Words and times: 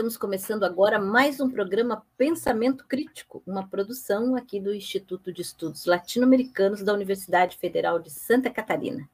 estamos 0.00 0.16
começando 0.16 0.64
agora 0.64 0.98
mais 0.98 1.40
um 1.40 1.50
programa 1.50 2.02
Pensamento 2.16 2.86
Crítico, 2.86 3.42
uma 3.46 3.68
produção 3.68 4.34
aqui 4.34 4.58
do 4.58 4.74
Instituto 4.74 5.30
de 5.30 5.42
Estudos 5.42 5.84
Latino-Americanos 5.84 6.82
da 6.82 6.94
Universidade 6.94 7.58
Federal 7.58 7.98
de 7.98 8.08
Santa 8.08 8.48
Catarina. 8.48 9.06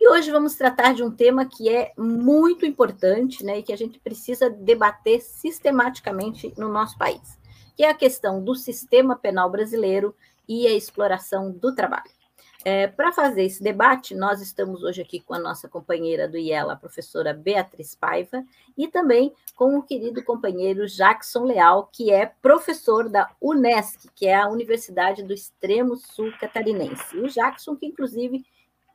E 0.00 0.08
hoje 0.08 0.30
vamos 0.30 0.54
tratar 0.54 0.94
de 0.94 1.02
um 1.02 1.10
tema 1.10 1.44
que 1.44 1.68
é 1.68 1.92
muito 1.94 2.64
importante 2.64 3.44
né, 3.44 3.58
e 3.58 3.62
que 3.62 3.70
a 3.70 3.76
gente 3.76 3.98
precisa 3.98 4.48
debater 4.48 5.20
sistematicamente 5.20 6.54
no 6.56 6.70
nosso 6.70 6.96
país, 6.96 7.38
que 7.76 7.84
é 7.84 7.90
a 7.90 7.94
questão 7.94 8.42
do 8.42 8.54
sistema 8.54 9.14
penal 9.16 9.50
brasileiro 9.50 10.16
e 10.48 10.66
a 10.66 10.72
exploração 10.72 11.52
do 11.52 11.74
trabalho. 11.74 12.19
É, 12.62 12.86
Para 12.86 13.10
fazer 13.10 13.44
esse 13.44 13.62
debate, 13.62 14.14
nós 14.14 14.42
estamos 14.42 14.82
hoje 14.82 15.00
aqui 15.00 15.18
com 15.18 15.32
a 15.32 15.38
nossa 15.38 15.66
companheira 15.66 16.28
do 16.28 16.36
IELA, 16.36 16.74
a 16.74 16.76
professora 16.76 17.32
Beatriz 17.32 17.94
Paiva, 17.94 18.44
e 18.76 18.86
também 18.86 19.32
com 19.56 19.78
o 19.78 19.82
querido 19.82 20.22
companheiro 20.22 20.86
Jackson 20.86 21.44
Leal, 21.44 21.88
que 21.90 22.12
é 22.12 22.26
professor 22.42 23.08
da 23.08 23.30
UNESCO, 23.40 24.10
que 24.14 24.26
é 24.26 24.36
a 24.36 24.48
Universidade 24.48 25.22
do 25.22 25.32
Extremo 25.32 25.96
Sul 25.96 26.32
Catarinense. 26.38 27.16
E 27.16 27.20
o 27.20 27.28
Jackson, 27.28 27.76
que 27.76 27.86
inclusive 27.86 28.44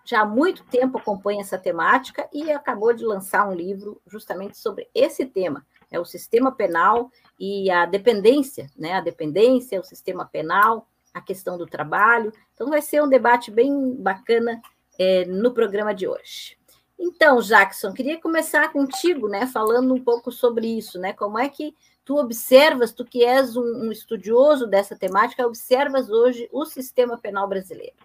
já 0.03 0.21
há 0.21 0.25
muito 0.25 0.63
tempo 0.65 0.99
acompanha 0.99 1.41
essa 1.41 1.57
temática 1.57 2.29
e 2.31 2.51
acabou 2.51 2.93
de 2.93 3.03
lançar 3.03 3.49
um 3.49 3.53
livro 3.53 3.99
justamente 4.05 4.59
sobre 4.59 4.87
esse 4.93 5.25
tema, 5.25 5.65
é 5.89 5.99
o 5.99 6.05
sistema 6.05 6.51
penal 6.51 7.09
e 7.39 7.71
a 7.71 7.87
dependência, 7.87 8.69
né? 8.77 8.93
A 8.93 9.01
dependência, 9.01 9.79
o 9.79 9.83
sistema 9.83 10.23
penal, 10.25 10.87
a 11.15 11.21
questão 11.21 11.57
do 11.57 11.65
trabalho. 11.65 12.33
Então, 12.53 12.69
vai 12.69 12.81
ser 12.81 13.01
um 13.01 13.07
debate 13.07 13.49
bem 13.49 13.95
bacana 13.95 14.61
é, 14.99 15.23
no 15.23 15.53
programa 15.53 15.95
de 15.95 16.05
hoje. 16.05 16.57
Então, 16.99 17.39
Jackson, 17.39 17.93
queria 17.93 18.19
começar 18.19 18.71
contigo, 18.71 19.29
né, 19.29 19.47
falando 19.47 19.93
um 19.93 20.03
pouco 20.03 20.29
sobre 20.29 20.67
isso, 20.67 20.99
né? 20.99 21.13
Como 21.13 21.39
é 21.39 21.47
que 21.47 21.73
tu 22.03 22.17
observas, 22.17 22.93
tu 22.93 23.05
que 23.05 23.23
és 23.23 23.55
um, 23.55 23.87
um 23.87 23.91
estudioso 23.91 24.67
dessa 24.67 24.95
temática, 24.95 25.47
observas 25.47 26.09
hoje 26.09 26.49
o 26.51 26.65
sistema 26.65 27.17
penal 27.17 27.47
brasileiro? 27.47 27.95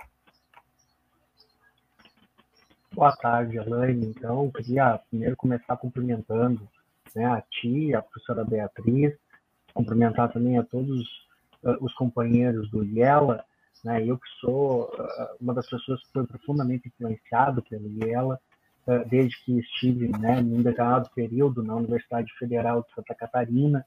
Boa 2.93 3.15
tarde, 3.17 3.57
Elaine. 3.57 4.07
Então, 4.07 4.51
queria 4.51 5.01
primeiro 5.11 5.37
começar 5.37 5.77
cumprimentando 5.77 6.69
né, 7.15 7.25
a 7.25 7.41
ti, 7.43 7.93
a 7.95 8.03
professora 8.03 8.45
Beatriz, 8.45 9.17
cumprimentar 9.75 10.33
também 10.33 10.59
a 10.59 10.65
todos 10.65 11.09
os 11.81 11.93
companheiros 11.95 12.71
do 12.71 12.83
IELA, 12.85 13.45
né? 13.85 14.05
Eu 14.05 14.19
que 14.19 14.29
sou 14.41 14.85
uh, 14.85 15.37
uma 15.41 15.55
das 15.55 15.69
pessoas 15.69 16.03
que 16.03 16.13
foi 16.13 16.27
profundamente 16.27 16.89
influenciado 16.89 17.63
pelo 17.63 17.89
IELA, 17.89 18.39
uh, 18.87 19.09
desde 19.09 19.39
que 19.45 19.59
estive, 19.59 20.09
né, 20.19 20.41
num 20.41 20.63
determinado 20.63 21.11
período 21.15 21.63
na 21.63 21.75
Universidade 21.75 22.33
Federal 22.39 22.83
de 22.83 22.95
Santa 22.95 23.15
Catarina, 23.15 23.85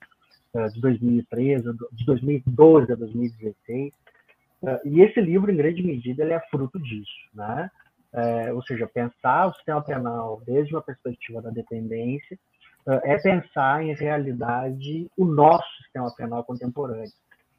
de 0.72 0.80
2013, 0.82 1.64
de 1.92 2.06
2012 2.06 2.92
a 2.92 2.96
2016. 2.96 3.92
e 4.86 5.02
esse 5.02 5.20
livro, 5.20 5.52
em 5.52 5.56
grande 5.56 5.82
medida, 5.82 6.24
ele 6.24 6.34
é 6.34 6.40
fruto 6.42 6.80
disso, 6.80 7.10
né? 7.34 7.72
É, 8.14 8.54
ou 8.54 8.62
seja, 8.62 8.86
pensar 8.86 9.48
o 9.48 9.54
sistema 9.56 9.82
penal 9.82 10.44
desde 10.46 10.76
uma 10.76 10.84
perspectiva 10.84 11.42
da 11.42 11.50
dependência 11.50 12.38
é 12.86 13.18
pensar 13.18 13.84
em 13.84 13.96
realidade 13.96 15.10
o 15.18 15.26
nosso 15.26 15.66
sistema 15.82 16.14
penal 16.16 16.44
contemporâneo 16.44 17.12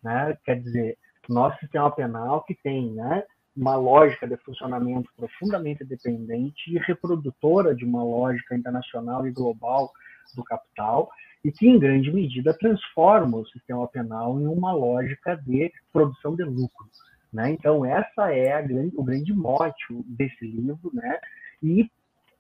né? 0.05 0.37
Quer 0.45 0.61
dizer, 0.61 0.99
nosso 1.29 1.59
sistema 1.59 1.91
penal 1.91 2.45
que 2.45 2.55
tem, 2.55 2.93
né, 2.93 3.25
uma 3.57 3.77
lógica 3.77 4.27
de 4.27 4.37
funcionamento 4.39 5.11
profundamente 5.17 5.85
dependente 5.85 6.71
e 6.71 6.79
reprodutora 6.79 7.75
de 7.75 7.85
uma 7.85 8.03
lógica 8.03 8.55
internacional 8.55 9.27
e 9.27 9.33
global 9.33 9.91
do 10.35 10.43
capital 10.43 11.09
e 11.45 11.53
que 11.53 11.69
em 11.69 11.79
grande 11.79 12.13
medida 12.13 12.57
transforma 12.59 13.39
o 13.39 13.47
sistema 13.47 13.87
penal 13.87 14.41
em 14.41 14.47
uma 14.47 14.73
lógica 14.73 15.37
de 15.37 15.73
produção 15.93 16.35
de 16.35 16.43
lucro, 16.43 16.87
né? 17.33 17.51
Então 17.51 17.85
essa 17.85 18.33
é 18.33 18.61
grande, 18.63 18.93
o 18.97 19.05
grande 19.05 19.33
mote 19.33 19.85
desse 20.07 20.45
livro, 20.47 20.91
né? 20.93 21.19
E 21.63 21.89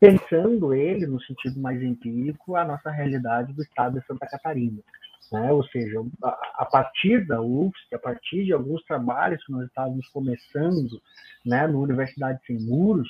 pensando 0.00 0.74
ele 0.74 1.06
no 1.06 1.20
sentido 1.22 1.60
mais 1.60 1.80
empírico 1.82 2.56
a 2.56 2.64
nossa 2.64 2.90
realidade 2.90 3.52
do 3.52 3.62
estado 3.62 4.00
de 4.00 4.06
Santa 4.06 4.26
Catarina, 4.26 4.80
né? 5.32 5.52
Ou 5.52 5.64
seja, 5.64 6.00
a, 6.22 6.64
partir 6.64 7.26
da 7.26 7.40
UFSC, 7.40 7.94
a 7.94 7.98
partir 7.98 8.44
de 8.44 8.52
alguns 8.52 8.82
trabalhos 8.84 9.44
que 9.44 9.52
nós 9.52 9.66
estávamos 9.66 10.06
começando 10.08 11.00
né, 11.44 11.66
no 11.66 11.82
Universidade 11.82 12.40
Sem 12.46 12.58
Muros, 12.60 13.08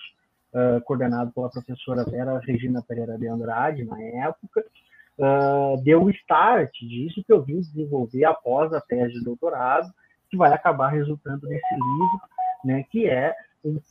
uh, 0.53 0.81
coordenado 0.83 1.33
pela 1.33 1.51
professora 1.51 2.05
Vera 2.05 2.39
Regina 2.39 2.83
Pereira 2.83 3.19
de 3.19 3.27
Andrade, 3.27 3.85
na 3.85 4.01
época, 4.01 4.65
uh, 5.19 5.83
deu 5.83 6.05
o 6.05 6.11
start 6.11 6.73
disso 6.81 7.23
que 7.25 7.33
eu 7.33 7.43
vim 7.43 7.61
desenvolver 7.61 8.25
após 8.25 8.73
a 8.73 8.81
tese 8.81 9.15
de 9.15 9.25
doutorado, 9.25 9.93
que 10.31 10.37
vai 10.37 10.53
acabar 10.53 10.89
resultando 10.89 11.47
nesse 11.47 11.75
livro, 11.75 12.21
né, 12.65 12.85
que 12.91 13.09
é 13.09 13.35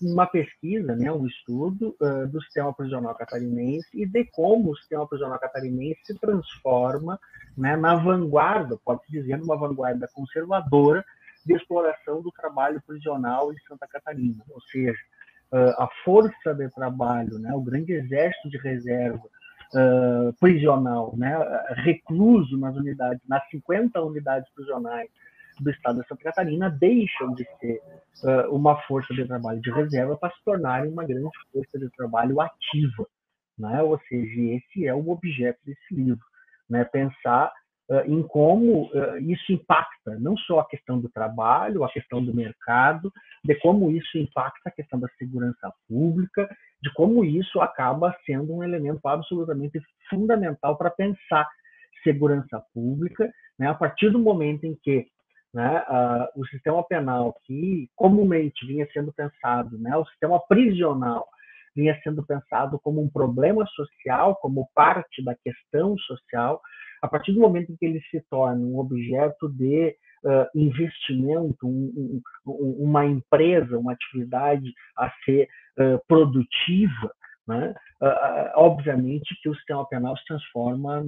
uma 0.02 0.28
pesquisa, 0.28 0.96
né, 0.96 1.12
um 1.12 1.26
estudo 1.26 1.96
uh, 2.00 2.28
do 2.28 2.42
sistema 2.44 2.74
prisional 2.74 3.16
catarinense 3.16 3.88
e 3.94 4.06
de 4.06 4.26
como 4.26 4.72
o 4.72 4.78
sistema 4.78 5.08
prisional 5.08 5.40
catarinense 5.40 6.00
se 6.06 6.20
transforma 6.20 7.20
né, 7.58 7.76
na 7.76 7.96
vanguarda, 7.96 8.78
pode-se 8.86 9.12
dizer, 9.12 9.38
numa 9.38 9.58
vanguarda 9.58 10.08
conservadora 10.14 11.04
de 11.46 11.56
exploração 11.56 12.22
do 12.22 12.32
trabalho 12.32 12.82
prisional 12.86 13.52
em 13.52 13.58
Santa 13.68 13.88
Catarina. 13.88 14.44
Ou 14.50 14.62
seja, 14.62 15.00
uh, 15.52 15.82
a 15.82 15.90
força 16.06 16.54
de 16.54 16.70
trabalho, 16.70 17.40
né, 17.40 17.52
o 17.54 17.62
grande 17.62 17.94
exército 17.94 18.50
de 18.50 18.58
reserva 18.60 19.24
uh, 19.74 20.34
prisional, 20.40 21.16
né, 21.18 21.36
recluso 21.78 22.58
nas 22.58 22.76
unidades, 22.76 23.22
nas 23.28 23.44
50 23.50 24.00
unidades 24.02 24.48
prisionais 24.54 25.10
do 25.60 25.70
estado 25.70 26.02
de 26.02 26.08
Santa 26.08 26.24
Catarina 26.24 26.70
deixam 26.70 27.34
de 27.34 27.46
ser 27.60 27.82
uh, 28.24 28.56
uma 28.56 28.82
força 28.84 29.14
de 29.14 29.26
trabalho 29.26 29.62
de 29.62 29.72
reserva 29.72 30.18
para 30.18 30.34
se 30.34 30.44
tornarem 30.44 30.92
uma 30.92 31.06
grande 31.06 31.30
força 31.52 31.80
de 31.80 31.90
trabalho 31.92 32.40
ativa. 32.42 33.08
Né? 33.58 33.82
Ou 33.82 34.00
seja, 34.08 34.42
esse 34.56 34.88
é 34.88 34.94
o 34.94 35.10
objeto 35.10 35.60
desse 35.66 35.94
livro, 35.94 36.26
né? 36.70 36.84
pensar 36.86 37.52
uh, 37.90 38.00
em 38.06 38.24
como 38.24 38.86
uh, 38.86 39.18
isso 39.20 39.52
impacta 39.52 40.18
não 40.20 40.36
só 40.38 40.60
a 40.60 40.68
questão 40.68 41.00
do 41.00 41.10
trabalho, 41.10 41.84
a 41.84 41.92
questão 41.92 42.24
do 42.24 42.34
mercado, 42.34 43.12
de 43.44 43.56
como 43.60 43.92
isso 43.92 44.18
impacta 44.18 44.70
a 44.70 44.72
questão 44.72 45.00
da 45.00 45.08
segurança 45.20 45.72
pública, 45.88 46.50
de 46.82 46.92
como 46.94 47.24
isso 47.24 47.62
acaba 47.62 48.16
sendo 48.26 48.54
um 48.54 48.64
elemento 48.64 49.08
absolutamente 49.08 49.80
fundamental 50.10 50.78
para 50.78 50.90
pensar 50.90 51.48
segurança 52.04 52.62
pública, 52.74 53.32
né? 53.58 53.68
a 53.68 53.74
partir 53.74 54.10
do 54.10 54.20
momento 54.20 54.66
em 54.66 54.76
que 54.82 55.08
né, 55.54 55.84
uh, 55.88 56.42
o 56.42 56.46
sistema 56.48 56.84
penal 56.84 57.36
que 57.46 57.90
comumente 57.96 58.66
vinha 58.66 58.88
sendo 58.92 59.14
pensado, 59.14 59.78
né, 59.78 59.96
o 59.96 60.06
sistema 60.06 60.40
prisional 60.48 61.28
vinha 61.76 62.00
sendo 62.04 62.26
pensado 62.26 62.80
como 62.80 63.02
um 63.02 63.10
problema 63.10 63.66
social, 63.68 64.36
como 64.38 64.70
parte 64.76 65.24
da 65.24 65.36
questão 65.36 65.98
social, 66.00 66.62
a 67.02 67.08
partir 67.08 67.34
do 67.34 67.42
momento 67.42 67.72
em 67.72 67.76
que 67.76 67.86
ele 67.86 68.02
se 68.10 68.22
torna 68.30 68.64
um 68.64 68.78
objeto 68.80 69.50
de 69.50 69.96
uh, 70.24 70.48
investimento, 70.56 71.68
um, 71.68 72.22
um, 72.46 72.78
uma 72.80 73.06
empresa, 73.06 73.78
uma 73.78 73.94
atividade 73.94 74.72
a 74.98 75.12
ser 75.26 75.48
uh, 75.78 76.00
produtiva, 76.08 77.12
né? 77.48 77.76
Uh, 78.02 78.52
obviamente 78.56 79.36
que 79.42 79.50
o 79.50 79.56
sistema 79.56 79.86
penal 79.88 80.16
se 80.18 80.26
transforma 80.26 81.04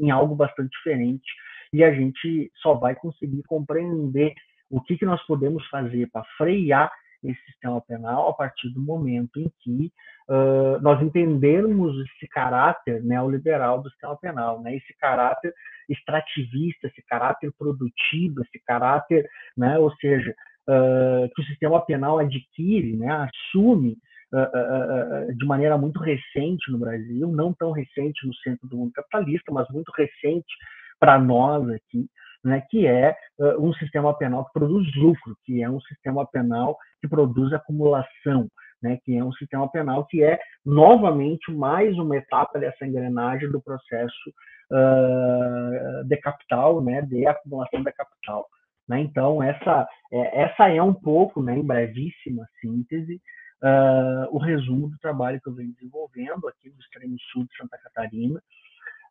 em 0.00 0.10
algo 0.10 0.34
bastante 0.34 0.70
diferente 0.70 1.26
e 1.72 1.84
a 1.84 1.92
gente 1.92 2.50
só 2.56 2.74
vai 2.74 2.94
conseguir 2.94 3.42
compreender 3.44 4.34
o 4.70 4.80
que, 4.80 4.96
que 4.96 5.06
nós 5.06 5.24
podemos 5.26 5.66
fazer 5.68 6.08
para 6.10 6.24
frear 6.36 6.90
esse 7.22 7.40
sistema 7.46 7.80
penal 7.80 8.28
a 8.28 8.34
partir 8.34 8.68
do 8.70 8.80
momento 8.80 9.40
em 9.40 9.50
que 9.60 9.92
uh, 10.28 10.80
nós 10.80 11.00
entendermos 11.02 11.96
esse 12.06 12.28
caráter 12.28 13.02
neoliberal 13.02 13.82
do 13.82 13.90
sistema 13.90 14.16
penal, 14.16 14.60
né? 14.60 14.76
esse 14.76 14.94
caráter 14.98 15.52
extrativista, 15.88 16.88
esse 16.88 17.02
caráter 17.02 17.52
produtivo, 17.58 18.42
esse 18.42 18.62
caráter, 18.64 19.28
né? 19.56 19.78
ou 19.78 19.90
seja, 19.96 20.34
uh, 20.68 21.28
que 21.34 21.42
o 21.42 21.46
sistema 21.46 21.80
penal 21.84 22.18
adquire, 22.18 22.96
né? 22.96 23.28
assume 23.28 23.96
de 25.38 25.46
maneira 25.46 25.78
muito 25.78 26.00
recente 26.00 26.70
no 26.70 26.78
Brasil, 26.78 27.28
não 27.28 27.54
tão 27.54 27.70
recente 27.70 28.26
no 28.26 28.34
centro 28.34 28.68
do 28.68 28.76
mundo 28.76 28.92
capitalista, 28.92 29.52
mas 29.52 29.68
muito 29.70 29.90
recente 29.92 30.52
para 30.98 31.18
nós 31.18 31.68
aqui, 31.70 32.08
né, 32.44 32.62
que 32.70 32.86
é 32.86 33.16
uh, 33.38 33.60
um 33.60 33.72
sistema 33.74 34.16
penal 34.16 34.44
que 34.44 34.52
produz 34.52 34.86
lucro, 34.96 35.36
que 35.44 35.62
é 35.62 35.68
um 35.68 35.80
sistema 35.80 36.26
penal 36.26 36.76
que 37.00 37.08
produz 37.08 37.52
acumulação, 37.52 38.48
né, 38.82 38.98
que 39.04 39.16
é 39.16 39.24
um 39.24 39.32
sistema 39.32 39.68
penal 39.70 40.06
que 40.06 40.22
é 40.22 40.38
novamente 40.64 41.50
mais 41.52 41.98
uma 41.98 42.16
etapa 42.16 42.58
dessa 42.58 42.86
engrenagem 42.86 43.50
do 43.50 43.60
processo 43.60 44.32
uh, 44.70 46.04
de 46.04 46.16
capital, 46.18 46.80
né, 46.80 47.02
de 47.02 47.26
acumulação 47.26 47.82
da 47.82 47.92
capital. 47.92 48.46
Né? 48.88 49.00
Então 49.00 49.42
essa 49.42 49.88
é, 50.12 50.42
essa 50.42 50.68
é 50.68 50.82
um 50.82 50.94
pouco, 50.94 51.42
né, 51.42 51.58
em 51.58 51.66
brevíssima 51.66 52.46
síntese, 52.60 53.20
uh, 53.62 54.34
o 54.34 54.38
resumo 54.38 54.88
do 54.88 54.98
trabalho 54.98 55.40
que 55.42 55.48
eu 55.48 55.54
venho 55.54 55.72
desenvolvendo 55.72 56.46
aqui 56.48 56.70
no 56.70 56.78
extremo 56.80 57.16
sul 57.32 57.44
de 57.44 57.56
Santa 57.56 57.78
Catarina. 57.78 58.40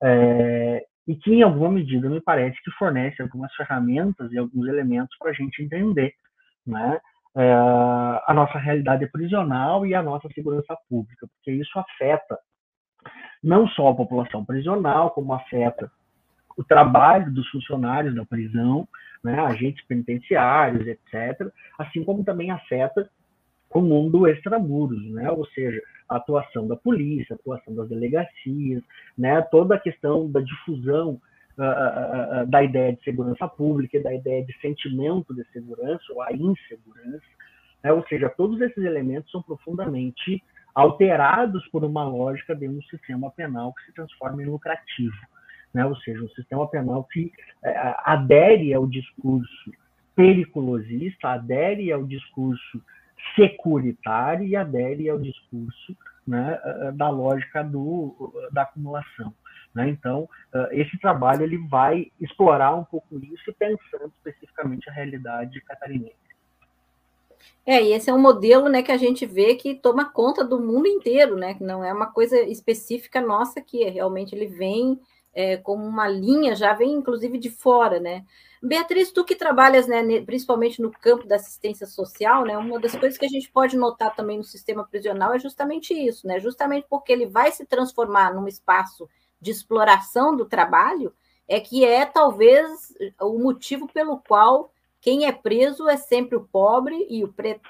É, 0.04 0.86
e 1.07 1.16
que, 1.16 1.34
em 1.34 1.44
alguma 1.44 1.69
medida, 1.69 2.10
me 2.10 2.19
parece 2.19 2.62
que 2.63 2.72
fornece 2.72 3.22
algumas 3.22 3.54
ferramentas 3.56 4.31
e 4.31 4.38
alguns 4.38 4.68
elementos 4.68 5.16
para 5.18 5.31
a 5.31 5.34
gente 5.34 5.62
entender 5.62 6.13
né, 6.66 7.00
é, 7.36 7.54
a 8.28 8.34
nossa 8.34 8.57
realidade 8.57 9.06
prisional 9.07 9.86
e 9.86 9.94
a 9.94 10.02
nossa 10.02 10.28
segurança 10.30 10.75
pública, 10.90 11.28
porque 11.28 11.52
isso 11.52 11.78
afeta 11.78 12.40
não 13.44 13.68
só 13.68 13.90
a 13.90 13.96
população 13.96 14.44
prisional, 14.44 15.12
como 15.12 15.34
afeta 15.34 15.92
o 16.57 16.63
trabalho 16.63 17.31
dos 17.31 17.48
funcionários 17.50 18.16
da 18.16 18.25
prisão, 18.25 18.88
né, 19.24 19.40
agentes 19.40 19.86
penitenciários, 19.86 20.88
etc., 20.88 21.51
assim 21.78 22.04
como 22.04 22.24
também 22.24 22.50
afeta 22.50 23.08
o 23.75 23.81
mundo 23.81 24.25
extramuros, 24.25 25.04
né, 25.12 25.30
ou 25.30 25.45
seja, 25.48 25.81
a 26.07 26.16
atuação 26.16 26.66
da 26.66 26.77
polícia, 26.77 27.33
a 27.33 27.36
atuação 27.36 27.75
das 27.75 27.89
delegacias, 27.89 28.81
né, 29.18 29.42
toda 29.51 29.75
a 29.75 29.80
questão 29.80 30.31
da 30.31 30.39
difusão 30.39 31.19
uh, 31.57 32.44
uh, 32.44 32.48
da 32.48 32.63
ideia 32.63 32.94
de 32.94 33.04
segurança 33.04 33.45
pública, 33.50 34.00
da 34.00 34.13
ideia 34.13 34.45
de 34.45 34.57
sentimento 34.62 35.36
de 35.36 35.44
segurança 35.51 36.04
ou 36.12 36.22
a 36.22 36.31
insegurança, 36.31 37.25
né, 37.83 37.92
ou 37.92 38.01
seja, 38.07 38.30
todos 38.30 38.62
esses 38.62 38.81
elementos 38.81 39.30
são 39.30 39.42
profundamente 39.42 40.42
alterados 40.74 41.68
por 41.68 41.83
uma 41.83 42.06
lógica 42.06 42.56
de 42.56 42.69
um 42.69 42.81
sistema 42.83 43.30
penal 43.31 43.74
que 43.74 43.86
se 43.88 43.94
transforma 43.94 44.42
em 44.42 44.45
lucrativo, 44.45 45.18
né, 45.74 45.86
ou 45.86 45.98
seja, 45.98 46.24
um 46.24 46.30
sistema 46.30 46.66
penal 46.69 47.04
que 47.12 47.25
uh, 47.25 47.95
adere 48.06 48.74
ao 48.74 48.88
discurso 48.88 49.74
periculosista, 50.16 51.27
adere 51.27 51.92
ao 51.92 52.06
discurso 52.06 52.81
securitário 53.36 54.45
e 54.45 54.56
adere 54.56 55.10
ao 55.10 55.19
discurso 55.19 55.95
né, 56.27 56.60
eh, 56.63 56.92
da 56.92 57.10
lógica 57.10 57.63
do, 57.63 58.33
da 58.51 58.63
acumulação. 58.63 59.33
Né? 59.74 59.89
Então, 59.89 60.27
eh, 60.54 60.69
esse 60.72 60.98
trabalho 61.00 61.44
ele 61.44 61.57
vai 61.68 62.12
explorar 62.19 62.75
um 62.75 62.83
pouco 62.83 63.18
isso, 63.18 63.54
pensando 63.57 64.12
especificamente 64.18 64.89
a 64.89 64.94
realidade 64.94 65.62
catarinense. 65.62 66.16
É, 67.66 67.81
e 67.81 67.94
esse 67.94 68.10
é 68.10 68.13
um 68.13 68.22
modelo 68.22 68.69
né, 68.69 68.81
que 68.81 68.92
a 68.92 68.98
gente 68.98 69.25
vê 69.25 69.56
que 69.56 69.75
toma 69.75 70.06
conta 70.06 70.44
do 70.44 70.60
mundo 70.60 70.88
inteiro, 70.88 71.36
né? 71.36 71.54
Que 71.56 71.63
não 71.63 71.83
é 71.83 71.92
uma 71.92 72.07
coisa 72.07 72.39
específica 72.42 73.19
nossa 73.19 73.62
que 73.62 73.83
realmente 73.86 74.36
ele 74.36 74.48
vem 74.48 75.00
é, 75.36 75.58
como 75.58 75.86
uma 75.86 76.08
linha, 76.08 76.56
já 76.56 76.74
vem 76.74 76.94
inclusive 76.94 77.38
de 77.38 77.50
fora, 77.50 78.00
né? 78.00 78.26
Beatriz, 78.64 79.12
tu 79.12 79.24
que 79.24 79.36
trabalhas, 79.36 79.86
né, 79.86 80.02
principalmente 80.22 80.82
no 80.82 80.90
campo 80.92 81.28
da 81.28 81.36
assistência 81.36 81.86
social, 81.86 82.44
né, 82.46 82.58
uma 82.58 82.80
das 82.80 82.96
coisas 82.96 83.16
que 83.16 83.26
a 83.26 83.30
gente 83.30 83.52
pode 83.52 83.78
notar 83.78 84.16
também 84.16 84.38
no 84.38 84.44
sistema 84.44 84.84
prisional 84.84 85.36
é 85.36 85.40
justamente 85.40 85.94
isso, 85.94 86.26
né, 86.26 86.40
justamente 86.40 86.88
porque 86.90 87.12
ele 87.12 87.28
vai 87.28 87.52
se 87.52 87.64
transformar 87.66 88.34
num 88.34 88.48
espaço 88.48 89.08
de 89.40 89.52
exploração 89.52 90.36
do 90.36 90.46
trabalho, 90.46 91.14
é 91.48 91.60
que 91.60 91.86
é 91.86 92.06
talvez 92.06 92.92
o 93.22 93.38
motivo 93.38 93.88
pelo 93.88 94.18
qual 94.18 94.74
quem 95.00 95.28
é 95.28 95.32
preso 95.32 95.88
é 95.88 95.98
sempre 95.98 96.36
o 96.36 96.48
pobre 96.48 97.06
e 97.08 97.24
o 97.24 97.32
preto. 97.32 97.70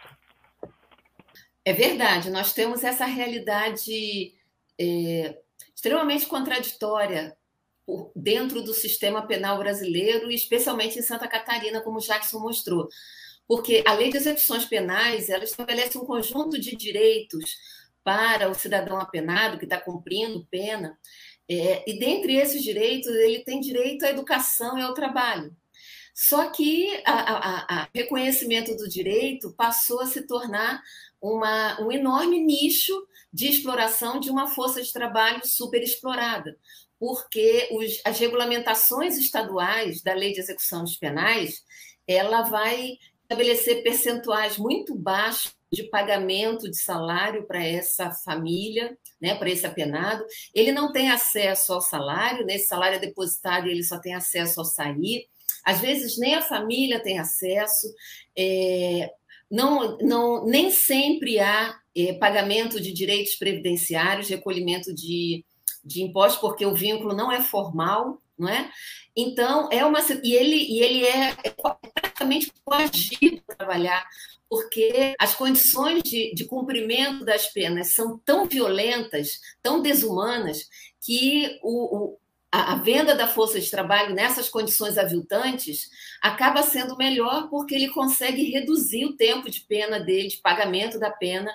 É 1.66 1.74
verdade, 1.74 2.30
nós 2.30 2.54
temos 2.54 2.84
essa 2.86 3.06
realidade 3.06 4.34
é, 4.80 5.38
extremamente 5.76 6.26
contraditória 6.28 7.36
dentro 8.16 8.62
do 8.62 8.74
sistema 8.74 9.26
penal 9.28 9.58
brasileiro, 9.60 10.32
especialmente 10.32 10.98
em 10.98 11.04
Santa 11.04 11.28
Catarina, 11.28 11.82
como 11.82 12.00
Jackson 12.00 12.40
mostrou. 12.40 12.88
Porque 13.48 13.84
a 13.86 13.94
lei 13.94 14.10
de 14.10 14.18
execuções 14.18 14.66
penais 14.66 15.30
ela 15.30 15.44
estabelece 15.44 15.98
um 15.98 16.06
conjunto 16.06 16.60
de 16.60 16.76
direitos 16.76 17.58
para 18.04 18.50
o 18.50 18.56
cidadão 18.56 19.00
apenado 19.00 19.58
que 19.58 19.66
está 19.66 19.80
cumprindo 19.80 20.48
pena, 20.50 20.98
é, 21.48 21.84
e 21.88 22.00
dentre 22.00 22.36
esses 22.36 22.64
direitos, 22.64 23.08
ele 23.08 23.44
tem 23.44 23.60
direito 23.60 24.06
à 24.06 24.10
educação 24.10 24.78
e 24.78 24.82
ao 24.82 24.94
trabalho. 24.94 25.56
Só 26.14 26.50
que 26.50 27.04
o 27.04 27.98
reconhecimento 27.98 28.76
do 28.78 28.88
direito 28.88 29.54
passou 29.54 30.00
a 30.00 30.08
se 30.08 30.26
tornar 30.26 30.82
uma, 31.22 31.80
um 31.82 31.92
enorme 31.92 32.40
nicho 32.40 32.94
de 33.34 33.48
exploração 33.48 34.20
de 34.20 34.30
uma 34.30 34.48
força 34.48 34.82
de 34.82 34.94
trabalho 34.94 35.46
super 35.46 35.84
explorada, 35.84 36.58
porque 37.00 37.70
os, 37.72 38.02
as 38.06 38.20
regulamentações 38.20 39.18
estaduais 39.18 40.02
da 40.02 40.14
lei 40.14 40.34
de 40.34 40.40
execuções 40.40 40.98
penais 40.98 41.64
ela 42.08 42.44
vai 42.44 42.98
estabelecer 43.24 43.82
percentuais 43.82 44.58
muito 44.58 44.96
baixos 44.96 45.56
de 45.72 45.84
pagamento 45.84 46.70
de 46.70 46.78
salário 46.78 47.46
para 47.46 47.64
essa 47.64 48.12
família, 48.12 48.98
né, 49.20 49.36
para 49.36 49.50
esse 49.50 49.66
apenado. 49.66 50.24
Ele 50.54 50.72
não 50.72 50.92
tem 50.92 51.10
acesso 51.10 51.74
ao 51.74 51.82
salário, 51.82 52.46
né, 52.46 52.58
salário 52.60 52.98
é 52.98 53.00
depositado 53.00 53.68
e 53.68 53.72
ele 53.72 53.84
só 53.84 54.00
tem 54.00 54.14
acesso 54.14 54.60
ao 54.60 54.66
sair. 54.66 55.28
Às 55.66 55.80
vezes 55.80 56.18
nem 56.18 56.36
a 56.36 56.42
família 56.42 57.02
tem 57.02 57.20
acesso. 57.20 57.92
É, 58.38 59.10
não, 59.50 59.98
não, 59.98 60.46
nem 60.46 60.70
sempre 60.70 61.40
há 61.40 61.76
é, 61.98 62.14
pagamento 62.14 62.80
de 62.80 62.94
direitos 62.94 63.36
previdenciários, 63.36 64.30
recolhimento 64.30 64.94
de, 64.94 65.44
de 65.86 66.02
impostos, 66.02 66.42
porque 66.42 66.66
o 66.66 66.74
vínculo 66.74 67.16
não 67.16 67.32
é 67.32 67.42
formal, 67.42 68.22
não 68.38 68.50
é? 68.50 68.72
Então, 69.16 69.70
é 69.72 69.86
uma. 69.86 70.00
E 70.24 70.34
ele, 70.34 70.56
e 70.56 70.82
ele 70.82 71.06
é, 71.06 71.36
é 71.44 71.56
praticamente 71.94 72.52
coagido 72.64 73.42
a 73.50 73.56
trabalhar, 73.56 74.06
porque 74.50 75.16
as 75.20 75.36
condições 75.36 76.04
de, 76.04 76.34
de 76.34 76.46
cumprimento 76.46 77.24
das 77.24 77.48
penas 77.48 77.94
são 77.94 78.18
tão 78.18 78.46
violentas, 78.46 79.40
tão 79.62 79.82
desumanas, 79.82 80.68
que 81.00 81.60
o, 81.64 81.98
o 81.98 82.20
a, 82.52 82.76
venda 82.76 83.14
da 83.14 83.28
força 83.28 83.60
de 83.60 83.70
trabalho 83.70 84.16
nessas 84.16 84.50
condições 84.50 84.98
aviltantes 84.98 85.90
acaba 86.22 86.64
sendo 86.64 86.96
melhor 86.96 87.50
porque 87.50 87.76
ele 87.76 87.90
consegue 87.90 88.50
reduzir 88.50 89.06
o 89.06 89.16
tempo 89.16 89.50
de 89.50 89.62
pena 89.62 90.00
dele, 90.00 90.30
de 90.30 90.38
pagamento 90.38 90.98
da 90.98 91.12
pena, 91.12 91.54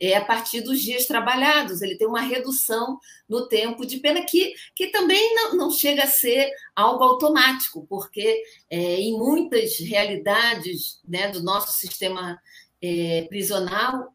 é, 0.00 0.16
a 0.16 0.24
partir 0.24 0.62
dos 0.62 0.80
dias 0.80 1.06
trabalhados. 1.06 1.82
Ele 1.82 1.96
tem 1.96 2.08
uma 2.08 2.22
redução 2.22 2.98
no 3.28 3.46
tempo 3.46 3.84
de 3.84 3.98
pena 3.98 4.24
que, 4.24 4.54
que 4.74 4.88
também 4.88 5.34
não, 5.34 5.56
não 5.56 5.70
chega 5.70 6.04
a 6.04 6.08
ser 6.08 6.50
algo 6.74 7.04
automático, 7.04 7.86
porque 7.88 8.42
é, 8.70 8.78
em 8.96 9.18
muitas 9.18 9.78
realidades 9.78 11.00
né, 11.06 11.28
do 11.28 11.42
nosso 11.42 11.78
sistema 11.78 12.40
é, 12.82 13.26
prisional, 13.28 14.14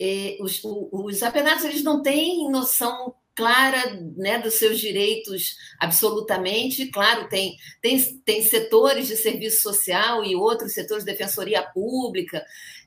é, 0.00 0.38
os, 0.40 0.60
os 0.64 1.22
apenados 1.22 1.64
eles 1.64 1.82
não 1.82 2.02
têm 2.02 2.50
noção 2.50 3.14
clara 3.36 4.00
né, 4.16 4.38
dos 4.38 4.54
seus 4.54 4.80
direitos 4.80 5.56
absolutamente. 5.78 6.86
Claro, 6.86 7.28
tem, 7.28 7.54
tem, 7.82 8.02
tem 8.24 8.42
setores 8.42 9.06
de 9.06 9.16
serviço 9.16 9.60
social 9.60 10.24
e 10.24 10.34
outros 10.34 10.72
setores 10.72 11.04
de 11.04 11.12
defensoria 11.12 11.62
pública 11.62 12.42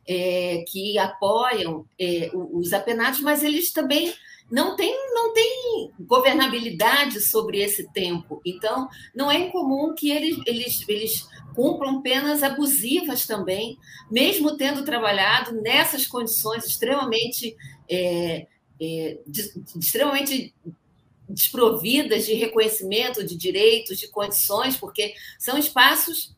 é, 0.09 0.65
que 0.67 0.97
apoiam 0.97 1.85
é, 1.99 2.31
os 2.33 2.73
apenados, 2.73 3.21
mas 3.21 3.43
eles 3.43 3.71
também 3.71 4.11
não 4.49 4.75
têm 4.75 4.91
não 5.13 5.31
tem 5.31 5.91
governabilidade 5.99 7.21
sobre 7.21 7.59
esse 7.59 7.87
tempo. 7.93 8.41
Então, 8.43 8.89
não 9.13 9.29
é 9.29 9.37
incomum 9.37 9.93
que 9.93 10.09
eles, 10.09 10.39
eles, 10.47 10.83
eles 10.87 11.27
cumpram 11.53 12.01
penas 12.01 12.41
abusivas 12.41 13.27
também, 13.27 13.77
mesmo 14.09 14.57
tendo 14.57 14.83
trabalhado 14.83 15.61
nessas 15.61 16.07
condições 16.07 16.65
extremamente. 16.65 17.55
É, 17.87 18.47
é, 18.81 19.19
de, 19.27 19.51
extremamente 19.77 20.53
desprovidas 21.27 22.25
de 22.25 22.33
reconhecimento 22.33 23.23
de 23.25 23.35
direitos, 23.35 23.99
de 23.99 24.07
condições, 24.07 24.77
porque 24.77 25.13
são 25.37 25.57
espaços 25.57 26.33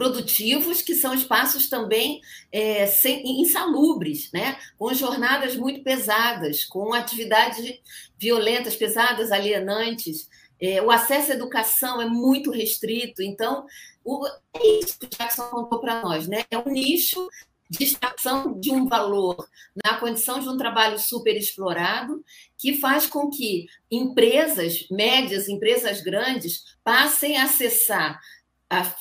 produtivos 0.00 0.80
que 0.80 0.94
são 0.94 1.12
espaços 1.12 1.68
também 1.68 2.22
é, 2.50 2.86
sem, 2.86 3.42
insalubres, 3.42 4.32
né? 4.32 4.58
com 4.78 4.94
jornadas 4.94 5.54
muito 5.54 5.82
pesadas, 5.82 6.64
com 6.64 6.94
atividades 6.94 7.78
violentas, 8.18 8.74
pesadas, 8.74 9.30
alienantes. 9.30 10.26
É, 10.58 10.80
o 10.80 10.90
acesso 10.90 11.32
à 11.32 11.34
educação 11.34 12.00
é 12.00 12.06
muito 12.06 12.50
restrito, 12.50 13.20
então 13.20 13.66
o, 14.02 14.26
é 14.54 14.66
isso 14.82 14.98
que 14.98 15.04
o 15.04 15.10
Jackson 15.10 15.50
contou 15.50 15.78
para 15.78 16.00
nós, 16.00 16.26
né? 16.26 16.46
É 16.50 16.56
um 16.56 16.70
nicho 16.70 17.28
de 17.68 17.84
extração 17.84 18.58
de 18.58 18.70
um 18.72 18.88
valor 18.88 19.46
na 19.84 19.98
condição 19.98 20.40
de 20.40 20.48
um 20.48 20.56
trabalho 20.56 20.98
super 20.98 21.36
explorado, 21.36 22.24
que 22.56 22.78
faz 22.78 23.06
com 23.06 23.28
que 23.28 23.66
empresas 23.90 24.86
médias, 24.90 25.46
empresas 25.46 26.00
grandes, 26.00 26.64
passem 26.82 27.36
a 27.36 27.44
acessar 27.44 28.18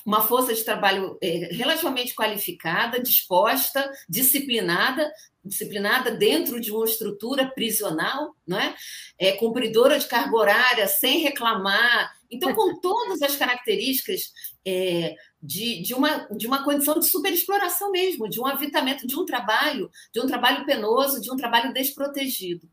uma 0.06 0.22
força 0.22 0.54
de 0.54 0.64
trabalho 0.64 1.18
é, 1.22 1.50
relativamente 1.52 2.16
qualificada, 2.16 3.02
disposta, 3.02 3.92
disciplinada, 4.10 5.12
disciplinada 5.46 6.12
dentro 6.12 6.60
de 6.60 6.72
uma 6.72 6.86
estrutura 6.86 7.48
prisional, 7.54 8.36
não 8.48 8.60
é? 8.60 8.76
é 9.18 9.32
cumpridora 9.34 10.00
de 10.00 10.08
carga 10.08 10.36
horária, 10.36 10.88
sem 10.88 11.20
reclamar 11.20 12.12
Então, 12.32 12.54
com 12.54 12.80
todas 12.80 13.22
as 13.22 13.36
características 13.36 14.32
é, 14.66 15.16
de, 15.42 15.82
de, 15.82 15.94
uma, 15.94 16.28
de 16.32 16.48
uma 16.48 16.64
condição 16.64 17.00
de 17.00 17.08
superexploração 17.08 17.92
mesmo, 17.92 18.28
de 18.28 18.40
um 18.40 18.46
avitamento, 18.46 19.08
de 19.08 19.16
um 19.18 19.26
trabalho, 19.26 19.90
de 20.14 20.20
um 20.20 20.28
trabalho 20.28 20.66
penoso, 20.66 21.22
de 21.22 21.32
um 21.32 21.38
trabalho 21.38 21.74
desprotegido. 21.74 22.68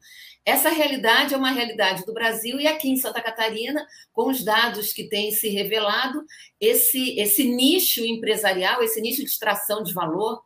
Essa 0.46 0.70
realidade 0.70 1.34
é 1.34 1.36
uma 1.36 1.50
realidade 1.50 2.06
do 2.06 2.14
Brasil 2.14 2.60
e 2.60 2.68
aqui 2.68 2.88
em 2.88 2.96
Santa 2.96 3.20
Catarina, 3.20 3.84
com 4.12 4.30
os 4.30 4.44
dados 4.44 4.92
que 4.92 5.08
têm 5.08 5.32
se 5.32 5.48
revelado, 5.48 6.24
esse, 6.60 7.18
esse 7.18 7.42
nicho 7.42 8.04
empresarial, 8.06 8.80
esse 8.80 9.00
nicho 9.00 9.22
de 9.22 9.28
extração 9.28 9.82
de 9.82 9.92
valor 9.92 10.40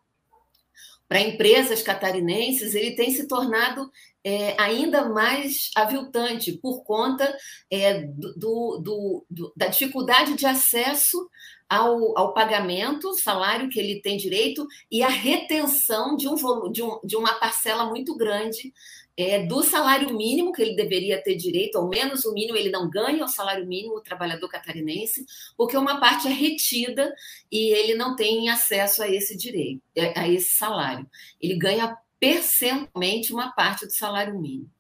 para 1.06 1.20
empresas 1.20 1.82
catarinenses, 1.82 2.74
ele 2.74 2.92
tem 2.92 3.10
se 3.10 3.28
tornado 3.28 3.90
é, 4.24 4.54
ainda 4.58 5.08
mais 5.08 5.70
aviltante 5.76 6.52
por 6.52 6.82
conta 6.84 7.36
é, 7.70 8.02
do, 8.04 8.78
do, 8.78 9.26
do, 9.28 9.52
da 9.56 9.66
dificuldade 9.66 10.34
de 10.34 10.46
acesso 10.46 11.28
ao, 11.68 12.16
ao, 12.18 12.32
pagamento, 12.32 13.12
salário 13.14 13.68
que 13.68 13.78
ele 13.78 14.00
tem 14.00 14.16
direito, 14.16 14.66
e 14.90 15.02
a 15.02 15.08
retenção 15.08 16.16
de, 16.16 16.28
um, 16.28 16.34
de, 16.70 16.82
um, 16.82 17.00
de 17.04 17.16
uma 17.16 17.34
parcela 17.34 17.86
muito 17.86 18.16
grande 18.16 18.72
é, 19.20 19.44
do 19.44 19.62
salário 19.62 20.16
mínimo 20.16 20.52
que 20.52 20.62
ele 20.62 20.74
deveria 20.74 21.22
ter 21.22 21.36
direito, 21.36 21.76
ao 21.76 21.88
menos 21.88 22.24
o 22.24 22.32
mínimo 22.32 22.56
ele 22.56 22.70
não 22.70 22.88
ganha 22.88 23.24
o 23.24 23.28
salário 23.28 23.66
mínimo, 23.66 23.96
o 23.96 24.00
trabalhador 24.00 24.48
catarinense, 24.48 25.26
porque 25.56 25.76
uma 25.76 26.00
parte 26.00 26.26
é 26.28 26.32
retida 26.32 27.14
e 27.52 27.70
ele 27.70 27.94
não 27.94 28.16
tem 28.16 28.48
acesso 28.48 29.02
a 29.02 29.08
esse 29.08 29.36
direito, 29.36 29.82
é, 29.94 30.18
a 30.18 30.28
esse 30.28 30.56
salário. 30.56 31.06
Ele 31.40 31.56
ganha 31.58 31.96
percentualmente 32.18 33.32
uma 33.32 33.52
parte 33.52 33.86
do 33.86 33.92
salário 33.92 34.38
mínimo. 34.38 34.70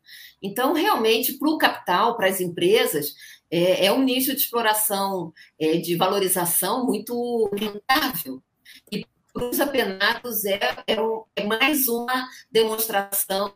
Então, 0.42 0.72
realmente, 0.72 1.34
para 1.34 1.50
o 1.50 1.58
capital, 1.58 2.16
para 2.16 2.28
as 2.28 2.40
empresas, 2.40 3.14
é, 3.50 3.86
é, 3.86 3.92
um 3.92 4.02
nicho 4.02 4.32
de 4.34 4.40
exploração, 4.40 5.32
é, 5.58 5.76
de 5.76 5.96
valorização 5.96 6.86
muito 6.86 7.50
rentável. 7.54 8.42
E 8.90 9.04
para 9.32 9.48
os 9.48 9.60
apenados 9.60 10.44
é, 10.44 10.58
é, 10.86 10.96
é 11.36 11.44
mais 11.44 11.88
uma 11.88 12.28
demonstração 12.50 13.52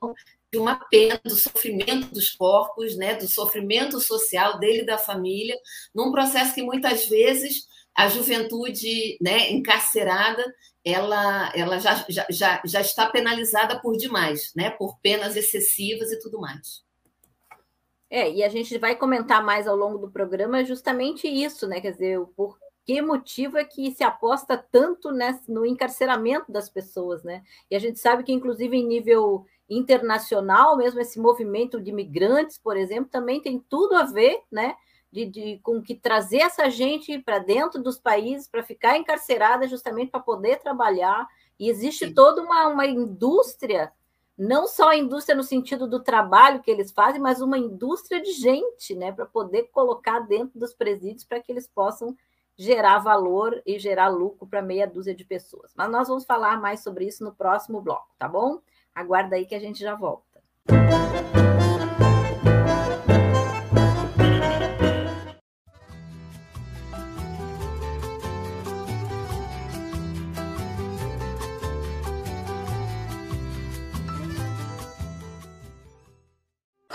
de 0.55 0.59
uma 0.59 0.77
pena 0.77 1.21
do 1.25 1.35
sofrimento 1.35 2.15
dos 2.15 2.31
corpos, 2.31 2.97
né, 2.97 3.17
do 3.17 3.27
sofrimento 3.27 4.01
social 4.01 4.57
dele 4.61 4.83
e 4.83 4.87
da 4.87 4.97
família, 4.97 5.59
num 5.93 6.13
processo 6.13 6.55
que 6.55 6.63
muitas 6.63 7.09
vezes 7.09 7.67
a 7.93 8.09
juventude 8.09 9.19
né, 9.21 9.51
encarcerada 9.51 10.45
ela, 10.85 11.51
ela 11.57 11.79
já, 11.81 12.05
já, 12.09 12.63
já, 12.65 12.81
está 12.81 13.07
penalizada 13.11 13.81
por 13.81 13.97
demais, 13.97 14.53
né, 14.55 14.71
por 14.71 14.97
penas 15.01 15.35
excessivas 15.35 16.13
e 16.13 16.21
tudo 16.21 16.39
mais. 16.39 16.85
É, 18.09 18.31
e 18.31 18.45
a 18.45 18.49
gente 18.49 18.79
vai 18.79 18.95
comentar 18.95 19.45
mais 19.45 19.67
ao 19.67 19.75
longo 19.75 19.99
do 19.99 20.11
programa 20.11 20.65
justamente 20.65 21.27
isso, 21.27 21.67
né? 21.67 21.81
Quer 21.81 21.93
dizer, 21.93 22.21
por 22.37 22.57
que 22.85 23.03
motivo 23.03 23.59
é 23.59 23.65
que 23.65 23.91
se 23.91 24.05
aposta 24.05 24.57
tanto 24.57 25.11
nesse, 25.11 25.51
no 25.51 25.67
encarceramento 25.67 26.53
das 26.53 26.69
pessoas, 26.69 27.25
né? 27.25 27.43
E 27.69 27.75
a 27.75 27.79
gente 27.81 27.99
sabe 27.99 28.23
que, 28.23 28.33
inclusive, 28.33 28.77
em 28.77 28.87
nível 28.87 29.47
internacional, 29.77 30.77
mesmo 30.77 31.01
esse 31.01 31.19
movimento 31.19 31.81
de 31.81 31.91
imigrantes, 31.91 32.59
por 32.59 32.77
exemplo, 32.77 33.11
também 33.11 33.41
tem 33.41 33.59
tudo 33.59 33.95
a 33.97 34.05
ver, 34.05 34.41
né? 34.51 34.77
De, 35.11 35.27
de 35.27 35.61
com 35.63 35.81
que 35.81 35.95
trazer 35.95 36.39
essa 36.39 36.69
gente 36.69 37.19
para 37.21 37.39
dentro 37.39 37.81
dos 37.81 37.99
países 37.99 38.49
para 38.49 38.65
ficar 38.65 38.97
encarcerada 38.97 39.69
justamente 39.69 40.11
para 40.11 40.21
poder 40.21 40.59
trabalhar. 40.59 41.27
E 41.59 41.71
existe 41.71 42.09
Sim. 42.09 42.15
toda 42.15 42.43
uma, 42.43 42.67
uma 42.67 42.85
indústria, 42.85 43.93
não 44.37 44.67
só 44.67 44.89
a 44.89 44.97
indústria 44.97 45.37
no 45.37 45.45
sentido 45.45 45.87
do 45.87 46.03
trabalho 46.03 46.61
que 46.61 46.71
eles 46.71 46.91
fazem, 46.91 47.21
mas 47.21 47.41
uma 47.41 47.57
indústria 47.57 48.21
de 48.21 48.33
gente, 48.33 48.95
né? 48.95 49.13
Para 49.13 49.27
poder 49.27 49.65
colocar 49.73 50.21
dentro 50.21 50.59
dos 50.59 50.75
presídios 50.75 51.25
para 51.25 51.41
que 51.41 51.53
eles 51.53 51.69
possam 51.69 52.17
gerar 52.57 52.99
valor 52.99 53.61
e 53.67 53.79
gerar 53.79 54.09
lucro 54.09 54.47
para 54.47 54.63
meia 54.63 54.87
dúzia 54.87 55.15
de 55.15 55.25
pessoas. 55.25 55.73
Mas 55.77 55.91
nós 55.91 56.09
vamos 56.09 56.25
falar 56.25 56.61
mais 56.61 56.83
sobre 56.83 57.07
isso 57.07 57.25
no 57.25 57.35
próximo 57.35 57.81
bloco, 57.81 58.09
tá 58.19 58.29
bom? 58.29 58.61
Aguarda 58.95 59.35
aí 59.37 59.45
que 59.45 59.55
a 59.55 59.59
gente 59.59 59.81
já 59.81 59.95
volta. 59.95 60.41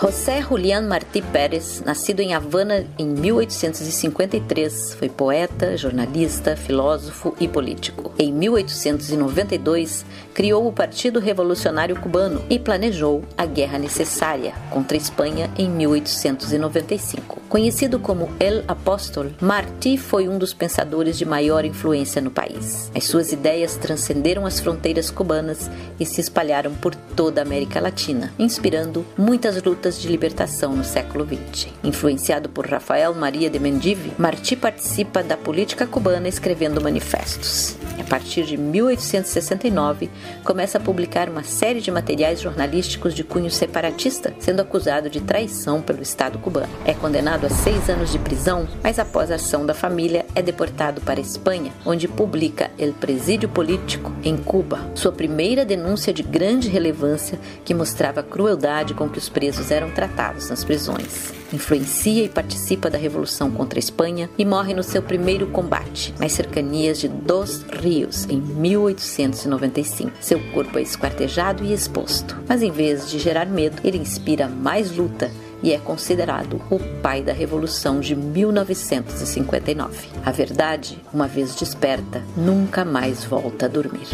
José 0.01 0.41
Julián 0.41 0.88
Martí 0.88 1.22
Pérez, 1.22 1.84
nascido 1.86 2.22
em 2.22 2.34
Havana 2.34 2.86
em 2.98 3.06
1853, 3.06 4.94
foi 4.94 5.10
poeta, 5.10 5.75
jornalista, 5.75 6.56
filósofo 6.56 7.36
e 7.38 7.50
político. 7.50 8.13
Em 8.18 8.32
1892, 8.32 10.06
criou 10.34 10.65
o 10.65 10.72
Partido 10.72 11.20
Revolucionário 11.20 12.00
Cubano 12.00 12.41
e 12.50 12.58
planejou 12.58 13.25
a 13.38 13.46
guerra 13.46 13.77
necessária 13.77 14.53
contra 14.70 14.96
a 14.96 15.01
Espanha 15.01 15.51
em 15.58 15.70
1895. 15.70 17.38
Conhecido 17.50 18.00
como 18.00 18.29
El 18.39 18.63
Apóstol, 18.68 19.32
Martí 19.41 19.98
foi 19.98 20.29
um 20.29 20.38
dos 20.38 20.53
pensadores 20.53 21.18
de 21.18 21.25
maior 21.25 21.65
influência 21.65 22.22
no 22.22 22.29
país. 22.29 22.91
As 22.94 23.06
suas 23.06 23.32
ideias 23.32 23.75
transcenderam 23.75 24.46
as 24.46 24.60
fronteiras 24.60 25.10
cubanas 25.10 25.68
e 26.00 26.06
se 26.06 26.22
espalharam 26.22 26.75
por 26.75 26.94
toda 26.94 27.41
a 27.41 27.44
América 27.44 27.82
Latina, 27.82 28.32
inspirando 28.38 29.03
muitas 29.18 29.62
lutas 29.63 30.00
de 30.00 30.08
libertação 30.08 30.75
no 30.75 30.84
século 30.84 31.25
XX. 31.25 31.70
Influenciado 31.84 32.50
por 32.50 32.68
Rafael 32.68 33.15
Maria 33.15 33.50
de 33.50 33.58
Mendive, 33.58 34.13
Martí 34.20 34.56
participa 34.56 35.24
da 35.24 35.36
política 35.36 35.88
cubana 35.88 36.27
escrevendo 36.27 36.79
manifestos. 36.79 37.75
A 38.00 38.03
partir 38.03 38.44
de 38.46 38.58
1869, 38.58 40.10
começa 40.44 40.77
a 40.77 40.82
publicar 40.82 41.29
uma 41.29 41.44
série 41.44 41.82
de 41.82 41.91
materiais 41.91 42.39
jornalísticos 42.39 43.13
de 43.15 43.24
cunho 43.24 43.50
separatista, 43.50 44.34
sendo 44.39 44.62
acusado 44.62 45.10
de 45.10 45.20
traição 45.20 45.82
pelo 45.82 46.01
Estado 46.01 46.38
cubano. 46.38 46.70
É 46.86 46.94
condenado 46.94 47.38
a 47.46 47.50
seis 47.50 47.89
anos 47.89 48.12
de 48.12 48.19
prisão, 48.19 48.67
mas 48.84 49.00
após 49.00 49.31
a 49.31 49.36
ação 49.36 49.65
da 49.65 49.74
família 49.74 50.25
é 50.36 50.41
deportado 50.41 51.01
para 51.01 51.19
a 51.19 51.22
Espanha, 51.22 51.72
onde 51.86 52.08
publica 52.08 52.72
El 52.77 52.93
Presídio 52.93 53.50
Político 53.50 54.12
em 54.24 54.38
Cuba, 54.38 54.79
sua 54.96 55.12
primeira 55.12 55.65
denúncia 55.65 56.13
de 56.13 56.24
grande 56.24 56.69
relevância 56.69 57.39
que 57.63 57.74
mostrava 57.74 58.22
a 58.22 58.24
crueldade 58.24 58.93
com 58.93 59.10
que 59.10 59.17
os 59.17 59.29
presos 59.29 59.72
eram 59.72 59.91
tratados 59.91 60.50
nas 60.50 60.63
prisões 60.63 61.39
influencia 61.53 62.24
e 62.24 62.29
participa 62.29 62.89
da 62.89 62.98
revolução 62.98 63.50
contra 63.51 63.77
a 63.77 63.81
Espanha 63.81 64.29
e 64.38 64.46
morre 64.46 64.74
no 64.74 64.84
seu 64.84 65.01
primeiro 65.01 65.48
combate, 65.48 66.13
nas 66.19 66.34
cercanias 66.34 67.00
de 67.00 67.08
Dos 67.08 67.63
Rios, 67.63 68.25
em 68.29 68.39
1895. 68.39 70.12
Seu 70.19 70.39
corpo 70.51 70.77
é 70.77 70.81
esquartejado 70.81 71.63
e 71.63 71.74
exposto, 71.74 72.38
mas 72.48 72.62
em 72.62 72.72
vez 72.72 73.10
de 73.10 73.19
gerar 73.19 73.46
medo, 73.46 73.81
ele 73.84 73.98
inspira 73.98 74.48
mais 74.48 74.96
luta 74.96 75.31
e 75.61 75.73
é 75.73 75.77
considerado 75.77 76.61
o 76.69 76.79
pai 77.01 77.21
da 77.21 77.33
Revolução 77.33 77.99
de 77.99 78.15
1959. 78.15 80.09
A 80.25 80.31
verdade, 80.31 80.99
uma 81.13 81.27
vez 81.27 81.55
desperta, 81.55 82.23
nunca 82.35 82.85
mais 82.85 83.23
volta 83.23 83.65
a 83.65 83.69
dormir. 83.69 84.07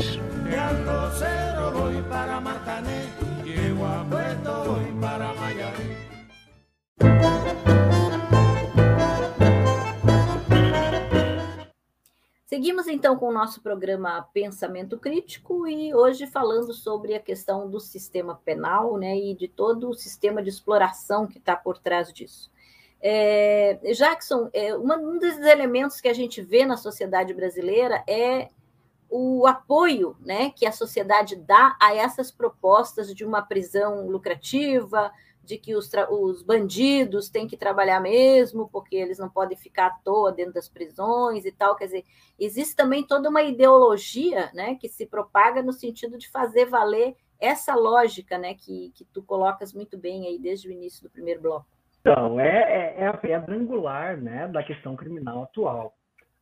Seguimos 12.55 12.87
então 12.87 13.17
com 13.17 13.27
o 13.27 13.33
nosso 13.33 13.59
programa 13.59 14.29
Pensamento 14.33 14.97
Crítico 14.97 15.67
e 15.67 15.93
hoje 15.93 16.25
falando 16.25 16.73
sobre 16.73 17.13
a 17.13 17.19
questão 17.19 17.69
do 17.69 17.81
sistema 17.81 18.39
penal 18.45 18.95
né, 18.95 19.13
e 19.13 19.35
de 19.35 19.49
todo 19.49 19.89
o 19.89 19.93
sistema 19.93 20.41
de 20.41 20.51
exploração 20.51 21.27
que 21.27 21.37
está 21.37 21.53
por 21.53 21.77
trás 21.77 22.13
disso. 22.13 22.49
É, 23.01 23.77
Jackson, 23.93 24.49
é, 24.53 24.73
uma, 24.73 24.95
um 24.95 25.19
dos 25.19 25.37
elementos 25.39 25.99
que 25.99 26.07
a 26.07 26.13
gente 26.13 26.41
vê 26.41 26.65
na 26.65 26.77
sociedade 26.77 27.33
brasileira 27.33 28.01
é 28.07 28.47
o 29.09 29.45
apoio 29.45 30.15
né, 30.21 30.53
que 30.55 30.65
a 30.65 30.71
sociedade 30.71 31.35
dá 31.35 31.75
a 31.77 31.93
essas 31.93 32.31
propostas 32.31 33.13
de 33.13 33.25
uma 33.25 33.41
prisão 33.41 34.07
lucrativa, 34.07 35.11
de 35.45 35.57
que 35.57 35.75
os, 35.75 35.89
os 36.09 36.41
bandidos 36.41 37.29
têm 37.29 37.47
que 37.47 37.55
trabalhar 37.55 37.99
mesmo, 37.99 38.67
porque 38.69 38.95
eles 38.95 39.19
não 39.19 39.29
podem 39.29 39.57
ficar 39.57 39.87
à 39.87 39.97
toa 40.03 40.31
dentro 40.31 40.53
das 40.53 40.67
prisões 40.67 41.45
e 41.45 41.51
tal. 41.51 41.75
Quer 41.75 41.85
dizer, 41.85 42.03
existe 42.39 42.75
também 42.75 43.05
toda 43.05 43.29
uma 43.29 43.43
ideologia 43.43 44.49
né, 44.53 44.75
que 44.75 44.89
se 44.89 45.05
propaga 45.05 45.61
no 45.61 45.71
sentido 45.71 46.17
de 46.17 46.29
fazer 46.29 46.65
valer 46.65 47.15
essa 47.39 47.75
lógica 47.75 48.37
né, 48.37 48.53
que, 48.55 48.91
que 48.95 49.05
tu 49.05 49.21
colocas 49.21 49.73
muito 49.73 49.97
bem 49.97 50.27
aí 50.27 50.39
desde 50.39 50.67
o 50.67 50.71
início 50.71 51.03
do 51.03 51.09
primeiro 51.09 51.41
bloco. 51.41 51.67
Então, 52.01 52.39
é, 52.39 52.93
é, 52.97 53.01
é 53.01 53.07
a 53.07 53.17
pedra 53.17 53.55
angular 53.55 54.17
né, 54.17 54.47
da 54.47 54.63
questão 54.63 54.95
criminal 54.95 55.43
atual. 55.43 55.93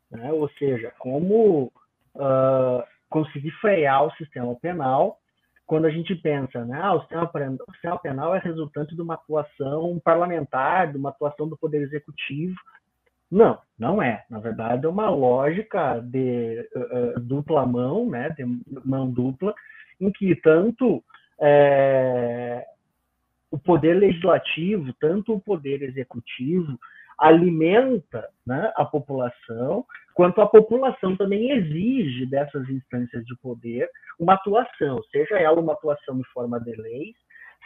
Né? 0.09 0.31
Ou 0.31 0.49
seja, 0.51 0.93
como 0.99 1.71
uh, 2.15 2.83
conseguir 3.09 3.51
frear 3.61 4.05
o 4.05 4.11
sistema 4.11 4.55
penal 4.55 5.19
quando 5.73 5.85
a 5.85 5.89
gente 5.89 6.13
pensa, 6.13 6.63
né, 6.63 6.79
ah, 6.79 6.93
o 6.93 6.99
sistema, 6.99 7.31
o 7.67 7.71
sistema 7.71 7.97
penal 7.97 8.35
é 8.35 8.37
resultante 8.37 8.95
de 8.95 9.01
uma 9.01 9.15
atuação 9.15 9.99
parlamentar, 10.05 10.91
de 10.91 10.99
uma 10.99 11.09
atuação 11.09 11.49
do 11.49 11.57
Poder 11.57 11.81
Executivo, 11.81 12.55
Não, 13.31 13.57
não 13.79 13.99
é. 13.99 14.23
Na 14.29 14.37
verdade, 14.37 14.85
é 14.85 14.87
uma 14.87 15.09
lógica 15.09 15.99
de 15.99 16.69
uh, 16.75 17.19
dupla 17.19 17.65
mão, 17.65 18.07
né, 18.07 18.29
de 18.29 18.45
mão 18.85 19.09
dupla, 19.09 19.51
em 19.99 20.11
que 20.11 20.35
tanto 20.35 21.03
é, 21.41 22.67
o 23.49 23.57
poder 23.57 23.95
legislativo, 23.95 24.93
tanto 24.99 25.33
o 25.33 25.41
poder 25.41 25.81
executivo, 25.81 26.79
alimenta 27.17 28.29
né, 28.45 28.71
a 28.75 28.85
população, 28.85 29.83
quanto 30.13 30.41
a 30.41 30.47
população 30.47 31.15
também 31.15 31.51
exige 31.51 32.25
dessas 32.25 32.69
instâncias 32.69 33.23
de 33.25 33.35
poder 33.37 33.89
uma 34.19 34.33
atuação, 34.33 35.01
seja 35.11 35.39
ela 35.39 35.59
uma 35.59 35.73
atuação 35.73 36.19
em 36.19 36.23
forma 36.25 36.59
de 36.59 36.75
leis, 36.75 37.15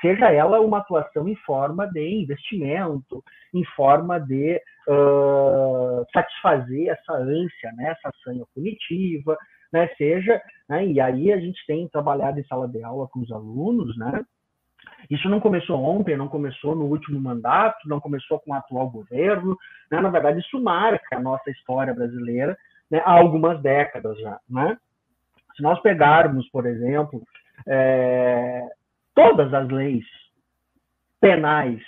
seja 0.02 0.32
ela 0.32 0.60
uma 0.62 0.80
atuação 0.80 1.28
em 1.28 1.36
forma 1.38 1.88
de 1.88 2.22
investimento, 2.22 3.24
em 3.54 3.64
forma 3.76 4.20
de 4.20 4.62
uh, 4.88 6.06
satisfazer 6.14 6.90
essa 6.90 7.14
ânsia, 7.14 7.72
né, 7.76 7.92
essa 7.92 8.12
sanha 8.24 8.44
punitiva, 8.54 9.38
né, 9.74 9.88
seja, 9.98 10.42
né, 10.70 10.86
e 10.86 11.00
aí 11.00 11.32
a 11.32 11.40
gente 11.40 11.66
tem 11.66 11.88
trabalhado 11.90 12.40
em 12.40 12.46
sala 12.46 12.68
de 12.68 12.82
aula 12.84 13.08
com 13.08 13.20
os 13.20 13.32
alunos, 13.32 13.98
né, 13.98 14.24
isso 15.10 15.30
não 15.30 15.40
começou 15.40 15.82
ontem, 15.84 16.18
não 16.18 16.28
começou 16.28 16.76
no 16.76 16.86
último 16.86 17.20
mandato, 17.20 17.88
não 17.88 18.00
começou 18.00 18.40
com 18.40 18.52
o 18.52 18.54
atual 18.54 18.90
governo, 18.90 19.58
né, 19.92 20.02
na 20.02 20.10
verdade 20.10 20.40
isso 20.40 20.62
marca 20.62 21.18
a 21.18 21.20
nossa 21.20 21.50
história 21.50 21.94
brasileira 21.94 22.58
né, 22.90 23.02
há 23.06 23.12
algumas 23.12 23.62
décadas 23.62 24.20
já, 24.20 24.40
né. 24.50 24.78
Se 25.56 25.64
nós 25.64 25.80
pegarmos, 25.82 26.48
por 26.50 26.66
exemplo, 26.68 27.22
é, 27.68 28.64
todas 29.16 29.52
as 29.54 29.68
leis 29.70 30.06
penais, 31.20 31.82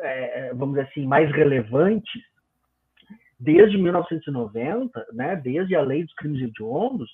é, 0.00 0.52
vamos 0.54 0.76
dizer 0.76 0.88
assim, 0.88 1.06
mais 1.06 1.30
relevantes, 1.30 2.22
desde 3.38 3.76
1990, 3.76 5.06
né, 5.12 5.36
desde 5.36 5.76
a 5.76 5.82
lei 5.82 6.02
dos 6.02 6.14
crimes 6.14 6.42
hediondos, 6.42 7.10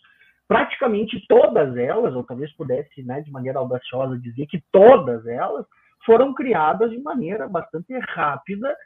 praticamente 0.51 1.25
todas 1.29 1.77
elas, 1.77 2.13
ou 2.13 2.25
talvez 2.25 2.53
pudesse, 2.57 3.05
né, 3.05 3.21
de 3.21 3.31
maneira 3.31 3.61
audaciosa, 3.61 4.19
dizer 4.19 4.47
que 4.47 4.61
todas 4.73 5.25
elas 5.25 5.65
foram 6.05 6.35
criadas 6.35 6.91
de 6.91 6.99
maneira 6.99 7.47
bastante 7.49 7.97
rápida, 8.09 8.77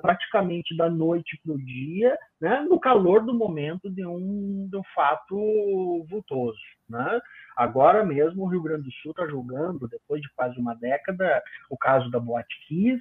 praticamente 0.00 0.74
da 0.74 0.88
noite 0.88 1.38
para 1.44 1.52
o 1.52 1.58
dia, 1.58 2.16
né, 2.40 2.66
no 2.68 2.80
calor 2.80 3.22
do 3.22 3.34
momento 3.34 3.90
de 3.90 4.04
um, 4.06 4.66
de 4.70 4.76
um 4.78 4.82
fato 4.94 6.06
vultoso. 6.08 6.58
Né? 6.88 7.20
Agora 7.54 8.02
mesmo 8.02 8.44
o 8.44 8.46
Rio 8.46 8.62
Grande 8.62 8.84
do 8.84 8.92
Sul 9.02 9.10
está 9.10 9.26
julgando, 9.26 9.88
depois 9.88 10.22
de 10.22 10.28
quase 10.34 10.58
uma 10.58 10.74
década, 10.74 11.42
o 11.68 11.76
caso 11.76 12.10
da 12.10 12.18
Boate 12.18 12.54
Kiss, 12.66 13.00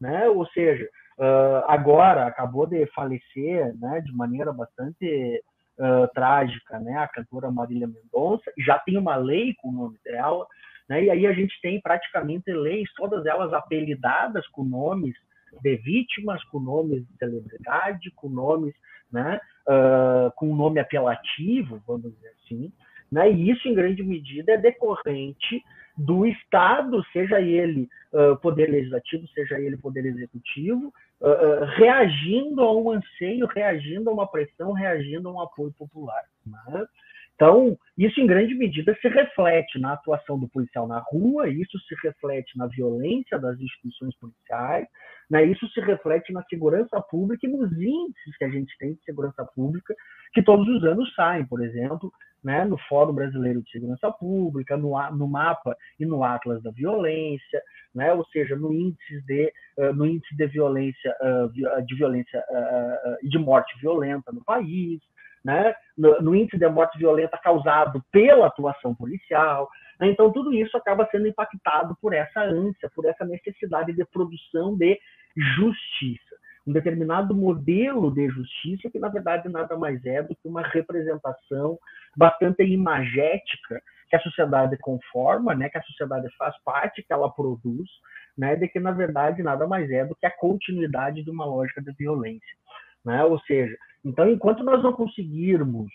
né? 0.00 0.26
ou 0.28 0.46
seja, 0.48 0.88
uh, 1.18 1.64
agora 1.66 2.26
acabou 2.26 2.66
de 2.66 2.86
falecer 2.94 3.74
né, 3.78 4.00
de 4.00 4.14
maneira 4.14 4.54
bastante 4.54 5.42
uh, 5.78 6.08
trágica 6.14 6.78
né, 6.78 6.96
a 6.98 7.08
cantora 7.08 7.50
Marília 7.50 7.86
Mendonça, 7.86 8.50
já 8.58 8.78
tem 8.78 8.96
uma 8.96 9.16
lei 9.16 9.54
com 9.54 9.68
o 9.68 9.72
nome 9.72 9.98
dela, 10.04 10.46
né, 10.88 11.04
e 11.04 11.10
aí 11.10 11.26
a 11.26 11.32
gente 11.32 11.60
tem 11.60 11.80
praticamente 11.80 12.50
leis, 12.52 12.92
todas 12.94 13.24
elas 13.26 13.52
apelidadas 13.52 14.46
com 14.48 14.64
nomes 14.64 15.14
de 15.62 15.76
vítimas, 15.76 16.42
com 16.44 16.60
nomes 16.60 17.06
de 17.06 17.16
celebridade, 17.16 18.10
com 18.12 18.28
nomes, 18.28 18.74
né, 19.10 19.40
uh, 19.66 20.30
com 20.36 20.54
nome 20.54 20.80
apelativo, 20.80 21.82
vamos 21.86 22.12
dizer 22.14 22.32
assim, 22.44 22.72
né? 23.10 23.30
E 23.30 23.50
isso, 23.50 23.66
em 23.66 23.74
grande 23.74 24.02
medida, 24.02 24.52
é 24.52 24.58
decorrente 24.58 25.64
do 25.96 26.26
Estado, 26.26 27.02
seja 27.12 27.40
ele 27.40 27.88
uh, 28.12 28.36
poder 28.36 28.70
legislativo, 28.70 29.26
seja 29.28 29.58
ele 29.58 29.76
poder 29.76 30.04
executivo, 30.04 30.92
uh, 31.20 31.28
uh, 31.28 31.64
reagindo 31.76 32.62
a 32.62 32.76
um 32.76 32.90
anseio, 32.92 33.46
reagindo 33.46 34.10
a 34.10 34.12
uma 34.12 34.30
pressão, 34.30 34.72
reagindo 34.72 35.28
a 35.28 35.32
um 35.32 35.40
apoio 35.40 35.72
popular. 35.76 36.22
Né? 36.46 36.86
Então, 37.34 37.78
isso 37.96 38.20
em 38.20 38.26
grande 38.26 38.54
medida 38.54 38.96
se 39.00 39.08
reflete 39.08 39.78
na 39.78 39.92
atuação 39.92 40.38
do 40.38 40.48
policial 40.48 40.88
na 40.88 40.98
rua, 40.98 41.48
isso 41.48 41.78
se 41.80 41.94
reflete 42.02 42.58
na 42.58 42.66
violência 42.66 43.38
das 43.38 43.60
instituições 43.60 44.16
policiais, 44.18 44.88
né? 45.30 45.44
isso 45.44 45.68
se 45.68 45.80
reflete 45.80 46.32
na 46.32 46.42
segurança 46.44 47.00
pública 47.02 47.46
e 47.46 47.50
nos 47.50 47.70
índices 47.72 48.36
que 48.36 48.44
a 48.44 48.48
gente 48.48 48.76
tem 48.78 48.94
de 48.94 49.04
segurança 49.04 49.44
pública, 49.44 49.94
que 50.32 50.42
todos 50.42 50.66
os 50.68 50.84
anos 50.84 51.14
saem, 51.14 51.44
por 51.46 51.62
exemplo, 51.62 52.12
né, 52.42 52.64
no 52.64 52.78
Fórum 52.88 53.12
Brasileiro 53.12 53.62
de 53.62 53.70
Segurança 53.70 54.10
Pública, 54.12 54.76
no, 54.76 54.94
no 55.12 55.28
mapa 55.28 55.76
e 55.98 56.06
no 56.06 56.22
Atlas 56.22 56.62
da 56.62 56.70
Violência, 56.70 57.62
né, 57.94 58.12
ou 58.12 58.24
seja, 58.26 58.54
no 58.56 58.72
índice 58.72 59.20
de, 59.26 59.52
uh, 59.76 59.92
no 59.92 60.06
índice 60.06 60.36
de 60.36 60.46
violência, 60.46 61.14
uh, 61.20 61.84
de 61.84 61.94
violência 61.96 62.42
uh, 62.48 63.28
de 63.28 63.38
morte 63.38 63.78
violenta 63.80 64.30
no 64.32 64.44
país, 64.44 65.00
né, 65.44 65.74
no, 65.96 66.20
no, 66.20 66.34
índice 66.34 66.58
de 66.58 66.68
morte 66.68 66.98
violenta 66.98 67.38
causado 67.38 68.02
pela 68.12 68.46
atuação 68.46 68.94
policial. 68.94 69.68
Né, 70.00 70.08
então, 70.08 70.32
tudo 70.32 70.52
isso 70.52 70.76
acaba 70.76 71.08
sendo 71.10 71.26
impactado 71.26 71.96
por 72.00 72.12
essa 72.12 72.40
ânsia, 72.40 72.90
por 72.94 73.04
essa 73.04 73.24
necessidade 73.24 73.92
de 73.92 74.04
produção 74.06 74.76
de 74.76 74.98
justiça 75.36 76.28
um 76.68 76.72
determinado 76.72 77.34
modelo 77.34 78.12
de 78.12 78.28
justiça 78.28 78.90
que, 78.90 78.98
na 78.98 79.08
verdade, 79.08 79.48
nada 79.48 79.76
mais 79.76 80.04
é 80.04 80.22
do 80.22 80.36
que 80.36 80.46
uma 80.46 80.60
representação 80.60 81.78
bastante 82.14 82.62
imagética 82.62 83.80
que 84.10 84.16
a 84.16 84.20
sociedade 84.20 84.76
conforma, 84.78 85.54
né, 85.54 85.70
que 85.70 85.78
a 85.78 85.82
sociedade 85.82 86.28
faz 86.36 86.54
parte, 86.62 87.02
que 87.02 87.12
ela 87.12 87.30
produz, 87.30 87.88
né, 88.36 88.54
de 88.54 88.68
que, 88.68 88.78
na 88.78 88.90
verdade, 88.90 89.42
nada 89.42 89.66
mais 89.66 89.90
é 89.90 90.04
do 90.04 90.14
que 90.14 90.26
a 90.26 90.30
continuidade 90.30 91.22
de 91.22 91.30
uma 91.30 91.46
lógica 91.46 91.80
de 91.80 91.92
violência. 91.92 92.56
Né? 93.04 93.24
Ou 93.24 93.40
seja, 93.40 93.74
então, 94.04 94.28
enquanto 94.28 94.62
nós 94.62 94.82
não 94.82 94.92
conseguirmos 94.92 95.90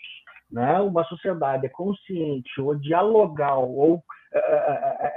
né, 0.50 0.80
uma 0.80 1.04
sociedade 1.04 1.68
consciente 1.68 2.60
ou 2.60 2.74
dialogal 2.74 3.70
ou 3.70 3.94
uh, 3.94 3.98
uh, 3.98 5.10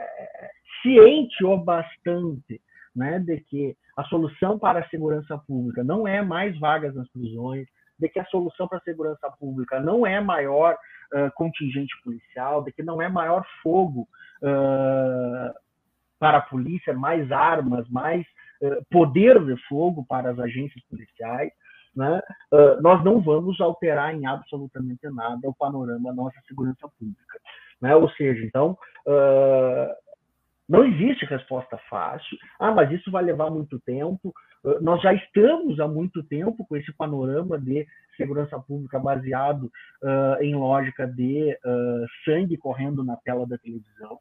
ciente 0.82 1.44
o 1.44 1.58
bastante 1.58 2.62
né, 2.96 3.20
de 3.20 3.40
que 3.42 3.76
a 3.98 4.04
solução 4.04 4.60
para 4.60 4.80
a 4.80 4.90
segurança 4.90 5.36
pública 5.40 5.84
não 5.84 6.08
é 6.08 6.22
mais 6.22 6.58
vagas 6.60 6.94
nas 6.94 7.10
prisões, 7.10 7.68
de 8.00 8.08
que 8.08 8.20
a 8.20 8.26
solução 8.26 8.68
para 8.68 8.78
a 8.78 8.82
segurança 8.82 9.28
pública 9.40 9.80
não 9.80 10.06
é 10.06 10.22
maior 10.22 10.78
uh, 11.14 11.32
contingente 11.34 11.96
policial, 12.04 12.64
de 12.64 12.72
que 12.72 12.84
não 12.84 13.02
é 13.02 13.10
maior 13.10 13.44
fogo 13.64 14.08
uh, 14.44 15.52
para 16.20 16.38
a 16.38 16.42
polícia, 16.42 16.94
mais 16.94 17.32
armas, 17.32 17.90
mais 17.90 18.24
uh, 18.62 18.86
poder 18.92 19.44
de 19.44 19.58
fogo 19.68 20.06
para 20.08 20.30
as 20.30 20.38
agências 20.38 20.84
policiais, 20.86 21.52
né? 21.96 22.22
nós 22.80 23.04
não 23.04 23.20
vamos 23.20 23.60
alterar 23.60 24.14
em 24.14 24.28
absolutamente 24.28 25.10
nada 25.10 25.50
o 25.50 25.56
panorama 25.56 26.10
da 26.12 26.16
nossa 26.16 26.40
segurança 26.48 26.88
pública. 27.00 27.40
Né? 27.82 27.96
Ou 27.96 28.08
seja, 28.12 28.46
então, 28.46 28.78
não 30.68 30.84
existe 30.84 31.26
resposta 31.26 31.78
fácil. 31.90 32.38
Ah, 32.60 32.72
mas 32.72 32.92
isso 32.92 33.10
vai 33.10 33.24
levar 33.24 33.50
muito 33.50 33.80
tempo. 33.80 34.34
Ah, 34.66 34.80
nós 34.82 35.02
já 35.02 35.14
estamos 35.14 35.80
há 35.80 35.88
muito 35.88 36.24
tempo 36.24 36.66
com 36.68 36.76
esse 36.76 36.92
panorama 36.94 37.58
de 37.58 37.88
segurança 38.18 38.60
pública 38.60 39.00
baseado 39.00 39.72
uh, 40.02 40.42
em 40.42 40.56
lógica 40.56 41.06
de 41.08 41.54
uh, 41.54 42.06
sangue 42.26 42.58
correndo 42.58 43.04
na 43.04 43.16
tela 43.18 43.46
da 43.46 43.58
televisão. 43.60 44.20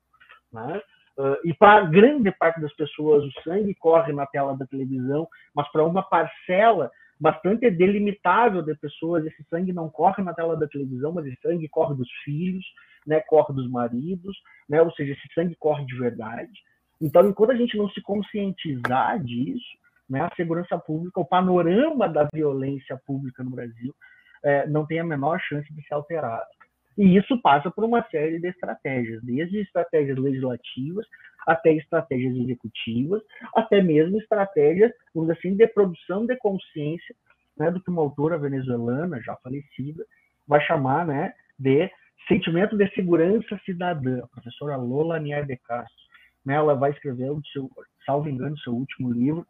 Né? 0.52 0.80
Uh, 1.18 1.36
e 1.44 1.54
para 1.54 1.86
grande 1.86 2.30
parte 2.30 2.60
das 2.60 2.72
pessoas, 2.74 3.24
o 3.24 3.42
sangue 3.42 3.74
corre 3.74 4.12
na 4.12 4.26
tela 4.26 4.54
da 4.54 4.66
televisão, 4.66 5.26
mas 5.54 5.66
para 5.72 5.82
uma 5.82 6.02
parcela 6.02 6.90
bastante 7.18 7.70
delimitável 7.70 8.62
de 8.62 8.74
pessoas, 8.74 9.24
esse 9.24 9.42
sangue 9.48 9.72
não 9.72 9.88
corre 9.88 10.22
na 10.22 10.34
tela 10.34 10.56
da 10.56 10.68
televisão, 10.68 11.12
mas 11.12 11.26
esse 11.26 11.40
sangue 11.40 11.68
corre 11.68 11.94
dos 11.94 12.10
filhos, 12.24 12.64
né, 13.06 13.20
corre 13.20 13.54
dos 13.54 13.70
maridos, 13.70 14.36
né, 14.68 14.82
ou 14.82 14.90
seja, 14.92 15.12
esse 15.12 15.34
sangue 15.34 15.56
corre 15.56 15.84
de 15.86 15.96
verdade. 15.98 16.52
Então, 17.00 17.26
enquanto 17.28 17.50
a 17.50 17.56
gente 17.56 17.76
não 17.76 17.88
se 17.90 18.00
conscientizar 18.02 19.22
disso, 19.22 19.66
né, 20.08 20.20
a 20.20 20.34
segurança 20.34 20.78
pública, 20.78 21.20
o 21.20 21.24
panorama 21.24 22.08
da 22.08 22.28
violência 22.32 23.00
pública 23.06 23.42
no 23.42 23.50
Brasil 23.50 23.94
é, 24.44 24.66
não 24.66 24.86
tem 24.86 25.00
a 25.00 25.04
menor 25.04 25.40
chance 25.40 25.72
de 25.72 25.82
ser 25.86 25.94
alterado. 25.94 26.55
E 26.96 27.16
isso 27.16 27.40
passa 27.42 27.70
por 27.70 27.84
uma 27.84 28.02
série 28.10 28.38
de 28.38 28.48
estratégias, 28.48 29.22
desde 29.22 29.58
estratégias 29.60 30.16
legislativas 30.16 31.06
até 31.46 31.72
estratégias 31.72 32.34
executivas, 32.36 33.22
até 33.54 33.80
mesmo 33.80 34.18
estratégias, 34.18 34.92
vamos 35.14 35.28
dizer 35.28 35.38
assim, 35.38 35.56
de 35.56 35.66
produção 35.68 36.26
de 36.26 36.36
consciência, 36.36 37.14
né, 37.56 37.70
do 37.70 37.80
que 37.80 37.88
uma 37.88 38.02
autora 38.02 38.36
venezuelana, 38.36 39.22
já 39.22 39.36
falecida, 39.36 40.04
vai 40.46 40.60
chamar 40.66 41.06
né, 41.06 41.32
de 41.58 41.88
sentimento 42.26 42.76
de 42.76 42.88
segurança 42.94 43.58
cidadã, 43.64 44.24
a 44.24 44.26
professora 44.26 44.76
Lola 44.76 45.20
Nier 45.20 45.46
de 45.46 45.56
Castro. 45.56 45.96
Né, 46.44 46.54
ela 46.54 46.74
vai 46.74 46.90
escrever, 46.90 47.30
o 47.30 47.40
seu, 47.52 47.70
salvo 48.04 48.28
engano, 48.28 48.58
seu 48.58 48.74
último 48.74 49.12
livro, 49.12 49.46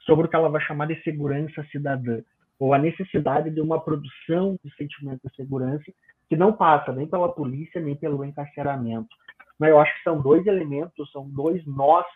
sobre 0.00 0.26
o 0.26 0.28
que 0.28 0.36
ela 0.36 0.48
vai 0.48 0.60
chamar 0.62 0.86
de 0.86 1.02
segurança 1.02 1.64
cidadã, 1.72 2.20
ou 2.58 2.72
a 2.72 2.78
necessidade 2.78 3.50
de 3.50 3.60
uma 3.60 3.80
produção 3.80 4.56
de 4.62 4.74
sentimento 4.76 5.20
de 5.24 5.34
segurança 5.34 5.84
que 6.28 6.36
não 6.36 6.52
passa 6.52 6.92
nem 6.92 7.06
pela 7.06 7.32
polícia, 7.32 7.80
nem 7.80 7.94
pelo 7.94 8.24
encarceramento. 8.24 9.14
Mas 9.58 9.70
eu 9.70 9.78
acho 9.78 9.94
que 9.96 10.02
são 10.02 10.20
dois 10.20 10.46
elementos, 10.46 11.10
são 11.12 11.28
dois 11.28 11.64
nós 11.66 12.06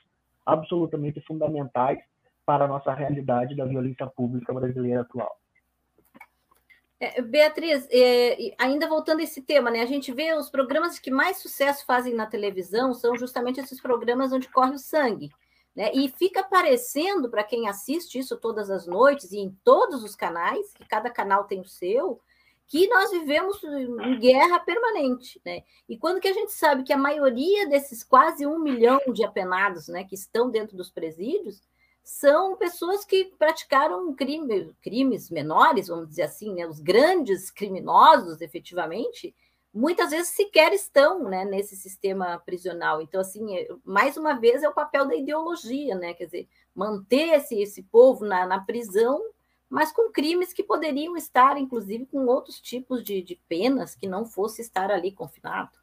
absolutamente 0.45 1.21
fundamentais 1.21 1.99
para 2.45 2.65
a 2.65 2.69
nossa 2.69 2.93
realidade 2.93 3.55
da 3.55 3.65
violência 3.65 4.07
pública 4.07 4.53
brasileira 4.53 5.03
atual. 5.03 5.39
É, 7.01 7.23
Beatriz, 7.23 7.87
é, 7.93 8.55
ainda 8.59 8.89
voltando 8.89 9.21
a 9.21 9.23
esse 9.23 9.43
tema, 9.43 9.71
né? 9.71 9.83
A 9.83 9.87
gente 9.87 10.13
vê 10.13 10.35
os 10.35 10.51
programas 10.51 10.99
que 10.99 11.11
mais 11.11 11.37
sucesso 11.37 11.87
fazem 11.87 12.15
na 12.15 12.27
televisão 12.27 12.93
são 12.93 13.17
justamente 13.17 13.61
esses 13.61 13.81
programas 13.81 14.33
onde 14.33 14.49
corre 14.49 14.73
o 14.73 14.79
sangue. 14.79 15.31
Né? 15.77 15.93
E 15.95 16.09
fica 16.09 16.43
parecendo, 16.43 17.31
para 17.31 17.45
quem 17.45 17.69
assiste 17.69 18.19
isso 18.19 18.37
todas 18.37 18.69
as 18.69 18.85
noites 18.85 19.31
e 19.31 19.39
em 19.39 19.57
todos 19.63 20.03
os 20.03 20.17
canais, 20.17 20.73
que 20.73 20.85
cada 20.89 21.09
canal 21.09 21.45
tem 21.45 21.61
o 21.61 21.69
seu, 21.69 22.21
que 22.69 22.87
nós 22.87 23.11
vivemos 23.11 23.63
em 23.65 24.21
guerra 24.21 24.61
permanente. 24.61 25.41
Né? 25.45 25.63
E 25.89 25.97
quando 25.97 26.21
que 26.21 26.29
a 26.29 26.33
gente 26.33 26.53
sabe 26.53 26.85
que 26.85 26.93
a 26.93 26.99
maioria 26.99 27.67
desses 27.67 28.05
quase 28.05 28.47
um 28.47 28.59
milhão 28.59 29.01
de 29.13 29.25
apenados 29.25 29.89
né, 29.89 30.05
que 30.05 30.15
estão 30.15 30.51
dentro 30.51 30.77
dos 30.77 30.91
presídios 30.91 31.63
são 32.05 32.57
pessoas 32.57 33.05
que 33.05 33.33
praticaram 33.39 34.15
crime, 34.15 34.75
crimes 34.83 35.31
menores, 35.31 35.89
vamos 35.89 36.09
dizer 36.09 36.23
assim, 36.23 36.55
né? 36.55 36.67
os 36.67 36.81
grandes 36.81 37.51
criminosos, 37.51 38.41
efetivamente, 38.41 39.35
muitas 39.73 40.11
vezes 40.11 40.29
sequer 40.35 40.73
estão 40.73 41.25
né, 41.25 41.45
nesse 41.45 41.77
sistema 41.77 42.39
prisional. 42.39 43.01
Então, 43.01 43.21
assim, 43.21 43.57
é, 43.57 43.69
mais 43.85 44.17
uma 44.17 44.35
vez 44.35 44.63
é 44.63 44.69
o 44.69 44.75
papel 44.75 45.07
da 45.07 45.15
ideologia, 45.15 45.95
né? 45.95 46.15
Quer 46.15 46.25
dizer, 46.25 46.49
manter 46.75 47.35
esse, 47.35 47.61
esse 47.61 47.83
povo 47.83 48.25
na, 48.25 48.47
na 48.47 48.61
prisão, 48.61 49.23
mas 49.69 49.93
com 49.93 50.11
crimes 50.11 50.53
que 50.53 50.63
poderiam 50.63 51.17
estar, 51.17 51.59
inclusive, 51.59 52.07
com 52.07 52.27
outros 52.27 52.61
tipos 52.61 53.03
de, 53.03 53.23
de 53.23 53.39
penas 53.49 53.95
que 53.95 54.07
não 54.07 54.25
fosse 54.25 54.63
estar 54.63 54.91
ali 54.91 55.13
confinado. 55.13 55.79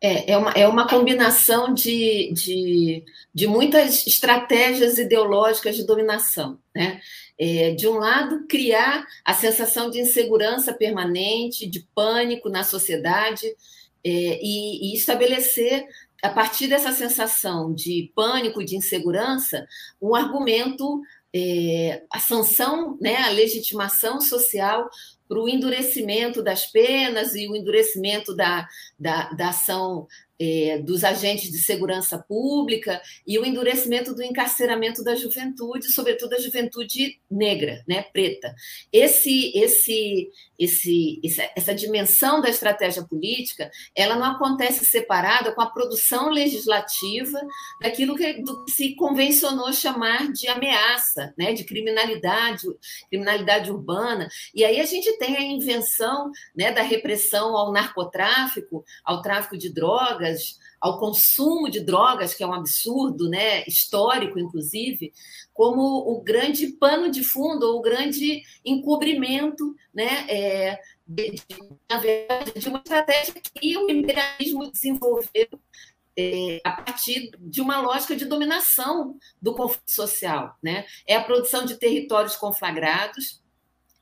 É, 0.00 0.32
é, 0.32 0.36
uma, 0.36 0.50
é 0.50 0.68
uma 0.68 0.86
combinação 0.86 1.72
de, 1.72 2.30
de, 2.34 3.04
de 3.32 3.46
muitas 3.46 4.06
estratégias 4.06 4.98
ideológicas 4.98 5.76
de 5.76 5.86
dominação. 5.86 6.58
Né? 6.74 7.00
É, 7.38 7.70
de 7.70 7.88
um 7.88 7.94
lado, 7.94 8.46
criar 8.46 9.06
a 9.24 9.32
sensação 9.32 9.88
de 9.88 10.00
insegurança 10.00 10.74
permanente, 10.74 11.66
de 11.66 11.88
pânico 11.94 12.50
na 12.50 12.62
sociedade, 12.62 13.46
é, 14.04 14.38
e, 14.42 14.90
e 14.90 14.94
estabelecer 14.94 15.86
a 16.22 16.28
partir 16.28 16.68
dessa 16.68 16.92
sensação 16.92 17.72
de 17.72 18.12
pânico, 18.14 18.64
de 18.64 18.76
insegurança, 18.76 19.66
um 20.00 20.14
argumento, 20.14 21.02
é, 21.34 22.04
a 22.12 22.20
sanção, 22.20 22.96
né, 23.00 23.16
a 23.16 23.30
legitimação 23.30 24.20
social 24.20 24.88
para 25.28 25.40
o 25.40 25.48
endurecimento 25.48 26.42
das 26.42 26.66
penas 26.66 27.34
e 27.34 27.48
o 27.48 27.56
endurecimento 27.56 28.36
da, 28.36 28.68
da, 28.98 29.30
da 29.30 29.48
ação 29.48 30.06
é, 30.44 30.78
dos 30.78 31.04
agentes 31.04 31.50
de 31.50 31.58
segurança 31.58 32.18
pública 32.18 33.00
e 33.26 33.38
o 33.38 33.44
endurecimento 33.44 34.14
do 34.14 34.22
encarceramento 34.22 35.02
da 35.02 35.14
juventude, 35.14 35.90
sobretudo 35.90 36.34
a 36.34 36.38
juventude 36.38 37.18
negra, 37.30 37.82
né, 37.88 38.02
preta. 38.12 38.54
Esse, 38.92 39.56
esse, 39.56 40.28
esse, 40.58 41.20
essa 41.56 41.74
dimensão 41.74 42.42
da 42.42 42.50
estratégia 42.50 43.02
política, 43.04 43.70
ela 43.94 44.16
não 44.16 44.26
acontece 44.26 44.84
separada 44.84 45.52
com 45.52 45.62
a 45.62 45.70
produção 45.70 46.28
legislativa 46.28 47.40
daquilo 47.80 48.14
que, 48.14 48.42
do 48.42 48.64
que 48.64 48.72
se 48.72 48.94
convencionou 48.94 49.72
chamar 49.72 50.30
de 50.30 50.46
ameaça, 50.48 51.32
né, 51.38 51.52
de 51.54 51.64
criminalidade, 51.64 52.66
criminalidade 53.08 53.70
urbana. 53.70 54.28
E 54.54 54.64
aí 54.64 54.80
a 54.80 54.84
gente 54.84 55.16
tem 55.18 55.36
a 55.36 55.42
invenção 55.42 56.30
né, 56.54 56.70
da 56.70 56.82
repressão 56.82 57.56
ao 57.56 57.72
narcotráfico, 57.72 58.84
ao 59.04 59.22
tráfico 59.22 59.56
de 59.56 59.72
drogas 59.72 60.33
drogas, 60.34 60.58
ao 60.80 60.98
consumo 60.98 61.70
de 61.70 61.80
drogas, 61.80 62.34
que 62.34 62.42
é 62.42 62.46
um 62.46 62.52
absurdo, 62.52 63.28
né, 63.28 63.64
histórico, 63.66 64.38
inclusive, 64.38 65.12
como 65.52 65.80
o 65.80 66.22
grande 66.22 66.68
pano 66.68 67.10
de 67.10 67.22
fundo, 67.22 67.66
ou 67.66 67.78
o 67.78 67.82
grande 67.82 68.42
encobrimento, 68.64 69.74
né, 69.94 70.26
é, 70.28 70.80
de, 71.06 71.36
na 71.88 71.98
verdade, 71.98 72.52
de 72.58 72.68
uma 72.68 72.78
estratégia 72.78 73.34
que 73.54 73.76
o 73.78 73.90
imperialismo 73.90 74.70
desenvolveu 74.70 75.48
é, 76.16 76.60
a 76.62 76.72
partir 76.72 77.30
de 77.40 77.60
uma 77.60 77.80
lógica 77.80 78.14
de 78.14 78.24
dominação 78.24 79.16
do 79.40 79.54
conflito 79.54 79.90
social. 79.90 80.56
Né? 80.62 80.84
É 81.06 81.16
a 81.16 81.24
produção 81.24 81.64
de 81.64 81.76
territórios 81.76 82.36
conflagrados, 82.36 83.42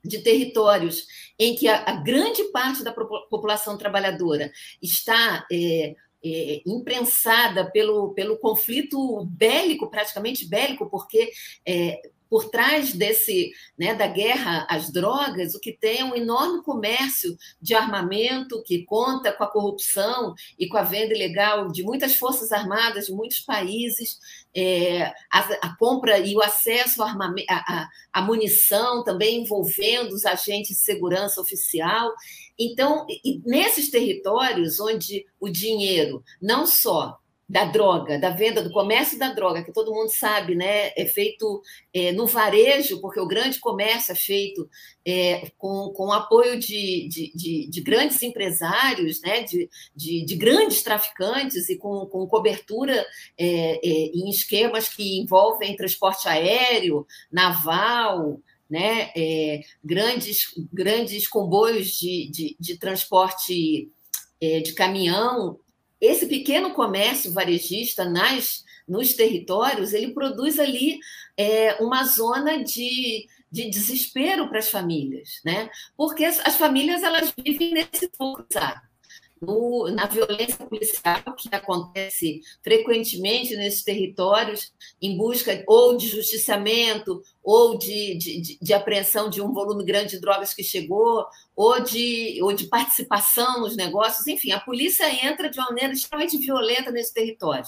de 0.04 0.18
territórios 0.18 1.06
em 1.38 1.54
que 1.54 1.68
a, 1.68 1.84
a 1.84 1.92
grande 1.92 2.42
parte 2.50 2.82
da 2.82 2.92
população 2.92 3.78
trabalhadora 3.78 4.52
está 4.82 5.46
é, 5.50 5.94
é, 6.24 6.62
imprensada 6.66 7.70
pelo, 7.70 8.12
pelo 8.14 8.38
conflito 8.38 9.24
bélico, 9.26 9.90
praticamente 9.90 10.46
bélico, 10.46 10.88
porque 10.88 11.32
é, 11.66 12.00
por 12.32 12.48
trás 12.48 12.94
desse 12.94 13.52
né, 13.76 13.94
da 13.94 14.06
guerra 14.06 14.66
às 14.70 14.90
drogas, 14.90 15.54
o 15.54 15.60
que 15.60 15.70
tem 15.70 16.00
é 16.00 16.04
um 16.06 16.16
enorme 16.16 16.62
comércio 16.62 17.36
de 17.60 17.74
armamento 17.74 18.62
que 18.62 18.86
conta 18.86 19.30
com 19.34 19.44
a 19.44 19.52
corrupção 19.52 20.32
e 20.58 20.66
com 20.66 20.78
a 20.78 20.82
venda 20.82 21.12
ilegal 21.12 21.70
de 21.70 21.82
muitas 21.82 22.16
forças 22.16 22.50
armadas 22.50 23.04
de 23.04 23.12
muitos 23.12 23.40
países, 23.40 24.18
é, 24.56 25.12
a, 25.30 25.40
a, 25.60 25.76
compra 25.76 26.20
e 26.20 26.34
o 26.34 26.40
acesso 26.40 27.02
à 27.02 28.22
munição 28.22 29.04
também 29.04 29.42
envolvendo 29.42 30.14
os 30.14 30.24
agentes 30.24 30.78
de 30.78 30.82
segurança 30.84 31.38
oficial. 31.38 32.14
Então, 32.58 33.06
nesses 33.44 33.90
territórios 33.90 34.80
onde 34.80 35.26
o 35.38 35.50
dinheiro 35.50 36.24
não 36.40 36.66
só 36.66 37.18
da 37.52 37.66
droga, 37.66 38.18
da 38.18 38.30
venda, 38.30 38.62
do 38.62 38.70
comércio 38.70 39.18
da 39.18 39.30
droga, 39.30 39.62
que 39.62 39.74
todo 39.74 39.92
mundo 39.92 40.08
sabe, 40.08 40.54
né? 40.54 40.90
É 40.96 41.04
feito 41.04 41.60
é, 41.92 42.10
no 42.10 42.26
varejo, 42.26 42.98
porque 42.98 43.20
o 43.20 43.26
grande 43.26 43.58
comércio 43.58 44.10
é 44.10 44.14
feito 44.14 44.66
é, 45.04 45.50
com, 45.58 45.92
com 45.94 46.10
apoio 46.10 46.58
de, 46.58 47.06
de, 47.08 47.30
de, 47.34 47.68
de, 47.68 47.80
grandes 47.82 48.22
empresários, 48.22 49.20
né? 49.20 49.42
De, 49.42 49.68
de, 49.94 50.24
de, 50.24 50.34
grandes 50.34 50.82
traficantes 50.82 51.68
e 51.68 51.76
com, 51.76 52.06
com 52.06 52.26
cobertura 52.26 53.04
é, 53.36 53.46
é 53.86 54.06
em 54.14 54.30
esquemas 54.30 54.88
que 54.88 55.20
envolvem 55.20 55.76
transporte 55.76 56.26
aéreo, 56.26 57.06
naval, 57.30 58.40
né? 58.70 59.10
É, 59.14 59.60
grandes, 59.84 60.54
grandes 60.72 61.28
comboios 61.28 61.88
de, 61.98 62.30
de, 62.30 62.56
de 62.58 62.78
transporte 62.78 63.90
é, 64.40 64.60
de 64.60 64.72
caminhão 64.72 65.60
esse 66.02 66.26
pequeno 66.26 66.74
comércio 66.74 67.32
varejista 67.32 68.04
nas, 68.04 68.64
nos 68.88 69.14
territórios, 69.14 69.92
ele 69.92 70.12
produz 70.12 70.58
ali 70.58 70.98
é, 71.36 71.74
uma 71.80 72.04
zona 72.04 72.62
de, 72.62 73.28
de 73.48 73.70
desespero 73.70 74.48
para 74.48 74.58
as 74.58 74.68
famílias, 74.68 75.40
né? 75.44 75.70
Porque 75.96 76.24
as, 76.24 76.40
as 76.40 76.56
famílias 76.56 77.04
elas 77.04 77.32
vivem 77.38 77.72
nesse 77.72 78.10
fogo, 78.16 78.44
sabe? 78.50 78.80
No, 79.42 79.90
na 79.90 80.06
violência 80.06 80.64
policial 80.64 81.20
que 81.36 81.48
acontece 81.52 82.40
frequentemente 82.62 83.56
nesses 83.56 83.82
territórios, 83.82 84.72
em 85.00 85.16
busca 85.16 85.64
ou 85.66 85.96
de 85.96 86.06
justiciamento, 86.06 87.20
ou 87.42 87.76
de, 87.76 88.14
de, 88.14 88.58
de, 88.60 88.72
apreensão 88.72 89.28
de 89.28 89.42
um 89.42 89.52
volume 89.52 89.84
grande 89.84 90.12
de 90.12 90.20
drogas 90.20 90.54
que 90.54 90.62
chegou, 90.62 91.26
ou 91.56 91.80
de, 91.80 92.38
ou 92.40 92.52
de 92.52 92.66
participação 92.66 93.60
nos 93.60 93.74
negócios, 93.74 94.28
enfim, 94.28 94.52
a 94.52 94.60
polícia 94.60 95.10
entra 95.26 95.50
de 95.50 95.58
uma 95.58 95.66
maneira 95.66 95.92
extremamente 95.92 96.38
violenta 96.38 96.92
nesse 96.92 97.12
território. 97.12 97.66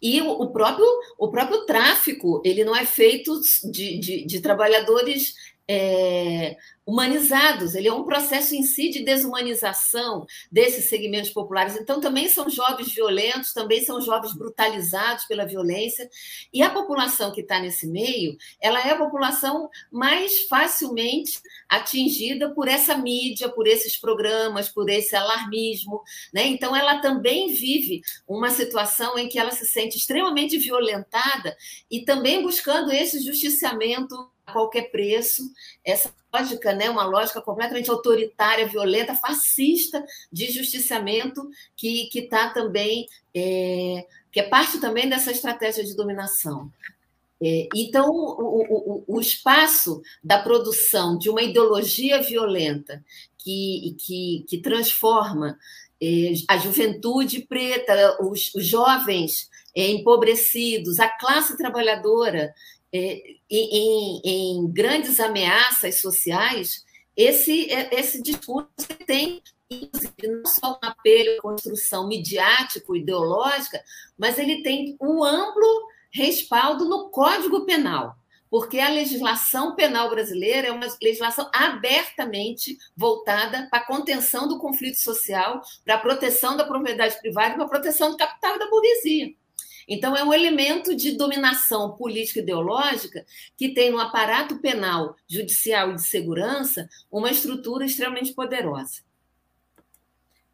E 0.00 0.22
o, 0.22 0.30
o 0.30 0.52
próprio, 0.52 0.86
o 1.18 1.28
próprio 1.28 1.66
tráfico, 1.66 2.40
ele 2.44 2.64
não 2.64 2.76
é 2.76 2.86
feito 2.86 3.40
de, 3.64 3.98
de, 3.98 4.24
de 4.24 4.40
trabalhadores 4.40 5.34
é, 5.68 6.56
humanizados, 6.86 7.74
ele 7.74 7.88
é 7.88 7.92
um 7.92 8.04
processo 8.04 8.54
em 8.54 8.62
si 8.62 8.90
de 8.90 9.02
desumanização 9.02 10.24
desses 10.52 10.88
segmentos 10.88 11.30
populares. 11.30 11.76
Então, 11.76 12.00
também 12.00 12.28
são 12.28 12.48
jovens 12.48 12.94
violentos, 12.94 13.52
também 13.52 13.84
são 13.84 14.00
jovens 14.00 14.32
brutalizados 14.34 15.24
pela 15.24 15.44
violência. 15.44 16.08
E 16.52 16.62
a 16.62 16.70
população 16.70 17.32
que 17.32 17.40
está 17.40 17.58
nesse 17.58 17.88
meio, 17.88 18.36
ela 18.60 18.80
é 18.80 18.92
a 18.92 18.96
população 18.98 19.68
mais 19.90 20.42
facilmente 20.42 21.40
atingida 21.68 22.54
por 22.54 22.68
essa 22.68 22.96
mídia, 22.96 23.48
por 23.48 23.66
esses 23.66 23.96
programas, 23.96 24.68
por 24.68 24.88
esse 24.88 25.16
alarmismo. 25.16 26.00
Né? 26.32 26.46
Então, 26.46 26.76
ela 26.76 27.00
também 27.00 27.48
vive 27.48 28.00
uma 28.28 28.50
situação 28.50 29.18
em 29.18 29.28
que 29.28 29.40
ela 29.40 29.50
se 29.50 29.66
sente 29.66 29.98
extremamente 29.98 30.56
violentada 30.56 31.56
e 31.90 32.04
também 32.04 32.42
buscando 32.42 32.92
esse 32.92 33.18
justiciamento 33.24 34.14
a 34.46 34.52
qualquer 34.52 34.90
preço, 34.90 35.42
essa 35.84 36.14
lógica, 36.32 36.72
né, 36.72 36.88
uma 36.88 37.04
lógica 37.04 37.40
completamente 37.40 37.90
autoritária, 37.90 38.66
violenta, 38.66 39.14
fascista 39.14 40.04
de 40.30 40.50
justiciamento 40.50 41.48
que 41.74 42.08
está 42.14 42.50
também, 42.50 43.06
é, 43.34 44.06
que 44.30 44.40
é 44.40 44.44
parte 44.44 44.78
também 44.80 45.08
dessa 45.08 45.30
estratégia 45.30 45.84
de 45.84 45.96
dominação. 45.96 46.70
É, 47.42 47.68
então, 47.74 48.08
o, 48.10 49.04
o, 49.04 49.04
o, 49.06 49.20
espaço 49.20 50.00
da 50.24 50.38
produção 50.38 51.18
de 51.18 51.28
uma 51.28 51.42
ideologia 51.42 52.22
violenta 52.22 53.04
que, 53.36 53.94
que, 53.98 54.44
que 54.48 54.58
transforma 54.58 55.58
é, 56.02 56.32
a 56.48 56.56
juventude 56.56 57.42
preta, 57.42 58.16
os, 58.22 58.54
os 58.54 58.66
jovens 58.66 59.50
é, 59.76 59.88
empobrecidos, 59.90 60.98
a 60.98 61.08
classe 61.08 61.56
trabalhadora 61.58 62.54
é, 62.92 63.22
em, 63.50 64.20
em, 64.24 64.72
grandes 64.72 65.20
ameaças 65.20 66.00
sociais, 66.00 66.84
esse, 67.16 67.70
é, 67.70 67.98
esse 67.98 68.22
discurso 68.22 68.68
tem, 69.06 69.42
não 70.22 70.46
só 70.46 70.72
um 70.72 70.86
apelo 70.86 71.38
à 71.38 71.42
construção 71.42 72.08
midiático, 72.08 72.96
ideológica, 72.96 73.82
mas 74.16 74.38
ele 74.38 74.62
tem 74.62 74.96
um 75.00 75.24
amplo 75.24 75.88
respaldo 76.10 76.84
no 76.88 77.10
Código 77.10 77.64
Penal 77.64 78.16
porque 78.48 78.78
a 78.78 78.88
legislação 78.88 79.74
penal 79.74 80.08
brasileira 80.08 80.68
é 80.68 80.72
uma 80.72 80.86
legislação 81.02 81.50
abertamente 81.52 82.78
voltada 82.96 83.68
para 83.70 83.80
a 83.80 83.86
contenção 83.86 84.48
do 84.48 84.58
conflito 84.58 84.98
social, 84.98 85.60
para 85.84 85.96
a 85.96 85.98
proteção 85.98 86.56
da 86.56 86.64
propriedade 86.64 87.18
privada 87.20 87.52
e 87.52 87.54
para 87.56 87.64
a 87.64 87.68
proteção 87.68 88.10
do 88.10 88.16
capital 88.16 88.56
e 88.56 88.58
da 88.58 88.70
burguesia. 88.70 89.34
Então, 89.88 90.16
é 90.16 90.24
um 90.24 90.32
elemento 90.34 90.94
de 90.94 91.12
dominação 91.12 91.96
política 91.96 92.40
ideológica 92.40 93.24
que 93.56 93.72
tem 93.72 93.90
no 93.90 94.00
aparato 94.00 94.58
penal, 94.58 95.16
judicial 95.28 95.92
e 95.92 95.94
de 95.94 96.02
segurança 96.02 96.88
uma 97.10 97.30
estrutura 97.30 97.84
extremamente 97.84 98.32
poderosa. 98.34 99.06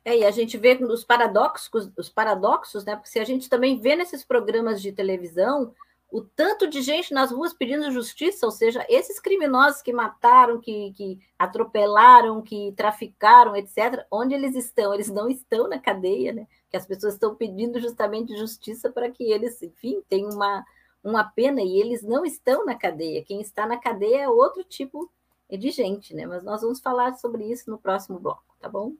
É, 0.04 0.18
e 0.18 0.24
a 0.24 0.30
gente 0.30 0.58
vê 0.58 0.74
os 0.82 1.04
paradoxos, 1.04 1.90
os 1.96 2.08
paradoxos, 2.08 2.84
né? 2.84 2.96
Porque 2.96 3.08
se 3.08 3.20
a 3.20 3.24
gente 3.24 3.48
também 3.48 3.80
vê 3.80 3.94
nesses 3.94 4.24
programas 4.24 4.82
de 4.82 4.92
televisão 4.92 5.72
o 6.12 6.20
tanto 6.20 6.68
de 6.68 6.82
gente 6.82 7.14
nas 7.14 7.32
ruas 7.32 7.54
pedindo 7.54 7.90
justiça, 7.90 8.44
ou 8.44 8.52
seja, 8.52 8.84
esses 8.86 9.18
criminosos 9.18 9.80
que 9.80 9.94
mataram, 9.94 10.60
que, 10.60 10.92
que 10.92 11.18
atropelaram, 11.38 12.42
que 12.42 12.70
traficaram, 12.76 13.56
etc., 13.56 14.04
onde 14.10 14.34
eles 14.34 14.54
estão? 14.54 14.92
Eles 14.92 15.08
não 15.08 15.26
estão 15.30 15.66
na 15.66 15.78
cadeia, 15.78 16.34
né? 16.34 16.46
Que 16.70 16.76
as 16.76 16.86
pessoas 16.86 17.14
estão 17.14 17.34
pedindo 17.34 17.80
justamente 17.80 18.36
justiça 18.36 18.90
para 18.90 19.10
que 19.10 19.24
eles, 19.24 19.62
enfim, 19.62 20.02
tenham 20.06 20.28
uma, 20.28 20.62
uma 21.02 21.24
pena 21.24 21.62
e 21.62 21.80
eles 21.80 22.02
não 22.02 22.26
estão 22.26 22.66
na 22.66 22.74
cadeia. 22.74 23.24
Quem 23.24 23.40
está 23.40 23.66
na 23.66 23.78
cadeia 23.78 24.24
é 24.24 24.28
outro 24.28 24.62
tipo 24.62 25.10
de 25.50 25.70
gente, 25.70 26.14
né? 26.14 26.26
Mas 26.26 26.44
nós 26.44 26.60
vamos 26.60 26.78
falar 26.80 27.14
sobre 27.14 27.50
isso 27.50 27.70
no 27.70 27.78
próximo 27.78 28.18
bloco, 28.18 28.44
tá 28.60 28.68
bom? 28.68 28.92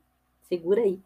Segura 0.49 0.81
aí. 0.81 0.99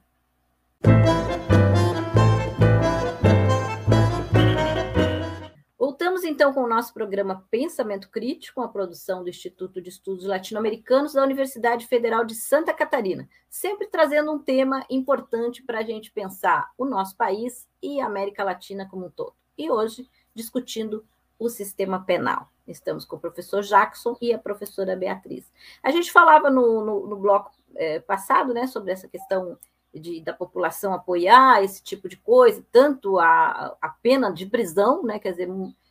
Voltamos 5.98 6.24
então 6.24 6.52
com 6.52 6.62
o 6.62 6.68
nosso 6.68 6.92
programa 6.92 7.46
Pensamento 7.50 8.11
Crítico, 8.11 8.61
a 8.61 8.68
produção 8.68 9.22
do 9.22 9.30
Instituto 9.30 9.80
de 9.80 9.88
Estudos 9.88 10.26
Latino-Americanos 10.26 11.14
da 11.14 11.22
Universidade 11.22 11.87
Federal 11.87 12.22
de 12.22 12.35
Santa 12.35 12.74
Catarina, 12.74 13.26
sempre 13.48 13.87
trazendo 13.87 14.30
um 14.30 14.38
tema 14.38 14.85
importante 14.90 15.62
para 15.62 15.78
a 15.78 15.82
gente 15.82 16.12
pensar 16.12 16.70
o 16.76 16.85
nosso 16.85 17.16
país 17.16 17.66
e 17.82 17.98
a 17.98 18.04
América 18.04 18.44
Latina 18.44 18.87
como 18.87 19.06
um 19.06 19.11
todo. 19.11 19.32
E 19.56 19.70
hoje, 19.70 20.06
discutindo 20.35 21.02
o 21.38 21.48
sistema 21.48 22.04
penal. 22.04 22.50
Estamos 22.68 23.06
com 23.06 23.16
o 23.16 23.20
professor 23.20 23.62
Jackson 23.62 24.18
e 24.20 24.35
a 24.35 24.38
professora 24.38 24.94
Beatriz. 24.94 25.50
A 25.82 25.90
gente 25.90 26.12
falava 26.12 26.50
no, 26.50 26.85
no, 26.85 27.06
no 27.06 27.16
bloco 27.16 27.52
é, 27.74 28.00
passado 28.00 28.52
né, 28.52 28.66
sobre 28.66 28.92
essa 28.92 29.09
questão 29.09 29.56
de, 29.94 30.20
da 30.20 30.35
população 30.35 30.92
apoiar 30.92 31.64
esse 31.64 31.82
tipo 31.82 32.06
de 32.06 32.18
coisa, 32.18 32.62
tanto 32.70 33.18
a, 33.18 33.74
a 33.80 33.88
pena 33.88 34.30
de 34.30 34.44
prisão, 34.44 35.02
né, 35.02 35.18
quer 35.18 35.30
dizer, 35.30 35.48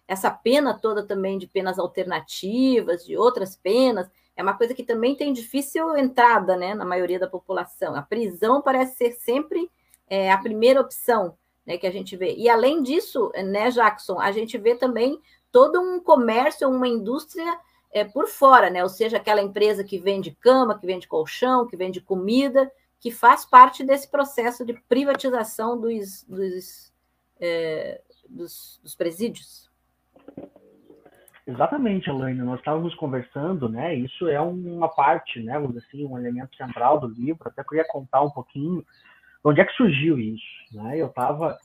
essa 0.07 0.29
pena 0.29 0.73
toda 0.73 1.05
também 1.05 1.37
de 1.37 1.47
penas 1.47 1.79
alternativas, 1.79 3.05
de 3.05 3.17
outras 3.17 3.55
penas, 3.55 4.09
é 4.35 4.43
uma 4.43 4.57
coisa 4.57 4.73
que 4.73 4.83
também 4.83 5.15
tem 5.15 5.31
difícil 5.31 5.95
entrada 5.97 6.57
né, 6.57 6.73
na 6.73 6.85
maioria 6.85 7.17
da 7.17 7.27
população. 7.27 7.95
A 7.95 8.01
prisão 8.01 8.61
parece 8.61 8.97
ser 8.97 9.11
sempre 9.13 9.71
é, 10.07 10.31
a 10.31 10.37
primeira 10.37 10.81
opção 10.81 11.37
né, 11.65 11.77
que 11.77 11.87
a 11.87 11.91
gente 11.91 12.15
vê. 12.15 12.35
E 12.35 12.49
além 12.49 12.83
disso, 12.83 13.31
né, 13.33 13.71
Jackson, 13.71 14.19
a 14.19 14.31
gente 14.31 14.57
vê 14.57 14.75
também 14.75 15.19
todo 15.51 15.79
um 15.81 15.99
comércio, 15.99 16.69
uma 16.69 16.87
indústria 16.87 17.57
é, 17.91 18.03
por 18.03 18.27
fora, 18.27 18.69
né? 18.69 18.83
Ou 18.83 18.89
seja, 18.89 19.15
aquela 19.15 19.41
empresa 19.41 19.81
que 19.81 19.97
vende 19.97 20.31
cama, 20.31 20.77
que 20.77 20.85
vende 20.85 21.07
colchão, 21.07 21.65
que 21.65 21.77
vende 21.77 22.01
comida, 22.01 22.69
que 22.99 23.09
faz 23.09 23.45
parte 23.45 23.85
desse 23.85 24.09
processo 24.09 24.65
de 24.65 24.73
privatização 24.73 25.79
dos, 25.79 26.23
dos, 26.23 26.93
é, 27.39 28.01
dos, 28.27 28.81
dos 28.83 28.95
presídios. 28.95 29.64
Exatamente, 31.47 32.09
Elaine. 32.09 32.41
Nós 32.41 32.59
estávamos 32.59 32.95
conversando, 32.95 33.69
né? 33.69 33.93
Isso 33.93 34.27
é 34.27 34.41
uma 34.41 34.89
parte, 34.89 35.41
né? 35.41 35.59
Vamos 35.59 35.77
assim, 35.77 36.05
um 36.05 36.17
elemento 36.17 36.55
central 36.55 36.99
do 36.99 37.07
livro. 37.07 37.47
Até 37.47 37.63
queria 37.63 37.85
contar 37.87 38.21
um 38.21 38.31
pouquinho 38.31 38.81
de 38.81 38.85
onde 39.43 39.61
é 39.61 39.65
que 39.65 39.73
surgiu 39.73 40.17
isso, 40.17 40.43
né? 40.73 40.97
Eu 40.97 41.07
estava 41.07 41.57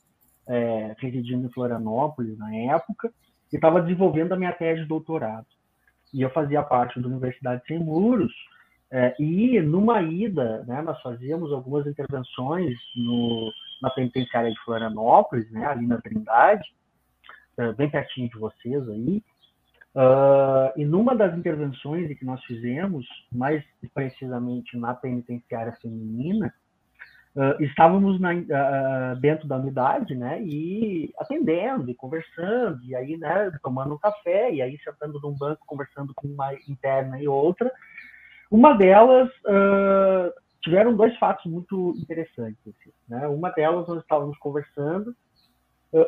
é, 0.46 0.94
residindo 0.98 1.46
em 1.46 1.52
Florianópolis 1.52 2.36
na 2.36 2.54
época 2.54 3.10
e 3.50 3.56
estava 3.56 3.80
desenvolvendo 3.80 4.32
a 4.32 4.36
minha 4.36 4.52
tese 4.52 4.82
de 4.82 4.86
doutorado. 4.88 5.46
E 6.12 6.20
eu 6.20 6.30
fazia 6.30 6.62
parte 6.62 7.00
da 7.00 7.08
Universidade 7.08 7.62
Sem 7.66 7.78
Muros, 7.78 8.32
é, 8.92 9.14
e 9.20 9.60
numa 9.60 10.02
ida, 10.02 10.64
né, 10.64 10.82
nós 10.82 11.00
fazíamos 11.00 11.52
algumas 11.52 11.86
intervenções 11.86 12.76
no, 12.96 13.52
na 13.80 13.88
penitenciária 13.90 14.50
de 14.50 14.58
Florianópolis, 14.64 15.48
né, 15.52 15.64
ali 15.64 15.86
na 15.86 16.00
Trindade, 16.00 16.68
é, 17.56 17.72
bem 17.72 17.88
pertinho 17.88 18.28
de 18.28 18.36
vocês 18.36 18.88
aí. 18.88 19.22
Uh, 19.94 20.70
e 20.76 20.84
numa 20.84 21.16
das 21.16 21.36
intervenções 21.36 22.16
que 22.16 22.24
nós 22.24 22.42
fizemos, 22.44 23.06
mais 23.32 23.64
precisamente 23.92 24.76
na 24.76 24.94
penitenciária 24.94 25.72
feminina, 25.82 26.54
uh, 27.34 27.60
estávamos 27.62 28.20
na, 28.20 28.32
uh, 28.32 29.20
dentro 29.20 29.48
da 29.48 29.56
unidade, 29.56 30.14
né, 30.14 30.40
e 30.42 31.12
atendendo, 31.18 31.90
e 31.90 31.94
conversando, 31.94 32.80
e 32.84 32.94
aí, 32.94 33.16
né, 33.16 33.50
tomando 33.64 33.94
um 33.94 33.98
café, 33.98 34.52
e 34.52 34.62
aí 34.62 34.78
sentando 34.78 35.20
num 35.20 35.36
banco, 35.36 35.66
conversando 35.66 36.14
com 36.14 36.28
uma 36.28 36.54
interna 36.68 37.20
e 37.20 37.26
outra, 37.26 37.70
uma 38.48 38.72
delas 38.74 39.30
tiveram 40.60 40.96
dois 40.96 41.16
fatos 41.18 41.44
muito 41.46 41.94
interessantes. 41.96 42.58
Assim, 42.66 42.92
né? 43.08 43.28
Uma 43.28 43.50
delas 43.50 43.86
nós 43.86 44.00
estávamos 44.00 44.36
conversando 44.38 45.14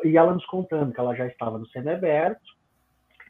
e 0.03 0.17
ela 0.17 0.33
nos 0.33 0.45
contando 0.47 0.91
que 0.91 0.99
ela 0.99 1.15
já 1.15 1.25
estava 1.25 1.57
no 1.57 1.65
semiaberto 1.67 2.41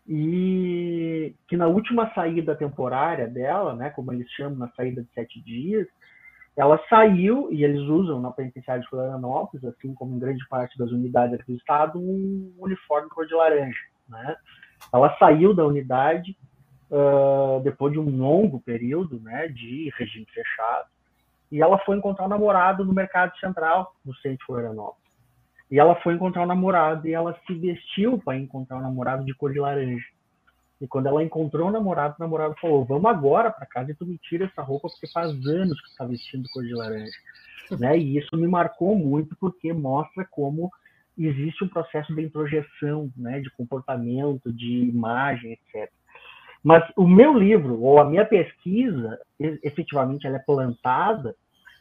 e 0.08 1.36
que 1.48 1.56
na 1.56 1.68
última 1.68 2.14
saída 2.14 2.56
temporária 2.56 3.28
dela, 3.28 3.76
né, 3.76 3.90
como 3.90 4.12
eles 4.12 4.30
chamam, 4.32 4.58
na 4.58 4.70
saída 4.70 5.02
de 5.02 5.10
sete 5.14 5.42
dias, 5.42 5.88
ela 6.56 6.80
saiu, 6.88 7.52
e 7.52 7.64
eles 7.64 7.82
usam 7.82 8.22
na 8.22 8.32
penitenciária 8.32 8.84
de 8.84 8.90
Florianópolis, 8.90 9.66
assim 9.66 9.94
como 9.94 10.16
em 10.16 10.20
grande 10.20 10.46
parte 10.48 10.78
das 10.78 10.92
unidades 10.92 11.34
aqui 11.34 11.52
do 11.52 11.58
estado, 11.58 12.00
um 12.00 12.54
uniforme 12.60 13.10
cor 13.10 13.26
de 13.26 13.34
laranja. 13.34 13.80
Né? 14.08 14.36
Ela 14.94 15.18
saiu 15.18 15.56
da 15.56 15.66
unidade 15.66 16.38
uh, 16.92 17.60
depois 17.64 17.94
de 17.94 18.00
um 18.00 18.18
longo 18.18 18.60
período 18.60 19.20
né, 19.22 19.48
de 19.48 19.92
regime 19.98 20.28
fechado, 20.32 20.90
e 21.52 21.62
ela 21.62 21.80
foi 21.80 21.98
encontrar 21.98 22.26
um 22.26 22.30
namorado 22.30 22.86
no 22.86 22.94
Mercado 22.94 23.36
Central, 23.38 23.96
no 24.06 24.14
centro 24.16 24.38
de 24.38 24.46
Florianópolis. 24.46 25.03
E 25.74 25.80
ela 25.80 25.96
foi 25.96 26.14
encontrar 26.14 26.44
o 26.44 26.46
namorado 26.46 27.08
e 27.08 27.14
ela 27.16 27.36
se 27.48 27.54
vestiu 27.56 28.20
para 28.20 28.38
encontrar 28.38 28.78
o 28.78 28.82
namorado 28.82 29.26
de 29.26 29.34
cor 29.34 29.52
de 29.52 29.60
laranja. 29.60 30.06
E 30.80 30.88
quando 30.88 31.08
ela 31.08 31.24
encontrou 31.24 31.68
o 31.68 31.72
namorado, 31.72 32.14
o 32.16 32.22
namorado 32.22 32.54
falou: 32.62 32.86
Vamos 32.86 33.10
agora 33.10 33.50
para 33.50 33.66
casa 33.66 33.90
e 33.90 33.96
tu 33.96 34.06
me 34.06 34.20
tira 34.20 34.46
essa 34.46 34.62
roupa 34.62 34.88
porque 34.88 35.12
faz 35.12 35.32
anos 35.32 35.82
que 35.82 35.88
tu 35.88 35.92
está 35.94 36.06
vestindo 36.06 36.48
cor 36.54 36.64
de 36.64 36.76
laranja. 36.76 37.18
né? 37.80 37.98
E 37.98 38.20
isso 38.20 38.38
me 38.38 38.48
marcou 38.48 38.96
muito 38.96 39.36
porque 39.38 39.74
mostra 39.74 40.24
como 40.30 40.72
existe 41.18 41.64
um 41.64 41.68
processo 41.68 42.14
de 42.14 42.22
introjeção, 42.22 43.12
né, 43.18 43.40
de 43.40 43.50
comportamento, 43.50 44.54
de 44.54 44.90
imagem, 44.90 45.54
etc. 45.54 45.92
Mas 46.64 46.84
o 46.96 47.08
meu 47.08 47.34
livro, 47.34 47.82
ou 47.82 48.00
a 48.00 48.06
minha 48.06 48.26
pesquisa, 48.26 49.20
efetivamente, 49.40 50.28
ela 50.28 50.38
é 50.38 50.40
plantada 50.40 51.36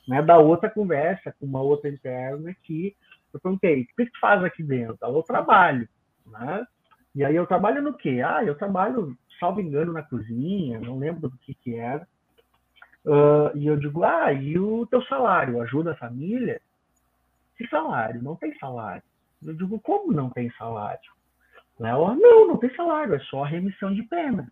né, 0.09 0.23
da 0.23 0.39
outra 0.39 0.71
conversa 0.71 1.35
com 1.39 1.45
uma 1.45 1.61
outra 1.61 1.91
interna 1.91 2.57
que 2.63 2.97
eu 3.33 3.41
perguntei, 3.41 3.83
o 3.83 3.87
que 3.87 4.07
tu 4.07 4.21
faz 4.21 4.43
aqui 4.45 4.63
dentro? 4.63 4.99
Ela, 5.01 5.17
eu 5.17 5.23
trabalho, 5.23 5.89
né? 6.27 6.67
E 7.15 7.25
aí 7.25 7.37
eu 7.37 7.47
trabalho 7.47 7.83
no 7.83 7.95
quê? 7.95 8.23
Ah, 8.25 8.43
eu 8.45 8.55
trabalho, 8.55 9.17
salvo 9.39 9.61
engano, 9.61 9.93
na 9.93 10.03
cozinha, 10.03 10.81
não 10.81 10.99
lembro 10.99 11.29
do 11.29 11.39
que 11.39 11.55
que 11.55 11.77
era. 11.77 12.07
Uh, 13.05 13.57
e 13.57 13.67
eu 13.67 13.77
digo, 13.77 14.05
ah, 14.05 14.33
e 14.33 14.59
o 14.59 14.87
teu 14.87 15.03
salário 15.03 15.61
ajuda 15.61 15.93
a 15.93 15.97
família? 15.97 16.61
Que 17.57 17.67
salário? 17.69 18.23
Não 18.23 18.37
tem 18.37 18.57
salário. 18.59 19.03
Eu 19.45 19.55
digo, 19.55 19.79
como 19.81 20.13
não 20.13 20.31
tem 20.31 20.51
salário? 20.53 21.13
Ela, 21.81 22.15
não, 22.15 22.47
não 22.47 22.57
tem 22.59 22.75
salário, 22.77 23.15
é 23.15 23.19
só 23.21 23.43
remissão 23.43 23.93
de 23.93 24.03
pena. 24.05 24.51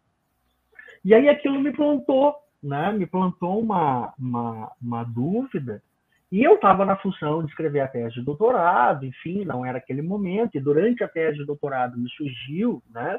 E 1.04 1.14
aí 1.14 1.28
aquilo 1.28 1.60
me 1.60 1.72
plantou, 1.72 2.34
né? 2.62 2.92
Me 2.92 3.06
plantou 3.06 3.60
uma, 3.60 4.12
uma, 4.18 4.72
uma 4.82 5.04
dúvida. 5.04 5.82
E 6.30 6.44
eu 6.44 6.54
estava 6.54 6.84
na 6.84 6.96
função 6.96 7.42
de 7.42 7.50
escrever 7.50 7.80
a 7.80 7.88
tese 7.88 8.14
de 8.14 8.22
doutorado, 8.22 9.04
enfim, 9.04 9.44
não 9.44 9.66
era 9.66 9.78
aquele 9.78 10.00
momento. 10.00 10.56
E 10.56 10.60
durante 10.60 11.02
a 11.02 11.08
tese 11.08 11.38
de 11.38 11.44
doutorado 11.44 11.98
me 11.98 12.08
surgiu, 12.10 12.82
né? 12.90 13.18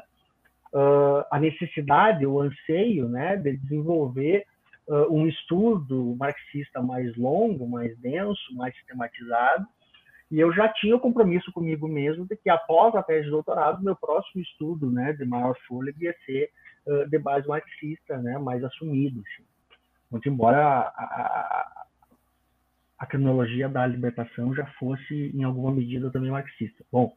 Uh, 0.72 1.22
a 1.30 1.38
necessidade, 1.38 2.24
o 2.24 2.40
anseio, 2.40 3.06
né, 3.06 3.36
de 3.36 3.58
desenvolver 3.58 4.46
uh, 4.88 5.14
um 5.14 5.26
estudo 5.26 6.16
marxista 6.18 6.80
mais 6.80 7.14
longo, 7.14 7.68
mais 7.68 7.94
denso, 7.98 8.40
mais 8.54 8.74
sistematizado. 8.76 9.66
E 10.30 10.40
eu 10.40 10.50
já 10.50 10.66
tinha 10.72 10.96
o 10.96 11.00
compromisso 11.00 11.52
comigo 11.52 11.86
mesmo 11.86 12.26
de 12.26 12.34
que 12.38 12.48
após 12.48 12.94
a 12.94 13.02
tese 13.02 13.24
de 13.24 13.30
doutorado, 13.30 13.84
meu 13.84 13.94
próximo 13.94 14.40
estudo, 14.42 14.90
né, 14.90 15.12
de 15.12 15.26
maior 15.26 15.54
fôlego 15.68 16.02
ia 16.02 16.14
ser 16.24 16.48
uh, 16.86 17.06
de 17.06 17.18
base 17.18 17.46
marxista, 17.46 18.16
né, 18.16 18.38
mais 18.38 18.64
assumido. 18.64 19.20
Assim. 19.20 19.46
Muito 20.10 20.26
embora 20.30 20.58
a, 20.58 20.88
a, 20.88 21.84
a 23.02 23.06
cronologia 23.06 23.68
da 23.68 23.84
libertação 23.84 24.54
já 24.54 24.64
fosse, 24.78 25.32
em 25.34 25.42
alguma 25.42 25.72
medida, 25.72 26.08
também 26.12 26.30
marxista. 26.30 26.84
Bom, 26.92 27.12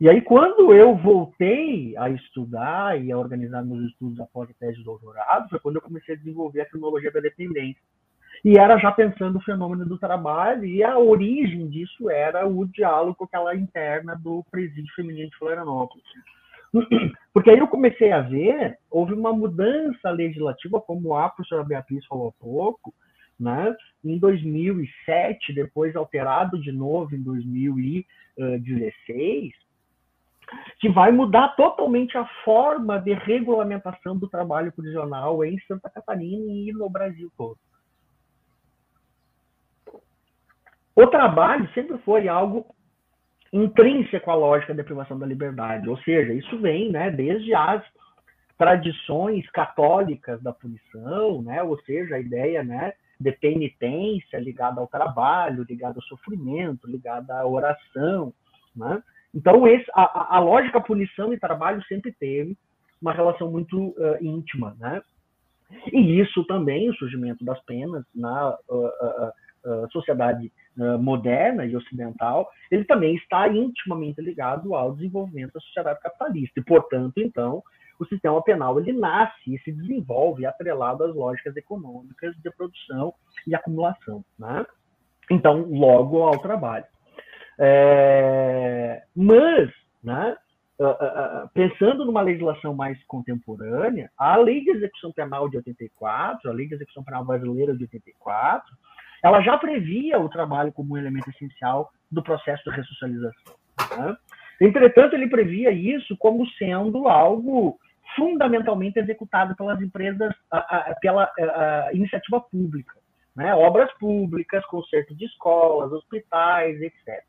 e 0.00 0.10
aí, 0.10 0.20
quando 0.20 0.74
eu 0.74 0.96
voltei 0.96 1.96
a 1.96 2.10
estudar 2.10 3.00
e 3.00 3.12
a 3.12 3.16
organizar 3.16 3.64
meus 3.64 3.92
estudos 3.92 4.18
após 4.18 4.50
a 4.50 4.54
tese 4.54 4.78
de 4.78 4.84
doutorado, 4.84 5.48
foi 5.48 5.60
quando 5.60 5.76
eu 5.76 5.82
comecei 5.82 6.16
a 6.16 6.18
desenvolver 6.18 6.62
a 6.62 6.68
cronologia 6.68 7.12
da 7.12 7.20
dependência. 7.20 7.80
E 8.44 8.58
era 8.58 8.76
já 8.76 8.90
pensando 8.90 9.38
o 9.38 9.42
fenômeno 9.42 9.86
do 9.86 9.96
trabalho, 9.98 10.64
e 10.64 10.82
a 10.82 10.98
origem 10.98 11.68
disso 11.68 12.10
era 12.10 12.44
o 12.44 12.66
diálogo 12.66 13.14
com 13.14 13.24
aquela 13.24 13.54
interna 13.54 14.16
do 14.16 14.44
presídio 14.50 14.92
feminino 14.96 15.30
de 15.30 15.36
Florianópolis. 15.36 16.04
Porque 17.32 17.50
aí 17.50 17.58
eu 17.58 17.68
comecei 17.68 18.10
a 18.10 18.20
ver, 18.20 18.78
houve 18.90 19.14
uma 19.14 19.32
mudança 19.32 20.10
legislativa, 20.10 20.80
como 20.80 21.14
a 21.14 21.28
professora 21.28 21.62
Beatriz 21.62 22.04
falou 22.06 22.30
há 22.30 22.42
pouco, 22.42 22.92
né? 23.38 23.74
em 24.04 24.18
2007, 24.18 25.52
depois 25.52 25.94
alterado 25.96 26.60
de 26.60 26.70
novo 26.70 27.14
em 27.14 27.22
2016, 27.22 29.52
que 30.78 30.88
vai 30.88 31.10
mudar 31.10 31.56
totalmente 31.56 32.16
a 32.18 32.26
forma 32.44 32.98
de 32.98 33.14
regulamentação 33.14 34.16
do 34.16 34.28
trabalho 34.28 34.70
prisional 34.72 35.44
em 35.44 35.58
Santa 35.60 35.90
Catarina 35.90 36.52
e 36.52 36.72
no 36.72 36.90
Brasil 36.90 37.32
todo. 37.36 37.58
O 40.94 41.06
trabalho 41.08 41.68
sempre 41.74 41.98
foi 41.98 42.28
algo 42.28 42.66
intrínseco 43.52 44.30
à 44.30 44.34
lógica 44.34 44.72
da 44.74 44.84
privação 44.84 45.18
da 45.18 45.26
liberdade, 45.26 45.88
ou 45.88 45.96
seja, 45.98 46.32
isso 46.32 46.58
vem 46.58 46.90
né, 46.90 47.10
desde 47.10 47.54
as 47.54 47.82
tradições 48.58 49.48
católicas 49.50 50.42
da 50.42 50.52
punição, 50.52 51.42
né, 51.42 51.62
ou 51.62 51.80
seja, 51.82 52.16
a 52.16 52.20
ideia 52.20 52.62
né, 52.62 52.92
de 53.24 53.32
penitência 53.32 54.38
ligada 54.38 54.80
ao 54.80 54.86
trabalho, 54.86 55.64
ligada 55.66 55.96
ao 55.96 56.02
sofrimento, 56.02 56.86
ligada 56.86 57.34
à 57.34 57.46
oração. 57.46 58.34
Né? 58.76 59.02
Então, 59.34 59.66
esse, 59.66 59.90
a, 59.94 60.36
a, 60.36 60.38
lógica 60.40 60.78
punição 60.78 61.32
e 61.32 61.40
trabalho 61.40 61.82
sempre 61.84 62.12
teve 62.12 62.54
uma 63.00 63.14
relação 63.14 63.50
muito 63.50 63.78
uh, 63.78 64.18
íntima. 64.20 64.76
Né? 64.78 65.00
E 65.90 66.20
isso 66.20 66.44
também, 66.44 66.90
o 66.90 66.94
surgimento 66.96 67.42
das 67.46 67.58
penas 67.64 68.04
na 68.14 68.50
uh, 68.68 69.30
uh, 69.64 69.90
sociedade 69.90 70.52
moderna 70.98 71.64
e 71.64 71.76
ocidental, 71.76 72.50
ele 72.68 72.84
também 72.84 73.14
está 73.14 73.48
intimamente 73.48 74.20
ligado 74.20 74.74
ao 74.74 74.92
desenvolvimento 74.92 75.52
da 75.52 75.60
sociedade 75.60 76.00
capitalista. 76.00 76.58
E, 76.58 76.64
portanto, 76.64 77.18
então, 77.18 77.62
o 77.98 78.04
sistema 78.06 78.42
penal 78.42 78.78
ele 78.78 78.92
nasce 78.92 79.54
e 79.54 79.58
se 79.60 79.72
desenvolve 79.72 80.46
atrelado 80.46 81.04
às 81.04 81.14
lógicas 81.14 81.56
econômicas 81.56 82.34
de 82.36 82.50
produção 82.50 83.14
e 83.46 83.54
acumulação. 83.54 84.24
Né? 84.38 84.66
Então, 85.30 85.66
logo 85.70 86.22
ao 86.22 86.38
trabalho. 86.38 86.84
É, 87.58 89.02
mas, 89.14 89.70
né, 90.02 90.36
pensando 91.52 92.04
numa 92.04 92.20
legislação 92.20 92.74
mais 92.74 93.02
contemporânea, 93.04 94.10
a 94.18 94.36
Lei 94.36 94.62
de 94.62 94.70
Execução 94.70 95.12
Penal 95.12 95.48
de 95.48 95.56
84, 95.58 96.50
a 96.50 96.52
Lei 96.52 96.66
de 96.66 96.74
Execução 96.74 97.04
Penal 97.04 97.24
Brasileira 97.24 97.76
de 97.76 97.84
84, 97.84 98.74
ela 99.22 99.40
já 99.40 99.56
previa 99.56 100.18
o 100.18 100.28
trabalho 100.28 100.72
como 100.72 100.94
um 100.94 100.98
elemento 100.98 101.30
essencial 101.30 101.90
do 102.10 102.22
processo 102.22 102.62
de 102.64 102.76
ressocialização. 102.76 103.54
Né? 103.96 104.16
Entretanto, 104.60 105.14
ele 105.14 105.28
previa 105.28 105.70
isso 105.70 106.16
como 106.16 106.46
sendo 106.50 107.08
algo 107.08 107.78
fundamentalmente 108.16 108.98
executado 108.98 109.54
pelas 109.56 109.80
empresas, 109.80 110.34
pela 111.00 111.30
iniciativa 111.92 112.40
pública. 112.40 112.94
Né? 113.34 113.54
Obras 113.54 113.92
públicas, 113.98 114.64
conserto 114.66 115.14
de 115.14 115.24
escolas, 115.24 115.92
hospitais, 115.92 116.80
etc. 116.80 117.24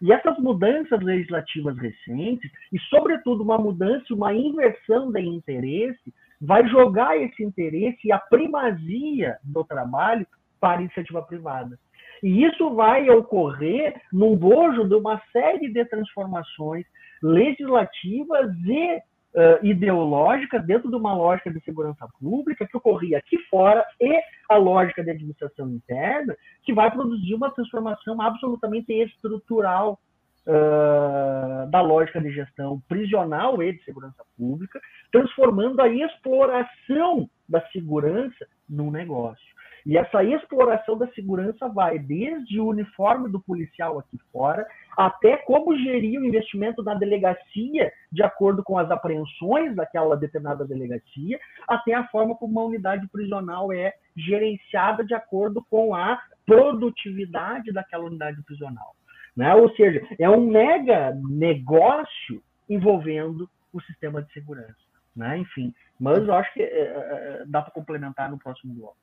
E 0.00 0.12
essas 0.12 0.38
mudanças 0.38 1.00
legislativas 1.02 1.76
recentes, 1.76 2.50
e 2.72 2.78
sobretudo 2.88 3.42
uma 3.42 3.58
mudança, 3.58 4.14
uma 4.14 4.32
inversão 4.32 5.12
de 5.12 5.20
interesse, 5.20 6.14
vai 6.40 6.66
jogar 6.68 7.18
esse 7.18 7.44
interesse 7.44 7.98
e 8.08 8.12
a 8.12 8.18
primazia 8.18 9.36
do 9.44 9.62
trabalho 9.62 10.26
para 10.58 10.78
a 10.78 10.82
iniciativa 10.82 11.20
privada. 11.22 11.78
E 12.22 12.44
isso 12.44 12.74
vai 12.74 13.10
ocorrer 13.10 14.00
no 14.10 14.34
bojo 14.36 14.88
de 14.88 14.94
uma 14.94 15.20
série 15.32 15.70
de 15.70 15.84
transformações 15.84 16.86
legislativas 17.22 18.50
e 18.64 19.02
uh, 19.34 19.64
ideológicas 19.64 20.64
dentro 20.64 20.90
de 20.90 20.96
uma 20.96 21.14
lógica 21.14 21.50
de 21.50 21.60
segurança 21.60 22.06
pública 22.18 22.66
que 22.66 22.76
ocorria 22.76 23.18
aqui 23.18 23.38
fora 23.48 23.84
e 24.00 24.20
a 24.48 24.56
lógica 24.56 25.02
de 25.02 25.10
administração 25.10 25.68
interna, 25.68 26.36
que 26.62 26.72
vai 26.72 26.90
produzir 26.90 27.34
uma 27.34 27.50
transformação 27.50 28.20
absolutamente 28.20 28.92
estrutural 28.92 29.98
uh, 30.46 31.70
da 31.70 31.80
lógica 31.80 32.20
de 32.20 32.32
gestão 32.32 32.80
prisional 32.88 33.62
e 33.62 33.72
de 33.72 33.84
segurança 33.84 34.24
pública, 34.36 34.80
transformando 35.12 35.80
a 35.80 35.88
exploração 35.88 37.28
da 37.48 37.60
segurança 37.68 38.46
num 38.68 38.90
negócio. 38.90 39.59
E 39.86 39.96
essa 39.96 40.22
exploração 40.22 40.96
da 40.96 41.06
segurança 41.08 41.68
vai 41.68 41.98
desde 41.98 42.60
o 42.60 42.68
uniforme 42.68 43.30
do 43.30 43.40
policial 43.40 43.98
aqui 43.98 44.18
fora, 44.32 44.66
até 44.96 45.36
como 45.38 45.76
gerir 45.76 46.20
o 46.20 46.24
investimento 46.24 46.82
na 46.82 46.94
delegacia 46.94 47.92
de 48.12 48.22
acordo 48.22 48.62
com 48.62 48.78
as 48.78 48.90
apreensões 48.90 49.74
daquela 49.74 50.16
determinada 50.16 50.64
delegacia, 50.64 51.38
até 51.68 51.94
a 51.94 52.06
forma 52.08 52.34
como 52.36 52.52
uma 52.52 52.64
unidade 52.64 53.08
prisional 53.08 53.72
é 53.72 53.94
gerenciada 54.16 55.04
de 55.04 55.14
acordo 55.14 55.64
com 55.70 55.94
a 55.94 56.20
produtividade 56.44 57.72
daquela 57.72 58.04
unidade 58.04 58.42
prisional. 58.42 58.94
Né? 59.36 59.54
Ou 59.54 59.70
seja, 59.76 60.06
é 60.18 60.28
um 60.28 60.46
mega 60.50 61.14
negócio 61.28 62.42
envolvendo 62.68 63.48
o 63.72 63.80
sistema 63.82 64.22
de 64.22 64.32
segurança. 64.32 64.74
Né? 65.14 65.38
Enfim, 65.38 65.72
mas 65.98 66.18
eu 66.26 66.34
acho 66.34 66.52
que 66.52 66.62
é, 66.62 67.44
dá 67.46 67.62
para 67.62 67.72
complementar 67.72 68.30
no 68.30 68.38
próximo 68.38 68.74
bloco. 68.74 68.96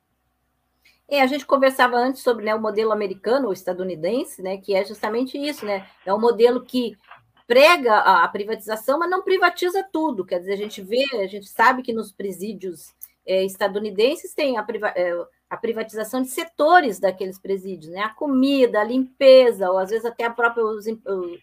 É, 1.10 1.22
a 1.22 1.26
gente 1.26 1.46
conversava 1.46 1.96
antes 1.96 2.22
sobre 2.22 2.44
né, 2.44 2.54
o 2.54 2.60
modelo 2.60 2.92
americano 2.92 3.46
ou 3.46 3.52
estadunidense, 3.52 4.42
né, 4.42 4.58
que 4.58 4.74
é 4.74 4.84
justamente 4.84 5.38
isso, 5.38 5.64
né? 5.64 5.88
É 6.04 6.12
um 6.12 6.20
modelo 6.20 6.62
que 6.62 6.96
prega 7.46 7.96
a, 7.96 8.28
privatização, 8.28 8.98
mas 8.98 9.08
não 9.08 9.22
privatiza 9.22 9.82
tudo. 9.90 10.24
Quer 10.24 10.40
dizer, 10.40 10.52
a 10.52 10.56
gente 10.56 10.82
vê, 10.82 11.06
a 11.14 11.26
gente 11.26 11.48
sabe 11.48 11.82
que 11.82 11.94
nos 11.94 12.12
presídios 12.12 12.94
é, 13.26 13.42
estadunidenses 13.42 14.34
tem 14.34 14.58
a, 14.58 14.62
priva, 14.62 14.88
é, 14.88 15.14
a, 15.48 15.56
privatização 15.56 16.20
de 16.20 16.28
setores 16.28 17.00
daqueles 17.00 17.38
presídios, 17.38 17.90
né? 17.90 18.00
A 18.00 18.10
comida, 18.10 18.78
a 18.78 18.84
limpeza, 18.84 19.70
ou 19.70 19.78
às 19.78 19.88
vezes 19.88 20.04
até 20.04 20.24
a 20.24 20.30
própria 20.30 20.62
os, 20.62 20.84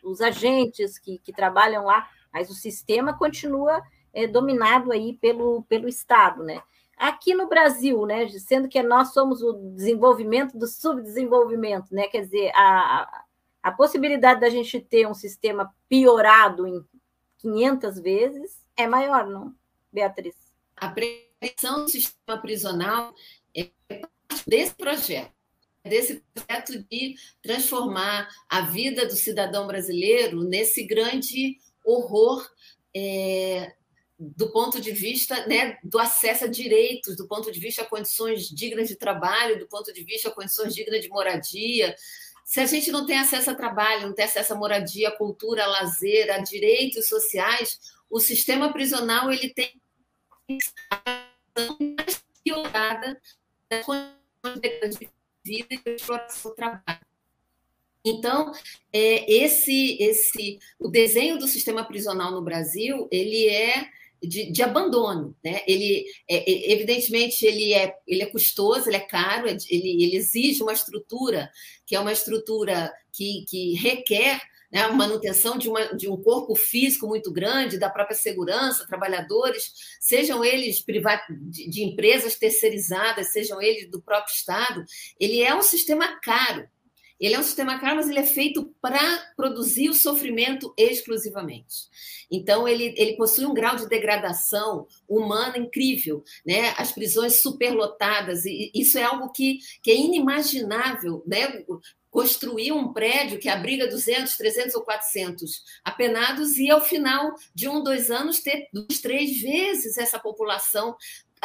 os 0.04 0.22
agentes 0.22 1.00
que, 1.00 1.18
que 1.18 1.34
trabalham 1.34 1.86
lá, 1.86 2.08
mas 2.32 2.52
o 2.52 2.54
sistema 2.54 3.18
continua 3.18 3.82
é, 4.14 4.28
dominado 4.28 4.92
aí 4.92 5.14
pelo, 5.14 5.64
pelo 5.64 5.88
Estado, 5.88 6.44
né? 6.44 6.62
Aqui 6.98 7.34
no 7.34 7.48
Brasil, 7.48 8.06
né, 8.06 8.28
sendo 8.30 8.70
que 8.70 8.82
nós 8.82 9.14
somos 9.14 9.42
o 9.42 9.54
desenvolvimento 9.76 10.58
do 10.58 10.66
subdesenvolvimento, 10.66 11.94
né, 11.94 12.08
quer 12.08 12.22
dizer, 12.22 12.52
a, 12.56 13.24
a 13.62 13.72
possibilidade 13.72 14.40
da 14.40 14.50
gente 14.50 14.80
ter 14.80 15.08
um 15.08 15.14
sistema 15.14 15.74
piorado 15.90 16.66
em 16.66 16.86
500 17.40 18.00
vezes 18.00 18.62
é 18.78 18.88
maior, 18.88 19.28
não, 19.28 19.54
Beatriz? 19.92 20.36
A 20.78 20.90
prevenção 20.90 21.84
do 21.84 21.90
sistema 21.90 22.38
prisional 22.38 23.14
é 23.56 23.70
parte 23.90 24.44
desse 24.48 24.76
projeto, 24.76 25.32
desse 25.84 26.24
projeto 26.34 26.84
de 26.90 27.16
transformar 27.42 28.30
a 28.50 28.62
vida 28.62 29.06
do 29.06 29.16
cidadão 29.16 29.68
brasileiro 29.68 30.44
nesse 30.44 30.84
grande 30.84 31.58
horror 31.84 32.46
é, 32.96 33.76
do 34.18 34.50
ponto 34.52 34.80
de 34.80 34.92
vista 34.92 35.46
né, 35.46 35.78
do 35.84 36.00
acesso 36.00 36.46
a 36.46 36.48
direitos, 36.48 37.18
do 37.18 37.28
ponto 37.28 37.52
de 37.52 37.60
vista 37.60 37.82
a 37.82 37.86
condições 37.86 38.48
dignas 38.50 38.88
de 38.88 38.96
trabalho, 38.96 39.60
do 39.60 39.68
ponto 39.68 39.92
de 39.92 40.04
vista 40.04 40.30
a 40.30 40.32
condições 40.32 40.74
dignas 40.74 41.02
de 41.02 41.10
moradia. 41.10 41.96
Se 42.46 42.60
a 42.60 42.66
gente 42.66 42.92
não 42.92 43.06
tem 43.06 43.18
acesso 43.18 43.52
a 43.52 43.56
trabalho, 43.56 44.08
não 44.08 44.14
tem 44.14 44.26
acesso 44.26 44.54
a 44.54 44.58
moradia, 44.58 45.10
a 45.10 45.18
cultura, 45.18 45.64
a 45.64 45.68
lazer, 45.68 46.32
a 46.32 46.38
direitos 46.38 47.08
sociais, 47.08 47.80
o 48.10 48.20
sistema 48.20 48.72
prisional 48.72 49.32
ele 49.32 49.50
tem 49.50 49.74
mais 51.98 52.24
piorada 52.44 53.20
das 53.70 53.86
condições 53.86 54.98
de 54.98 55.10
vida 55.44 55.68
e 55.86 55.90
exploração 55.90 56.52
do 56.52 56.56
trabalho. 56.56 57.06
Então, 58.06 58.52
é, 58.94 59.32
esse, 59.32 59.98
esse, 60.00 60.60
o 60.80 60.88
desenho 60.88 61.40
do 61.40 61.48
sistema 61.48 61.84
prisional 61.84 62.32
no 62.32 62.44
Brasil, 62.44 63.08
ele 63.12 63.50
é 63.50 63.90
de, 64.26 64.52
de 64.52 64.64
abandono. 64.64 65.36
Né? 65.44 65.62
Ele, 65.68 66.06
é, 66.30 66.38
é, 66.38 66.72
evidentemente, 66.74 67.46
ele 67.46 67.74
é, 67.74 67.96
ele 68.08 68.24
é 68.24 68.28
custoso, 68.28 68.90
ele 68.90 68.98
é 68.98 69.02
caro, 69.02 69.48
ele, 69.48 69.64
ele 69.70 70.16
exige 70.16 70.62
uma 70.62 70.74
estrutura 70.74 71.50
que 71.86 71.96
é 71.96 72.00
uma 72.00 72.12
estrutura 72.12 72.92
que, 73.12 73.46
que 73.48 73.74
requer 73.76 74.42
né, 74.72 74.82
a 74.82 74.92
manutenção 74.92 75.58
de, 75.58 75.70
uma, 75.70 75.96
de 75.96 76.10
um 76.10 76.22
corpo 76.22 76.56
físico 76.56 77.08
muito 77.08 77.32
grande, 77.32 77.78
da 77.78 77.90
própria 77.90 78.18
segurança, 78.18 78.88
trabalhadores, 78.88 79.72
sejam 80.00 80.44
eles 80.44 80.84
de, 80.86 81.70
de 81.70 81.84
empresas 81.84 82.36
terceirizadas, 82.36 83.32
sejam 83.32 83.62
eles 83.62 83.90
do 83.90 84.02
próprio 84.02 84.34
Estado, 84.34 84.84
ele 85.20 85.42
é 85.42 85.56
um 85.56 85.62
sistema 85.62 86.20
caro. 86.20 86.68
Ele 87.20 87.36
é 87.36 87.40
um 87.40 87.44
sistema 87.44 87.80
caro, 87.80 87.96
mas 87.96 88.10
ele 88.10 88.20
é 88.20 88.26
feito 88.26 88.74
para 88.82 89.00
produzir 89.36 89.90
o 89.90 89.94
sofrimento 89.94 90.74
exclusivamente. 90.78 91.88
Então, 92.30 92.68
ele, 92.68 92.94
ele 92.98 93.16
possui 93.16 93.46
um 93.46 93.54
grau 93.54 93.76
de 93.76 93.88
degradação 93.88 94.88
humana 95.08 95.58
incrível, 95.58 96.24
né? 96.46 96.74
As 96.78 96.92
prisões 96.92 97.42
superlotadas, 97.42 98.46
e 98.46 98.72
isso 98.74 98.98
é 98.98 99.04
algo 99.04 99.32
que, 99.32 99.60
que 99.82 99.92
é 99.92 99.96
inimaginável, 99.96 101.24
né? 101.26 101.64
construir 102.16 102.72
um 102.72 102.94
prédio 102.94 103.38
que 103.38 103.50
abriga 103.50 103.90
200, 103.90 104.38
300 104.38 104.76
ou 104.76 104.84
400 104.84 105.62
apenados 105.84 106.56
e, 106.56 106.72
ao 106.72 106.80
final 106.80 107.34
de 107.54 107.68
um, 107.68 107.84
dois 107.84 108.10
anos, 108.10 108.40
ter 108.40 108.70
duas, 108.72 109.02
três 109.02 109.42
vezes 109.42 109.98
essa 109.98 110.18
população 110.18 110.96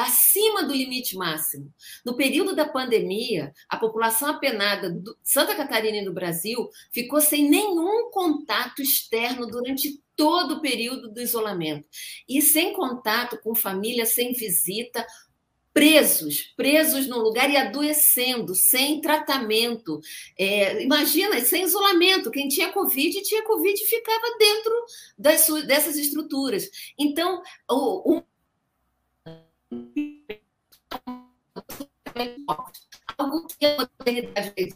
acima 0.03 0.65
do 0.65 0.73
limite 0.73 1.17
máximo. 1.17 1.73
No 2.05 2.17
período 2.17 2.55
da 2.55 2.69
pandemia, 2.69 3.53
a 3.69 3.77
população 3.77 4.29
apenada 4.29 4.91
de 4.91 5.11
Santa 5.23 5.55
Catarina 5.55 5.99
e 5.99 6.05
do 6.05 6.13
Brasil 6.13 6.69
ficou 6.93 7.21
sem 7.21 7.49
nenhum 7.49 8.11
contato 8.11 8.83
externo 8.83 9.47
durante 9.47 10.01
todo 10.17 10.57
o 10.57 10.61
período 10.61 11.11
do 11.11 11.21
isolamento 11.21 11.89
e 12.29 12.43
sem 12.43 12.75
contato 12.75 13.39
com 13.43 13.55
família, 13.55 14.05
sem 14.05 14.33
visita 14.33 15.07
presos, 15.73 16.53
presos 16.57 17.07
no 17.07 17.19
lugar 17.19 17.51
e 17.51 17.57
adoecendo, 17.57 18.55
sem 18.55 19.01
tratamento. 19.01 20.01
É, 20.39 20.83
imagina, 20.83 21.41
sem 21.41 21.65
isolamento. 21.65 22.31
Quem 22.31 22.49
tinha 22.49 22.73
Covid, 22.73 23.23
tinha 23.23 23.45
Covid 23.45 23.81
e 23.81 23.87
ficava 23.87 24.37
dentro 24.39 24.85
das, 25.17 25.67
dessas 25.67 25.97
estruturas. 25.97 26.69
Então, 26.99 27.41
o, 27.71 28.17
o 28.17 28.23
algo 33.21 33.47
que 33.47 33.67
a 33.67 33.77
modernidade 33.77 34.75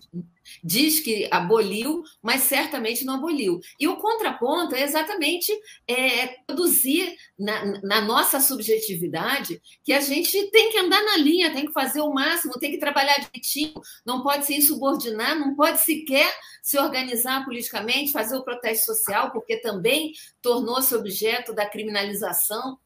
diz 0.62 1.00
que 1.00 1.28
aboliu, 1.30 2.02
mas 2.22 2.42
certamente 2.42 3.04
não 3.04 3.14
aboliu. 3.14 3.60
E 3.80 3.88
o 3.88 3.96
contraponto 3.96 4.74
é 4.74 4.82
exatamente 4.82 5.52
é, 5.88 6.28
produzir 6.46 7.16
na, 7.38 7.80
na, 7.82 8.00
nossa 8.02 8.40
subjetividade 8.40 9.60
que 9.82 9.92
a 9.92 10.00
gente 10.00 10.50
tem 10.50 10.70
que 10.70 10.78
andar 10.78 11.02
na 11.02 11.16
linha, 11.16 11.52
tem 11.52 11.66
que 11.66 11.72
fazer 11.72 12.00
o 12.00 12.12
máximo, 12.12 12.58
tem 12.58 12.70
que 12.70 12.78
trabalhar 12.78 13.18
direitinho, 13.18 13.74
não 14.04 14.22
pode 14.22 14.46
se 14.46 14.54
insubordinar, 14.54 15.38
não 15.38 15.54
pode 15.54 15.80
sequer 15.80 16.30
se 16.62 16.78
organizar 16.78 17.44
politicamente, 17.44 18.12
fazer 18.12 18.36
o 18.36 18.44
protesto 18.44 18.94
social, 18.94 19.30
porque 19.32 19.56
também 19.60 20.12
tornou-se 20.42 20.94
objeto 20.94 21.54
da 21.54 21.68
criminalização 21.68 22.78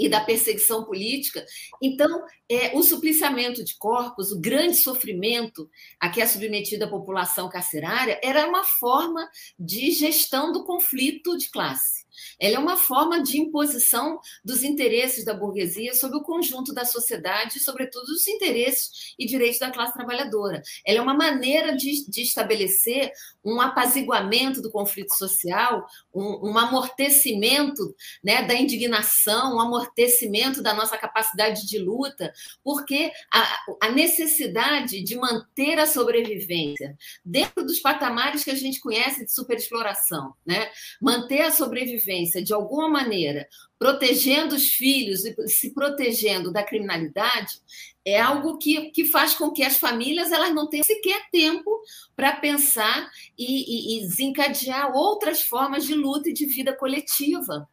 e 0.00 0.08
da 0.08 0.20
perseguição 0.20 0.84
política. 0.84 1.44
Então, 1.80 2.24
é, 2.48 2.74
o 2.74 2.82
supliciamento 2.82 3.62
de 3.62 3.76
corpos, 3.76 4.32
o 4.32 4.40
grande 4.40 4.76
sofrimento 4.78 5.68
a 6.00 6.08
que 6.08 6.22
é 6.22 6.26
submetida 6.26 6.86
a 6.86 6.90
população 6.90 7.50
carcerária, 7.50 8.18
era 8.22 8.48
uma 8.48 8.64
forma 8.64 9.28
de 9.58 9.90
gestão 9.90 10.50
do 10.52 10.64
conflito 10.64 11.36
de 11.36 11.50
classe. 11.50 12.06
Ela 12.38 12.56
é 12.56 12.58
uma 12.58 12.76
forma 12.76 13.22
de 13.22 13.38
imposição 13.38 14.18
dos 14.44 14.62
interesses 14.62 15.24
da 15.24 15.34
burguesia 15.34 15.94
sobre 15.94 16.18
o 16.18 16.22
conjunto 16.22 16.72
da 16.72 16.84
sociedade, 16.84 17.60
sobretudo 17.60 18.08
os 18.08 18.26
interesses 18.26 19.14
e 19.18 19.26
direitos 19.26 19.58
da 19.58 19.70
classe 19.70 19.92
trabalhadora. 19.92 20.62
Ela 20.86 20.98
é 20.98 21.02
uma 21.02 21.14
maneira 21.14 21.76
de, 21.76 22.08
de 22.08 22.22
estabelecer 22.22 23.12
um 23.44 23.60
apaziguamento 23.60 24.60
do 24.60 24.70
conflito 24.70 25.14
social, 25.16 25.86
um, 26.14 26.50
um 26.50 26.58
amortecimento 26.58 27.94
né, 28.22 28.42
da 28.42 28.54
indignação, 28.54 29.56
um 29.56 29.60
amortecimento 29.60 30.62
da 30.62 30.74
nossa 30.74 30.96
capacidade 30.98 31.66
de 31.66 31.78
luta, 31.78 32.32
porque 32.62 33.10
a, 33.32 33.86
a 33.86 33.90
necessidade 33.90 35.02
de 35.02 35.16
manter 35.16 35.78
a 35.78 35.86
sobrevivência 35.86 36.96
dentro 37.24 37.64
dos 37.64 37.80
patamares 37.80 38.44
que 38.44 38.50
a 38.50 38.54
gente 38.54 38.80
conhece 38.80 39.24
de 39.24 39.32
superexploração, 39.32 40.34
né? 40.44 40.70
manter 41.00 41.42
a 41.42 41.50
sobrevivência 41.50 42.09
de 42.42 42.52
alguma 42.52 42.88
maneira, 42.88 43.48
protegendo 43.78 44.54
os 44.54 44.68
filhos 44.68 45.24
e 45.24 45.48
se 45.48 45.72
protegendo 45.72 46.52
da 46.52 46.62
criminalidade, 46.62 47.60
é 48.04 48.20
algo 48.20 48.58
que, 48.58 48.90
que 48.90 49.04
faz 49.04 49.34
com 49.34 49.50
que 49.50 49.62
as 49.62 49.76
famílias 49.76 50.32
elas 50.32 50.54
não 50.54 50.68
tenham 50.68 50.84
sequer 50.84 51.30
tempo 51.30 51.80
para 52.16 52.36
pensar 52.36 53.10
e, 53.38 53.44
e, 53.44 53.98
e 53.98 54.00
desencadear 54.02 54.94
outras 54.94 55.42
formas 55.42 55.86
de 55.86 55.94
luta 55.94 56.28
e 56.28 56.32
de 56.32 56.46
vida 56.46 56.76
coletiva, 56.76 57.68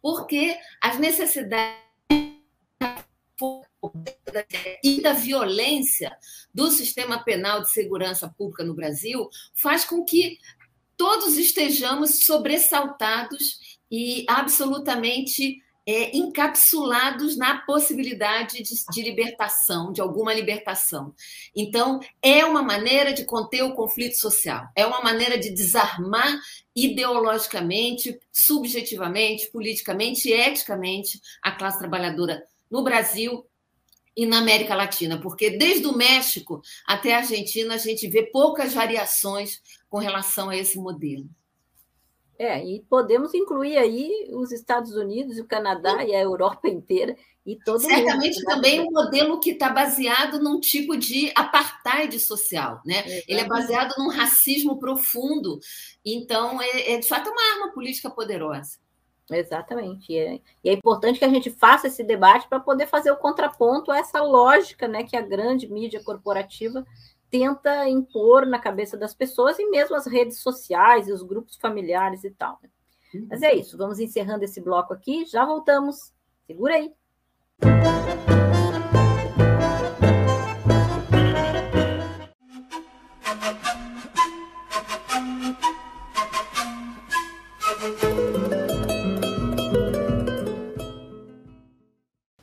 porque 0.00 0.56
as 0.80 0.98
necessidades 0.98 1.82
e 4.82 5.00
da 5.00 5.12
violência 5.12 6.16
do 6.54 6.70
sistema 6.70 7.22
penal 7.22 7.62
de 7.62 7.72
segurança 7.72 8.28
pública 8.28 8.62
no 8.62 8.74
Brasil 8.74 9.28
faz 9.54 9.84
com 9.84 10.04
que 10.04 10.38
todos 10.96 11.36
estejamos 11.36 12.24
sobressaltados 12.24 13.71
e 13.92 14.24
absolutamente 14.26 15.62
é, 15.86 16.16
encapsulados 16.16 17.36
na 17.36 17.58
possibilidade 17.58 18.62
de, 18.62 18.74
de, 18.90 19.02
libertação, 19.02 19.92
de 19.92 20.00
alguma 20.00 20.32
libertação. 20.32 21.14
Então, 21.54 22.00
é 22.22 22.42
uma 22.44 22.62
maneira 22.62 23.12
de 23.12 23.24
conter 23.24 23.62
o 23.62 23.74
conflito 23.74 24.16
social, 24.16 24.66
é 24.74 24.86
uma 24.86 25.02
maneira 25.02 25.36
de 25.36 25.50
desarmar 25.50 26.40
ideologicamente, 26.74 28.18
subjetivamente, 28.32 29.50
politicamente 29.50 30.30
e 30.30 30.32
eticamente 30.32 31.20
a 31.42 31.52
classe 31.52 31.78
trabalhadora 31.78 32.42
no 32.70 32.82
Brasil 32.82 33.44
e 34.16 34.24
na 34.24 34.38
América 34.38 34.74
Latina, 34.74 35.20
porque 35.20 35.50
desde 35.50 35.86
o 35.86 35.96
México 35.96 36.62
até 36.86 37.14
a 37.14 37.18
Argentina 37.18 37.74
a 37.74 37.78
gente 37.78 38.06
vê 38.08 38.22
poucas 38.22 38.72
variações 38.72 39.60
com 39.90 39.98
relação 39.98 40.48
a 40.48 40.56
esse 40.56 40.78
modelo. 40.78 41.28
É, 42.42 42.60
e 42.64 42.80
podemos 42.90 43.32
incluir 43.34 43.78
aí 43.78 44.28
os 44.32 44.50
Estados 44.50 44.96
Unidos, 44.96 45.38
o 45.38 45.46
Canadá 45.46 46.00
Sim. 46.00 46.08
e 46.08 46.14
a 46.16 46.20
Europa 46.20 46.66
inteira 46.68 47.16
e 47.46 47.56
todo 47.56 47.78
Certamente 47.78 48.34
mundo, 48.34 48.44
também 48.46 48.80
um 48.80 48.90
modelo 48.90 49.38
que 49.38 49.50
está 49.50 49.68
baseado 49.68 50.42
num 50.42 50.58
tipo 50.58 50.96
de 50.96 51.30
apartheid 51.36 52.18
social, 52.18 52.80
né? 52.84 52.96
Exatamente. 52.96 53.24
Ele 53.28 53.40
é 53.40 53.44
baseado 53.46 53.94
num 53.96 54.08
racismo 54.08 54.80
profundo, 54.80 55.60
então 56.04 56.60
é, 56.60 56.94
é 56.94 56.98
de 56.98 57.06
fato 57.06 57.30
uma 57.30 57.52
arma 57.54 57.72
política 57.72 58.10
poderosa. 58.10 58.76
Exatamente. 59.30 60.12
E 60.12 60.18
é, 60.18 60.40
e 60.64 60.70
é 60.70 60.72
importante 60.72 61.20
que 61.20 61.24
a 61.24 61.28
gente 61.28 61.48
faça 61.48 61.86
esse 61.86 62.02
debate 62.02 62.48
para 62.48 62.58
poder 62.58 62.88
fazer 62.88 63.12
o 63.12 63.16
contraponto 63.16 63.92
a 63.92 63.98
essa 63.98 64.20
lógica 64.20 64.88
né, 64.88 65.04
que 65.04 65.16
a 65.16 65.22
grande 65.22 65.68
mídia 65.68 66.02
corporativa 66.02 66.84
tenta 67.32 67.88
impor 67.88 68.44
na 68.44 68.58
cabeça 68.58 68.94
das 68.94 69.14
pessoas 69.14 69.58
e 69.58 69.64
mesmo 69.70 69.96
as 69.96 70.06
redes 70.06 70.40
sociais 70.40 71.08
e 71.08 71.12
os 71.12 71.22
grupos 71.22 71.56
familiares 71.56 72.22
e 72.24 72.30
tal. 72.30 72.58
Né? 72.62 72.68
Mas 73.26 73.40
é 73.40 73.54
isso, 73.54 73.78
vamos 73.78 73.98
encerrando 73.98 74.44
esse 74.44 74.60
bloco 74.60 74.92
aqui, 74.92 75.24
já 75.24 75.42
voltamos. 75.46 76.12
Segura 76.46 76.74
aí. 76.74 76.92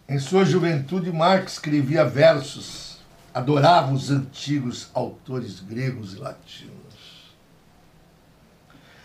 Em 0.07 0.17
sua 0.17 0.43
juventude, 0.43 1.11
Marx 1.11 1.53
escrevia 1.53 2.03
versos, 2.03 2.88
adorava 3.33 3.91
os 3.91 4.09
antigos 4.09 4.89
autores 4.93 5.59
gregos 5.59 6.13
e 6.13 6.17
latinos. 6.17 6.79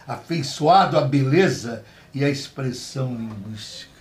Afeiçoado 0.06 0.98
à 0.98 1.02
beleza 1.02 1.84
e 2.12 2.24
à 2.24 2.28
expressão 2.28 3.14
linguística. 3.14 3.94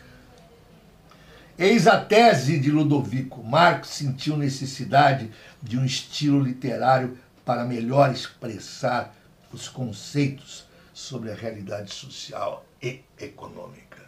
Eis 1.57 1.88
a 1.88 2.03
tese 2.03 2.59
de 2.59 2.71
Ludovico. 2.71 3.43
Marx 3.43 3.89
sentiu 3.89 4.36
necessidade 4.36 5.32
de 5.61 5.78
um 5.78 5.86
estilo 5.86 6.41
literário 6.41 7.17
para 7.45 7.63
melhor 7.63 8.11
expressar 8.11 9.15
os 9.51 9.67
conceitos 9.67 10.65
sobre 10.93 11.32
a 11.32 11.36
realidade 11.36 11.93
social 11.93 12.65
e 12.82 13.01
econômica. 13.19 14.01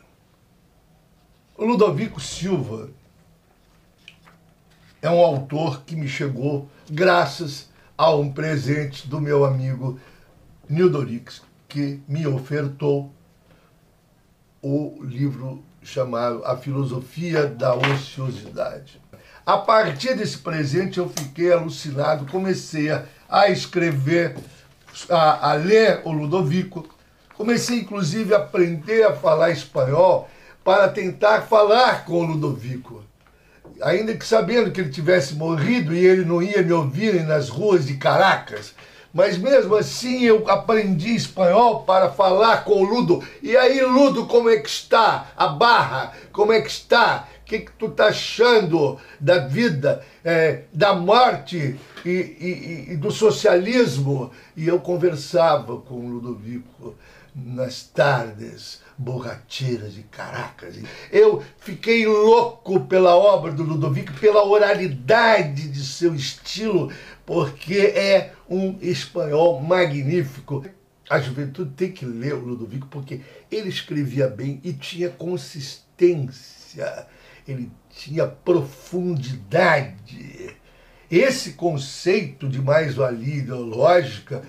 Ludovico 1.57 2.19
Silva 2.19 2.89
é 5.05 5.09
um 5.11 5.23
autor 5.23 5.83
que 5.85 5.95
me 5.95 6.07
chegou 6.07 6.67
graças 6.89 7.69
a 7.95 8.09
um 8.15 8.33
presente 8.33 9.07
do 9.07 9.21
meu 9.21 9.45
amigo 9.45 9.99
Nildorix, 10.67 11.43
que 11.69 12.01
me 12.07 12.25
ofertou 12.25 13.13
o 14.63 14.97
livro 15.03 15.63
chamado 15.83 16.43
A 16.43 16.57
Filosofia 16.57 17.45
da 17.45 17.75
Ociosidade. 17.75 18.99
A 19.45 19.59
partir 19.59 20.15
desse 20.15 20.39
presente 20.39 20.97
eu 20.97 21.07
fiquei 21.07 21.53
alucinado, 21.53 22.25
comecei 22.25 22.89
a 23.29 23.47
escrever, 23.47 24.35
a, 25.07 25.51
a 25.51 25.53
ler 25.53 26.01
o 26.03 26.11
Ludovico, 26.11 26.83
comecei 27.35 27.81
inclusive 27.81 28.33
a 28.33 28.39
aprender 28.39 29.03
a 29.03 29.15
falar 29.15 29.51
espanhol 29.51 30.27
para 30.63 30.89
tentar 30.89 31.43
falar 31.43 32.05
com 32.05 32.21
o 32.21 32.25
Ludovico. 32.25 33.03
Ainda 33.81 34.15
que 34.15 34.25
sabendo 34.25 34.71
que 34.71 34.79
ele 34.79 34.89
tivesse 34.89 35.35
morrido 35.35 35.93
e 35.93 36.05
ele 36.05 36.23
não 36.23 36.41
ia 36.41 36.61
me 36.61 36.71
ouvir 36.71 37.23
nas 37.25 37.49
ruas 37.49 37.85
de 37.85 37.95
Caracas, 37.95 38.73
mas 39.13 39.37
mesmo 39.37 39.75
assim 39.75 40.23
eu 40.23 40.49
aprendi 40.49 41.15
espanhol 41.15 41.83
para 41.83 42.09
falar 42.09 42.65
com 42.65 42.81
o 42.81 42.83
Ludo. 42.83 43.23
E 43.41 43.55
aí, 43.55 43.81
Ludo, 43.81 44.25
como 44.25 44.49
é 44.49 44.57
que 44.57 44.67
está? 44.67 45.31
A 45.37 45.47
barra, 45.47 46.11
como 46.33 46.51
é 46.51 46.61
que 46.61 46.69
está? 46.69 47.27
O 47.41 47.45
que, 47.45 47.59
que 47.59 47.71
tu 47.73 47.89
tá 47.89 48.07
achando 48.07 48.99
da 49.19 49.39
vida, 49.39 50.03
é, 50.23 50.63
da 50.73 50.93
morte 50.93 51.79
e, 52.03 52.09
e, 52.09 52.85
e 52.91 52.97
do 52.97 53.11
socialismo? 53.11 54.31
E 54.57 54.67
eu 54.67 54.79
conversava 54.79 55.77
com 55.77 55.95
o 55.95 56.09
Ludovico 56.09 56.95
nas 57.33 57.83
tardes 57.83 58.81
borracheiras 58.97 59.93
de 59.93 60.03
Caracas. 60.03 60.75
Eu 61.11 61.43
fiquei 61.57 62.07
louco 62.07 62.81
pela 62.81 63.15
obra 63.15 63.51
do 63.51 63.63
Ludovico, 63.63 64.13
pela 64.13 64.45
oralidade 64.45 65.67
de 65.67 65.85
seu 65.85 66.15
estilo, 66.15 66.91
porque 67.25 67.77
é 67.77 68.33
um 68.49 68.77
espanhol 68.81 69.61
magnífico. 69.61 70.65
A 71.09 71.19
juventude 71.19 71.71
tem 71.75 71.91
que 71.91 72.05
ler 72.05 72.33
o 72.33 72.45
Ludovico 72.45 72.87
porque 72.87 73.21
ele 73.51 73.69
escrevia 73.69 74.27
bem 74.27 74.59
e 74.63 74.73
tinha 74.73 75.09
consistência, 75.09 77.05
ele 77.47 77.71
tinha 77.89 78.25
profundidade. 78.25 80.55
Esse 81.09 81.53
conceito 81.53 82.49
de 82.49 82.59
mais-valia 82.59 83.35
ideológica, 83.35 84.41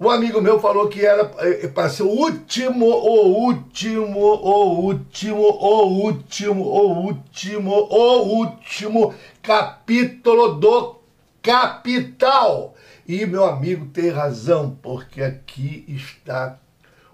um 0.00 0.08
amigo 0.08 0.40
meu 0.40 0.58
falou 0.58 0.88
que 0.88 1.04
era 1.04 1.30
eh, 1.40 1.68
para 1.68 1.90
ser 1.90 2.04
o 2.04 2.08
último, 2.08 2.86
o 2.86 3.44
último, 3.44 4.18
o 4.18 4.80
último, 4.80 5.42
o 5.42 6.04
último, 6.04 6.64
o 6.64 7.04
último, 7.04 7.70
o 7.70 8.38
último 8.38 9.14
capítulo 9.42 10.54
do 10.54 10.96
capital. 11.42 12.74
E 13.06 13.26
meu 13.26 13.44
amigo 13.44 13.86
tem 13.86 14.08
razão, 14.08 14.78
porque 14.80 15.22
aqui 15.22 15.84
está 15.86 16.58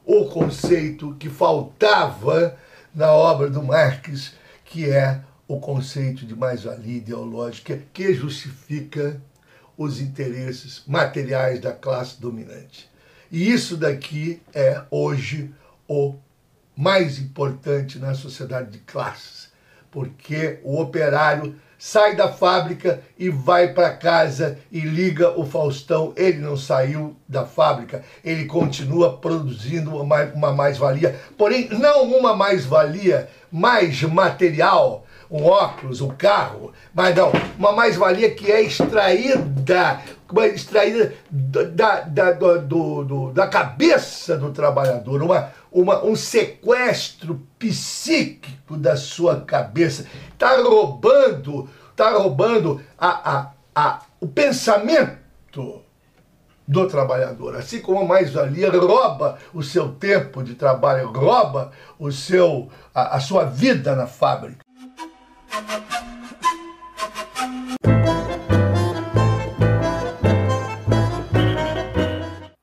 o 0.05 0.27
conceito 0.27 1.17
que 1.19 1.29
faltava 1.29 2.57
na 2.95 3.11
obra 3.11 3.51
do 3.51 3.65
Marx, 3.65 4.35
que 4.65 4.89
é 4.89 5.23
o 5.49 5.59
conceito 5.59 6.25
de 6.25 6.37
mais-valia 6.37 6.99
ideológica 6.99 7.81
que 7.93 8.15
justifica 8.15 9.21
os 9.77 10.01
interesses 10.01 10.83
materiais 10.87 11.61
da 11.61 11.73
classe 11.73 12.21
dominante. 12.21 12.91
E 13.31 13.51
isso 13.51 13.77
daqui 13.77 14.41
é 14.55 14.83
hoje 14.91 15.53
o 15.89 16.15
mais 16.77 17.19
importante 17.19 17.99
na 17.99 18.15
sociedade 18.15 18.71
de 18.71 18.79
classes, 18.79 19.49
porque 19.91 20.61
o 20.63 20.81
operário 20.81 21.57
sai 21.79 22.17
da 22.17 22.33
fábrica 22.33 23.03
e 23.19 23.29
vai 23.29 23.73
para 23.73 23.97
casa 23.97 24.59
e 24.73 24.81
liga 24.81 25.39
o 25.39 25.45
Faustão. 25.47 26.13
Ele 26.17 26.39
não 26.39 26.57
saiu 26.57 27.17
da 27.29 27.45
fábrica, 27.45 28.03
ele 28.25 28.47
continua 28.47 29.17
produzindo 29.19 29.97
uma 29.97 30.53
mais-valia, 30.53 31.19
porém, 31.37 31.69
não 31.71 32.05
uma 32.05 32.35
mais-valia 32.35 33.29
mais 33.51 34.03
material, 34.03 35.06
um 35.31 35.45
óculos, 35.45 36.01
um 36.01 36.09
carro, 36.09 36.73
mas 36.95 37.15
não, 37.15 37.33
uma 37.59 37.73
mais-valia 37.73 38.35
que 38.35 38.51
é 38.51 38.63
extraída, 38.63 40.03
extraída 40.55 41.15
da, 41.31 42.01
da, 42.01 42.33
do, 42.33 43.05
do, 43.05 43.33
da 43.33 43.47
cabeça 43.47 44.37
do 44.37 44.53
trabalhador, 44.53 45.23
uma, 45.23 45.51
uma, 45.71 46.05
um 46.05 46.15
sequestro 46.15 47.43
psíquico 47.59 48.77
da 48.77 48.97
sua 48.97 49.41
cabeça. 49.41 50.07
Está 50.33 50.57
roubando, 50.61 51.69
está 51.91 52.11
roubando 52.11 52.81
a, 52.99 53.37
a, 53.37 53.53
a, 53.75 54.03
o 54.21 54.27
pensamento 54.27 55.83
do 56.67 56.89
trabalhador. 56.89 57.57
Assim 57.57 57.81
como 57.81 58.01
a 58.01 58.05
mais-valia 58.05 58.71
rouba 58.71 59.39
o 59.55 59.63
seu 59.63 59.93
tempo 59.93 60.43
de 60.43 60.55
trabalho, 60.55 61.13
rouba 61.13 61.71
o 61.99 62.11
seu, 62.11 62.69
a, 62.95 63.17
a 63.17 63.21
sua 63.21 63.45
vida 63.45 63.95
na 63.95 64.07
fábrica. 64.07 64.66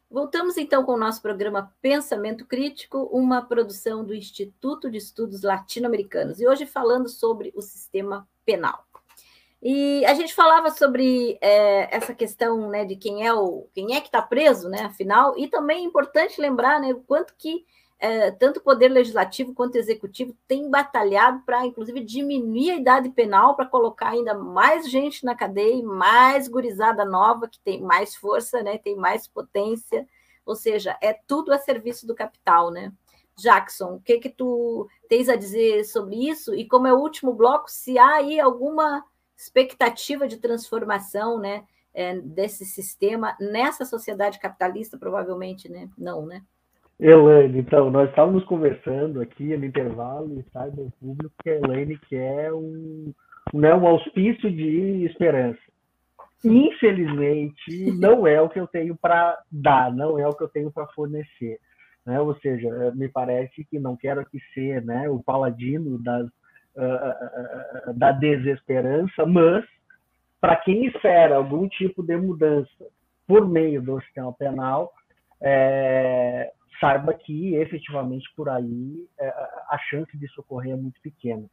Voltamos 0.09 0.57
então 0.57 0.83
com 0.83 0.93
o 0.93 0.97
nosso 0.97 1.21
programa 1.21 1.73
Pensamento 1.81 2.45
Crítico, 2.45 3.09
uma 3.11 3.41
produção 3.41 4.03
do 4.05 4.13
Instituto 4.13 4.91
de 4.91 4.97
Estudos 4.97 5.41
Latino-Americanos, 5.41 6.39
e 6.39 6.47
hoje 6.47 6.65
falando 6.65 7.09
sobre 7.09 7.51
o 7.55 7.61
sistema 7.61 8.27
penal. 8.45 8.85
E 9.61 10.05
a 10.05 10.13
gente 10.13 10.33
falava 10.33 10.69
sobre 10.69 11.37
é, 11.41 11.95
essa 11.95 12.13
questão 12.13 12.69
né, 12.69 12.85
de 12.85 12.95
quem 12.95 13.25
é 13.25 13.33
o 13.33 13.67
quem 13.73 13.95
é 13.95 14.01
que 14.01 14.07
está 14.07 14.21
preso, 14.21 14.69
né, 14.69 14.81
afinal, 14.81 15.37
e 15.37 15.47
também 15.47 15.79
é 15.79 15.87
importante 15.87 16.39
lembrar 16.39 16.79
né, 16.79 16.93
o 16.93 16.99
quanto 16.99 17.33
que 17.37 17.65
é, 18.03 18.31
tanto 18.31 18.59
o 18.59 18.61
Poder 18.61 18.89
Legislativo 18.89 19.53
quanto 19.53 19.75
o 19.75 19.77
Executivo 19.77 20.35
têm 20.45 20.69
batalhado 20.69 21.41
para, 21.45 21.65
inclusive, 21.65 22.01
diminuir 22.01 22.71
a 22.71 22.75
idade 22.75 23.09
penal 23.09 23.55
para 23.55 23.65
colocar 23.65 24.09
ainda 24.09 24.33
mais 24.33 24.91
gente 24.91 25.23
na 25.23 25.33
cadeia, 25.33 25.81
mais 25.81 26.49
gurizada 26.49 27.05
nova, 27.05 27.47
que 27.47 27.57
tem 27.61 27.81
mais 27.81 28.13
força, 28.13 28.61
né, 28.61 28.77
tem 28.77 28.97
mais 28.97 29.25
potência, 29.25 30.05
ou 30.45 30.53
seja, 30.53 30.97
é 31.01 31.13
tudo 31.13 31.53
a 31.53 31.57
serviço 31.57 32.05
do 32.05 32.13
capital, 32.13 32.71
né? 32.71 32.91
Jackson, 33.37 33.93
o 33.93 34.01
que 34.01 34.17
que 34.19 34.29
tu 34.29 34.85
tens 35.07 35.29
a 35.29 35.37
dizer 35.37 35.85
sobre 35.85 36.27
isso? 36.27 36.53
E 36.53 36.67
como 36.67 36.87
é 36.87 36.93
o 36.93 36.99
último 36.99 37.33
bloco, 37.33 37.71
se 37.71 37.97
há 37.97 38.15
aí 38.15 38.37
alguma 38.37 39.01
expectativa 39.37 40.27
de 40.27 40.39
transformação, 40.39 41.39
né, 41.39 41.63
é, 41.93 42.19
desse 42.19 42.65
sistema 42.65 43.37
nessa 43.39 43.85
sociedade 43.85 44.39
capitalista, 44.39 44.97
provavelmente, 44.97 45.69
né? 45.69 45.89
Não, 45.97 46.25
né? 46.25 46.43
Elaine, 46.99 47.59
então, 47.59 47.89
nós 47.89 48.09
estávamos 48.09 48.43
conversando 48.45 49.21
aqui 49.21 49.55
no 49.57 49.65
intervalo 49.65 50.39
e 50.39 50.51
saiba 50.51 50.81
o 50.81 50.91
público 50.99 51.33
que 51.41 51.49
a 51.49 51.55
Elaine 51.55 51.97
quer 52.09 52.53
um, 52.53 53.13
né, 53.53 53.73
um 53.73 53.87
auspício 53.87 54.51
de 54.51 55.05
esperança. 55.05 55.59
Infelizmente, 56.45 57.91
não 57.97 58.27
é 58.27 58.41
o 58.41 58.49
que 58.49 58.59
eu 58.59 58.67
tenho 58.67 58.95
para 58.95 59.37
dar, 59.51 59.93
não 59.93 60.19
é 60.19 60.27
o 60.27 60.33
que 60.33 60.43
eu 60.43 60.49
tenho 60.49 60.71
para 60.71 60.87
fornecer. 60.87 61.59
Né? 62.05 62.19
Ou 62.19 62.35
seja, 62.39 62.91
me 62.95 63.07
parece 63.07 63.63
que 63.65 63.79
não 63.79 63.95
quero 63.95 64.21
aqui 64.21 64.39
ser 64.53 64.83
né, 64.83 65.09
o 65.09 65.23
paladino 65.23 65.97
das, 66.03 66.27
uh, 66.75 67.89
uh, 67.89 67.93
da 67.93 68.11
desesperança, 68.11 69.25
mas 69.25 69.65
para 70.39 70.57
quem 70.57 70.85
espera 70.85 71.37
algum 71.37 71.67
tipo 71.69 72.03
de 72.03 72.17
mudança 72.17 72.85
por 73.25 73.47
meio 73.47 73.81
do 73.81 74.01
sistema 74.01 74.33
penal, 74.33 74.91
é, 75.41 76.51
saiba 76.79 77.13
que 77.13 77.55
efetivamente 77.55 78.27
por 78.35 78.49
aí 78.49 79.07
é, 79.19 79.27
a 79.69 79.77
chance 79.89 80.17
de 80.17 80.27
socorrer 80.29 80.73
é 80.73 80.75
muito 80.75 80.99
pequena. 81.01 81.45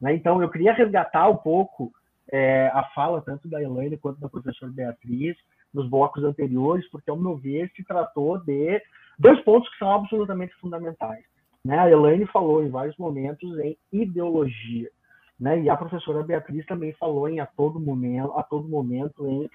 Né? 0.00 0.14
Então, 0.14 0.42
eu 0.42 0.50
queria 0.50 0.72
resgatar 0.72 1.28
um 1.28 1.36
pouco 1.36 1.92
é, 2.30 2.68
a 2.68 2.84
fala 2.94 3.20
tanto 3.20 3.48
da 3.48 3.62
Elaine 3.62 3.96
quanto 3.96 4.20
da 4.20 4.28
professora 4.28 4.72
Beatriz 4.72 5.36
nos 5.72 5.88
blocos 5.88 6.22
anteriores, 6.22 6.88
porque, 6.90 7.10
ao 7.10 7.16
meu 7.16 7.36
ver, 7.36 7.70
se 7.74 7.84
tratou 7.84 8.38
de 8.38 8.80
dois 9.18 9.40
pontos 9.42 9.68
que 9.70 9.78
são 9.78 9.90
absolutamente 9.92 10.54
fundamentais. 10.54 11.24
Né? 11.64 11.78
A 11.78 11.90
Elaine 11.90 12.26
falou 12.26 12.62
em 12.62 12.70
vários 12.70 12.96
momentos 12.96 13.58
em 13.58 13.76
ideologia, 13.92 14.90
né? 15.38 15.60
e 15.60 15.68
a 15.68 15.76
professora 15.76 16.22
Beatriz 16.22 16.64
também 16.66 16.92
falou 16.94 17.28
em 17.28 17.40
a 17.40 17.46
todo 17.46 17.80
momento, 17.80 18.32
a 18.38 18.42
todo 18.42 18.68
momento 18.68 19.26
em 19.26 19.48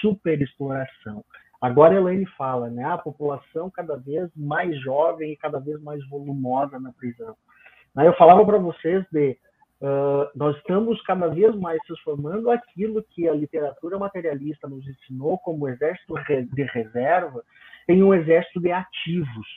superexploração. 0.00 1.24
Agora 1.60 1.94
a 1.94 1.98
Elaine 1.98 2.26
fala, 2.38 2.70
né? 2.70 2.84
A 2.84 2.96
população 2.96 3.70
cada 3.70 3.96
vez 3.96 4.30
mais 4.34 4.80
jovem 4.80 5.32
e 5.32 5.36
cada 5.36 5.58
vez 5.58 5.80
mais 5.82 6.06
volumosa 6.08 6.80
na 6.80 6.92
prisão. 6.92 7.36
Eu 7.96 8.14
falava 8.14 8.44
para 8.46 8.56
vocês 8.56 9.04
de 9.12 9.36
uh, 9.82 10.30
nós 10.34 10.56
estamos 10.56 11.00
cada 11.02 11.28
vez 11.28 11.54
mais 11.56 11.78
transformando 11.86 12.50
aquilo 12.50 13.04
que 13.10 13.28
a 13.28 13.34
literatura 13.34 13.98
materialista 13.98 14.68
nos 14.68 14.86
ensinou 14.86 15.38
como 15.38 15.68
exército 15.68 16.14
de 16.24 16.62
reserva 16.62 17.42
em 17.88 18.02
um 18.02 18.14
exército 18.14 18.60
de 18.60 18.72
ativos, 18.72 19.48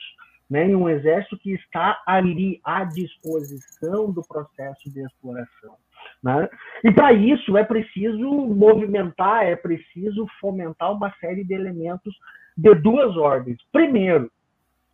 né? 0.50 0.66
em 0.66 0.74
um 0.74 0.88
exército 0.88 1.38
que 1.38 1.54
está 1.54 2.02
ali 2.06 2.60
à 2.64 2.84
disposição 2.84 4.10
do 4.10 4.22
processo 4.26 4.90
de 4.90 5.00
exploração. 5.00 5.76
Né? 6.24 6.48
E 6.82 6.90
para 6.90 7.12
isso 7.12 7.54
é 7.54 7.62
preciso 7.62 8.30
movimentar, 8.32 9.44
é 9.44 9.54
preciso 9.54 10.26
fomentar 10.40 10.90
uma 10.90 11.12
série 11.20 11.44
de 11.44 11.52
elementos 11.52 12.14
de 12.56 12.74
duas 12.76 13.14
ordens. 13.14 13.58
Primeiro, 13.70 14.30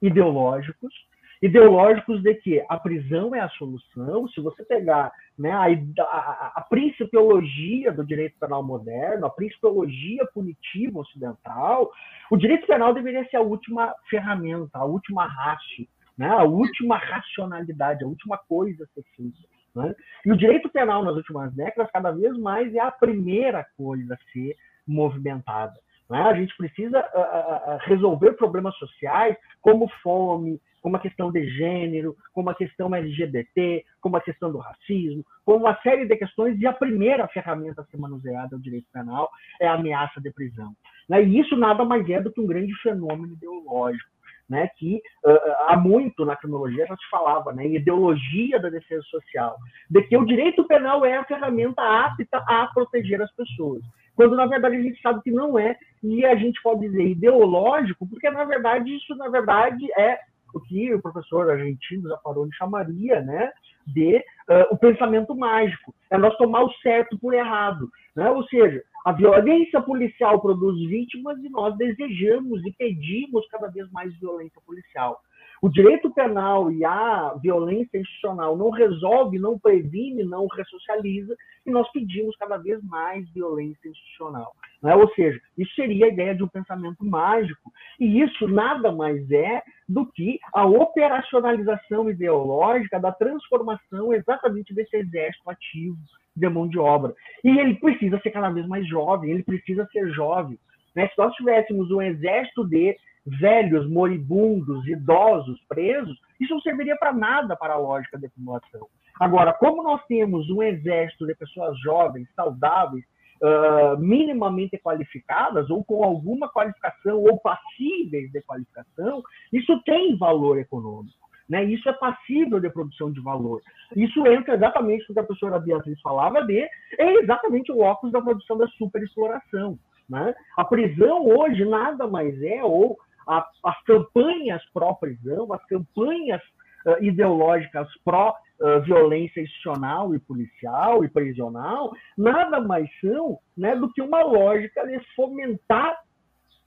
ideológicos, 0.03 0.93
ideológicos 1.41 2.20
de 2.20 2.35
que 2.35 2.64
a 2.68 2.76
prisão 2.76 3.33
é 3.33 3.39
a 3.39 3.49
solução. 3.51 4.26
Se 4.28 4.41
você 4.41 4.64
pegar 4.64 5.12
né, 5.39 5.53
a, 5.53 5.66
a, 6.03 6.53
a 6.57 6.61
principiologia 6.68 7.93
do 7.93 8.05
direito 8.05 8.37
penal 8.41 8.64
moderno, 8.64 9.26
a 9.26 9.31
principiologia 9.31 10.26
punitiva 10.35 10.99
ocidental, 10.99 11.93
o 12.28 12.37
direito 12.37 12.66
penal 12.66 12.93
deveria 12.93 13.24
ser 13.28 13.37
a 13.37 13.43
última 13.43 13.95
ferramenta, 14.11 14.78
a 14.78 14.85
última 14.85 15.26
raça, 15.26 15.87
né, 16.18 16.28
a 16.28 16.43
última 16.43 16.97
racionalidade, 16.99 18.03
a 18.03 18.09
última 18.09 18.37
coisa 18.37 18.83
a 18.83 18.87
ser 18.89 19.05
feita. 19.16 19.60
Né? 19.75 19.95
E 20.25 20.33
o 20.33 20.37
direito 20.37 20.68
penal 20.68 21.05
nas 21.05 21.16
últimas 21.16 21.53
décadas, 21.55 21.91
cada 21.93 22.11
vez 22.11 22.37
mais, 22.39 22.75
é 22.75 22.81
a 22.81 22.91
primeira 22.91 23.66
coisa 23.77 24.14
a 24.14 24.33
ser 24.33 24.57
movimentada. 24.87 25.79
Né? 26.09 26.21
A 26.21 26.35
gente 26.35 26.57
precisa 26.57 26.99
uh, 26.99 27.75
uh, 27.75 27.79
resolver 27.83 28.33
problemas 28.33 28.77
sociais 28.77 29.37
como 29.61 29.89
fome, 30.03 30.61
como 30.83 30.97
a 30.97 31.01
questão 31.01 31.31
de 31.31 31.47
gênero, 31.51 32.16
como 32.33 32.51
a 32.51 32.55
questão 32.55 32.93
LGBT, 32.95 33.85
como 34.01 34.16
a 34.16 34.21
questão 34.21 34.51
do 34.51 34.59
racismo, 34.59 35.25
como 35.45 35.59
uma 35.59 35.77
série 35.83 36.07
de 36.07 36.16
questões, 36.16 36.59
e 36.59 36.66
a 36.66 36.73
primeira 36.73 37.29
ferramenta 37.29 37.83
a 37.83 37.85
ser 37.85 37.99
manuseada 37.99 38.57
no 38.57 38.62
direito 38.62 38.87
penal 38.93 39.31
é 39.61 39.68
a 39.68 39.75
ameaça 39.75 40.21
de 40.21 40.31
prisão. 40.33 40.75
Né? 41.09 41.23
E 41.23 41.39
isso 41.39 41.57
nada 41.57 41.85
mais 41.85 42.09
é 42.09 42.21
do 42.21 42.33
que 42.33 42.41
um 42.41 42.47
grande 42.47 42.75
fenômeno 42.83 43.35
ideológico. 43.35 44.11
Né, 44.51 44.68
que 44.76 44.96
uh, 45.24 45.68
há 45.68 45.76
muito 45.76 46.24
na 46.24 46.34
cronologia 46.34 46.84
já 46.84 46.96
se 46.96 47.09
falava, 47.09 47.53
né, 47.53 47.66
em 47.66 47.76
ideologia 47.76 48.59
da 48.59 48.68
defesa 48.68 49.01
social, 49.05 49.57
de 49.88 50.03
que 50.03 50.16
o 50.16 50.26
direito 50.26 50.64
penal 50.64 51.07
é 51.07 51.16
a 51.16 51.24
ferramenta 51.24 51.80
apta 51.80 52.38
a 52.48 52.66
proteger 52.74 53.22
as 53.22 53.32
pessoas 53.36 53.80
quando 54.16 54.36
na 54.36 54.44
verdade 54.44 54.76
a 54.76 54.82
gente 54.82 55.01
sabe 55.01 55.22
que 55.22 55.30
não 55.30 55.59
é, 55.59 55.74
e 56.03 56.26
a 56.26 56.34
gente 56.34 56.61
pode 56.62 56.80
dizer 56.82 57.09
ideológico, 57.09 58.07
porque 58.07 58.28
na 58.28 58.44
verdade 58.44 58.94
isso 58.94 59.14
na 59.16 59.30
verdade 59.30 59.90
é 59.98 60.18
o 60.55 60.61
que 60.61 60.92
o 60.92 61.01
professor 61.01 61.51
argentino 61.51 62.09
Zaffaroni 62.09 62.53
chamaria 62.55 63.20
né, 63.22 63.51
de 63.86 64.16
uh, 64.16 64.74
o 64.74 64.76
pensamento 64.76 65.34
mágico. 65.34 65.94
É 66.11 66.18
nós 66.18 66.36
tomar 66.36 66.64
o 66.64 66.72
certo 66.82 67.18
por 67.18 67.32
errado. 67.32 67.88
Né? 68.14 68.28
Ou 68.30 68.44
seja, 68.44 68.82
a 69.05 69.12
violência 69.12 69.80
policial 69.80 70.40
produz 70.40 70.78
vítimas 70.88 71.38
e 71.42 71.48
nós 71.48 71.76
desejamos 71.76 72.64
e 72.66 72.72
pedimos 72.72 73.46
cada 73.48 73.68
vez 73.68 73.90
mais 73.90 74.14
violência 74.18 74.61
policial. 74.66 75.20
O 75.63 75.69
direito 75.69 76.11
penal 76.13 76.73
e 76.73 76.83
a 76.85 77.35
violência 77.35 77.99
institucional 77.99 78.57
não 78.57 78.71
resolve, 78.71 79.39
não 79.39 79.59
previne, 79.59 80.25
não 80.25 80.47
ressocializa, 80.47 81.37
e 81.67 81.71
nós 81.71 81.91
pedimos 81.93 82.35
cada 82.37 82.57
vez 82.57 82.83
mais 82.83 83.29
violência 83.31 83.89
institucional. 83.89 84.53
Né? 84.83 84.95
Ou 84.95 85.07
seja, 85.13 85.39
isso 85.59 85.75
seria 85.75 86.07
a 86.07 86.09
ideia 86.09 86.35
de 86.35 86.43
um 86.43 86.49
pensamento 86.49 87.05
mágico, 87.05 87.71
e 87.99 88.23
isso 88.23 88.49
nada 88.49 88.91
mais 88.91 89.31
é 89.31 89.63
do 89.87 90.07
que 90.07 90.41
a 90.55 90.65
operacionalização 90.65 92.09
ideológica 92.09 92.99
da 92.99 93.13
transformação 93.13 94.15
exatamente 94.15 94.73
desse 94.73 94.97
exército 94.97 95.51
ativo 95.51 95.99
de 96.35 96.49
mão 96.49 96.67
de 96.67 96.79
obra. 96.79 97.15
E 97.45 97.59
ele 97.59 97.75
precisa 97.75 98.19
ser 98.21 98.31
cada 98.31 98.49
vez 98.49 98.67
mais 98.67 98.89
jovem, 98.89 99.31
ele 99.31 99.43
precisa 99.43 99.87
ser 99.93 100.09
jovem. 100.13 100.59
Né? 100.95 101.07
Se 101.09 101.19
nós 101.19 101.35
tivéssemos 101.35 101.91
um 101.91 102.01
exército 102.01 102.67
de 102.67 102.97
velhos, 103.27 103.89
moribundos, 103.89 104.87
idosos, 104.87 105.61
presos, 105.68 106.18
isso 106.41 106.55
não 106.55 106.61
serviria 106.61 106.97
para 106.97 107.12
nada 107.12 107.57
para 107.57 107.75
a 107.75 107.79
lógica 107.79 108.18
da 108.18 108.27
acumulação. 108.27 108.87
Agora, 109.18 109.53
como 109.53 109.83
nós 109.83 110.03
temos 110.07 110.49
um 110.49 110.62
exército 110.62 111.27
de 111.27 111.35
pessoas 111.35 111.79
jovens, 111.81 112.27
saudáveis, 112.35 113.05
uh, 113.43 113.99
minimamente 113.99 114.79
qualificadas, 114.79 115.68
ou 115.68 115.85
com 115.85 116.03
alguma 116.03 116.49
qualificação, 116.49 117.18
ou 117.18 117.39
passíveis 117.39 118.31
de 118.33 118.41
qualificação, 118.43 119.23
isso 119.53 119.79
tem 119.83 120.16
valor 120.16 120.59
econômico. 120.59 121.18
Né? 121.49 121.64
Isso 121.64 121.89
é 121.89 121.93
passível 121.93 122.61
de 122.61 122.71
produção 122.71 123.11
de 123.11 123.21
valor. 123.21 123.61
Isso 123.97 124.25
entra 124.27 124.55
exatamente 124.55 125.05
no 125.09 125.14
que 125.14 125.21
a 125.21 125.25
professora 125.25 125.59
Beatriz 125.59 126.01
falava 126.01 126.43
de, 126.45 126.61
é 126.61 127.12
exatamente 127.21 127.73
o 127.73 127.81
óculos 127.81 128.12
da 128.12 128.23
produção 128.23 128.57
da 128.57 128.68
superexploração. 128.68 129.79
Né? 130.09 130.35
A 130.57 130.64
prisão 130.64 131.27
hoje 131.27 131.64
nada 131.64 132.07
mais 132.07 132.41
é, 132.41 132.62
ou 132.62 132.97
a, 133.31 133.49
as 133.64 133.83
campanhas 133.85 134.62
pró-prisão, 134.72 135.53
as 135.53 135.64
campanhas 135.66 136.43
uh, 136.85 137.03
ideológicas 137.03 137.89
pró-violência 138.05 139.41
institucional 139.41 140.14
e 140.14 140.18
policial 140.18 141.05
e 141.05 141.09
prisional, 141.09 141.93
nada 142.18 142.61
mais 142.61 142.89
são 143.01 143.39
né, 143.57 143.76
do 143.76 143.93
que 143.93 144.03
uma 144.03 144.22
lógica 144.22 144.85
de 144.87 144.99
fomentar 145.14 145.97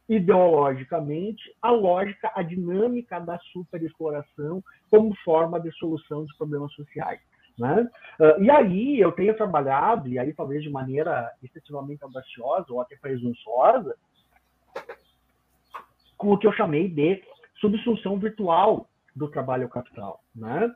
ideologicamente 0.07 1.41
a 1.61 1.71
lógica, 1.71 2.31
a 2.35 2.41
dinâmica 2.41 3.19
da 3.19 3.37
superexploração 3.51 4.63
como 4.89 5.15
forma 5.23 5.59
de 5.59 5.71
solução 5.73 6.23
dos 6.23 6.35
problemas 6.37 6.73
sociais. 6.73 7.19
Né? 7.57 7.87
Uh, 8.19 8.41
e 8.41 8.49
aí 8.49 8.99
eu 8.99 9.11
tenho 9.11 9.35
trabalhado, 9.35 10.07
e 10.07 10.17
aí 10.17 10.33
talvez 10.33 10.63
de 10.63 10.69
maneira 10.69 11.29
excessivamente 11.43 12.03
audaciosa 12.03 12.67
ou 12.69 12.81
até 12.81 12.95
presunçosa, 12.95 13.95
com 16.23 16.31
o 16.31 16.37
que 16.37 16.47
eu 16.47 16.53
chamei 16.53 16.87
de 16.87 17.21
subsunção 17.59 18.17
virtual 18.17 18.87
do 19.13 19.27
trabalho 19.27 19.67
capital. 19.67 20.21
Né? 20.33 20.73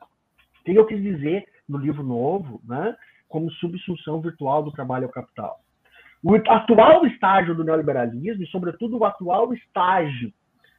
O 0.60 0.64
que 0.66 0.76
eu 0.76 0.86
quis 0.86 1.02
dizer 1.02 1.46
no 1.68 1.78
livro 1.78 2.04
novo, 2.04 2.62
né, 2.66 2.94
como 3.30 3.50
subsunção 3.54 4.20
virtual 4.20 4.62
do 4.62 4.74
trabalho 4.74 5.08
capital? 5.08 5.62
O 6.22 6.36
atual 6.36 7.06
estágio 7.06 7.56
do 7.56 7.64
neoliberalismo, 7.64 8.44
e 8.44 8.48
sobretudo 8.48 8.98
o 8.98 9.06
atual 9.06 9.54
estágio 9.54 10.34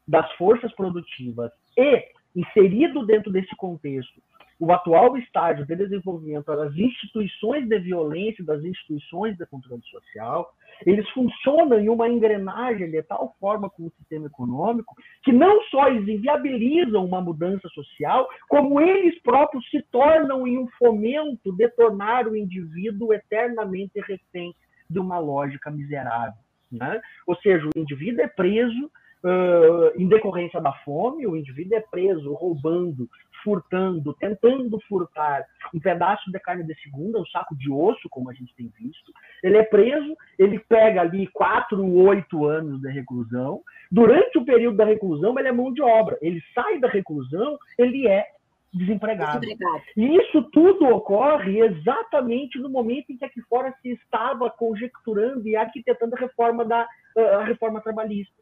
das 0.06 0.30
forças 0.32 0.70
produtivas, 0.74 1.50
e 1.74 2.04
inserido 2.36 3.06
dentro 3.06 3.32
desse 3.32 3.56
contexto 3.56 4.20
o 4.60 4.72
atual 4.72 5.16
estágio 5.16 5.64
de 5.64 5.76
desenvolvimento 5.76 6.46
das 6.46 6.74
instituições 6.74 7.68
de 7.68 7.78
violência, 7.78 8.44
das 8.44 8.64
instituições 8.64 9.36
de 9.36 9.46
controle 9.46 9.82
social, 9.84 10.52
eles 10.84 11.08
funcionam 11.10 11.78
em 11.78 11.88
uma 11.88 12.08
engrenagem 12.08 12.90
de 12.90 13.02
tal 13.02 13.36
forma 13.40 13.70
com 13.70 13.86
o 13.86 13.92
sistema 13.98 14.26
econômico 14.26 14.96
que 15.22 15.32
não 15.32 15.62
só 15.64 15.88
eles 15.88 16.08
inviabilizam 16.08 17.04
uma 17.04 17.20
mudança 17.20 17.68
social, 17.68 18.28
como 18.48 18.80
eles 18.80 19.20
próprios 19.22 19.68
se 19.70 19.80
tornam 19.90 20.46
em 20.46 20.58
um 20.58 20.68
fomento 20.78 21.52
de 21.52 21.68
tornar 21.70 22.26
o 22.26 22.36
indivíduo 22.36 23.12
eternamente 23.12 24.00
refém 24.00 24.54
de 24.90 24.98
uma 24.98 25.18
lógica 25.18 25.70
miserável. 25.70 26.38
Né? 26.70 27.00
Ou 27.26 27.36
seja, 27.36 27.66
o 27.66 27.78
indivíduo 27.78 28.22
é 28.22 28.28
preso 28.28 28.90
Uh, 29.24 30.00
em 30.00 30.06
decorrência 30.06 30.60
da 30.60 30.72
fome, 30.84 31.26
o 31.26 31.36
indivíduo 31.36 31.76
é 31.76 31.80
preso 31.80 32.32
roubando, 32.34 33.08
furtando, 33.42 34.14
tentando 34.14 34.78
furtar 34.88 35.44
um 35.74 35.80
pedaço 35.80 36.30
de 36.30 36.38
carne 36.38 36.64
de 36.64 36.74
segunda, 36.80 37.18
um 37.18 37.26
saco 37.26 37.56
de 37.56 37.70
osso, 37.70 38.08
como 38.10 38.30
a 38.30 38.32
gente 38.32 38.54
tem 38.54 38.70
visto. 38.78 39.12
Ele 39.42 39.56
é 39.56 39.64
preso, 39.64 40.16
ele 40.38 40.58
pega 40.60 41.00
ali 41.00 41.26
quatro, 41.28 41.84
oito 41.84 42.46
anos 42.46 42.80
de 42.80 42.90
reclusão. 42.90 43.60
Durante 43.90 44.38
o 44.38 44.44
período 44.44 44.76
da 44.76 44.84
reclusão, 44.84 45.36
ele 45.38 45.48
é 45.48 45.52
mão 45.52 45.72
de 45.72 45.82
obra. 45.82 46.16
Ele 46.20 46.40
sai 46.54 46.78
da 46.78 46.88
reclusão, 46.88 47.58
ele 47.76 48.06
é 48.06 48.24
desempregado. 48.72 49.40
desempregado. 49.40 49.82
E 49.96 50.16
isso 50.16 50.42
tudo 50.52 50.86
ocorre 50.86 51.60
exatamente 51.60 52.58
no 52.58 52.68
momento 52.68 53.10
em 53.10 53.16
que 53.16 53.24
aqui 53.24 53.40
fora 53.42 53.74
se 53.82 53.90
estava 53.90 54.50
conjecturando 54.50 55.48
e 55.48 55.56
arquitetando 55.56 56.14
a 56.14 56.20
reforma 56.20 56.64
da 56.64 56.86
a 57.16 57.44
reforma 57.44 57.80
trabalhista. 57.80 58.37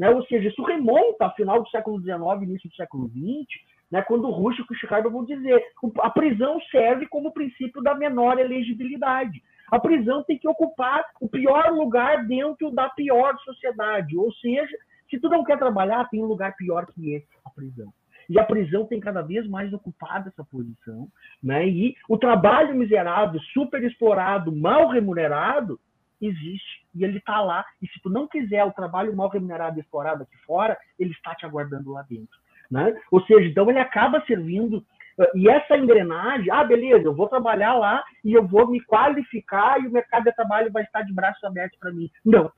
Né? 0.00 0.08
Ou 0.08 0.24
seja, 0.24 0.48
isso 0.48 0.62
remonta 0.62 1.26
ao 1.26 1.34
final 1.34 1.62
do 1.62 1.68
século 1.68 2.00
XIX, 2.00 2.16
início 2.40 2.70
do 2.70 2.74
século 2.74 3.06
XX, 3.10 3.60
né? 3.90 4.00
quando 4.00 4.26
o 4.26 4.30
Rush 4.30 4.58
e 4.58 4.62
o 4.62 4.66
Kushihara 4.66 5.10
vão 5.10 5.26
dizer 5.26 5.62
a 5.98 6.08
prisão 6.08 6.58
serve 6.70 7.06
como 7.06 7.34
princípio 7.34 7.82
da 7.82 7.94
menor 7.94 8.38
elegibilidade. 8.38 9.42
A 9.70 9.78
prisão 9.78 10.24
tem 10.24 10.38
que 10.38 10.48
ocupar 10.48 11.04
o 11.20 11.28
pior 11.28 11.70
lugar 11.72 12.26
dentro 12.26 12.70
da 12.70 12.88
pior 12.88 13.36
sociedade. 13.40 14.16
Ou 14.16 14.32
seja, 14.32 14.74
se 15.10 15.20
tu 15.20 15.28
não 15.28 15.44
quer 15.44 15.58
trabalhar, 15.58 16.08
tem 16.08 16.22
um 16.22 16.26
lugar 16.26 16.56
pior 16.56 16.86
que 16.86 17.12
esse, 17.12 17.28
a 17.44 17.50
prisão. 17.50 17.92
E 18.26 18.38
a 18.38 18.44
prisão 18.44 18.86
tem 18.86 19.00
cada 19.00 19.20
vez 19.20 19.46
mais 19.46 19.70
ocupado 19.74 20.30
essa 20.30 20.42
posição. 20.42 21.08
Né? 21.42 21.68
E 21.68 21.94
o 22.08 22.16
trabalho 22.16 22.74
miserável, 22.74 23.38
super 23.52 23.84
explorado, 23.84 24.50
mal 24.50 24.88
remunerado, 24.88 25.78
existe 26.20 26.84
e 26.94 27.04
ele 27.04 27.18
está 27.18 27.40
lá. 27.40 27.64
E 27.80 27.86
se 27.88 28.00
tu 28.02 28.10
não 28.10 28.26
quiser 28.26 28.64
o 28.64 28.72
trabalho 28.72 29.14
mal 29.14 29.28
remunerado 29.28 29.78
e 29.78 29.80
explorado 29.80 30.22
aqui 30.22 30.36
fora, 30.44 30.76
ele 30.98 31.12
está 31.12 31.34
te 31.34 31.46
aguardando 31.46 31.92
lá 31.92 32.02
dentro. 32.02 32.38
Né? 32.70 32.94
Ou 33.10 33.20
seja, 33.24 33.48
então 33.48 33.68
ele 33.68 33.78
acaba 33.78 34.24
servindo. 34.26 34.84
Uh, 35.18 35.36
e 35.36 35.48
essa 35.48 35.76
engrenagem, 35.76 36.50
ah, 36.50 36.64
beleza, 36.64 37.04
eu 37.04 37.14
vou 37.14 37.28
trabalhar 37.28 37.74
lá 37.74 38.02
e 38.24 38.32
eu 38.32 38.46
vou 38.46 38.68
me 38.68 38.80
qualificar 38.80 39.80
e 39.80 39.86
o 39.86 39.90
mercado 39.90 40.24
de 40.24 40.32
trabalho 40.32 40.70
vai 40.70 40.84
estar 40.84 41.02
de 41.02 41.12
braços 41.12 41.42
abertos 41.44 41.78
para 41.78 41.92
mim. 41.92 42.10
Não. 42.24 42.50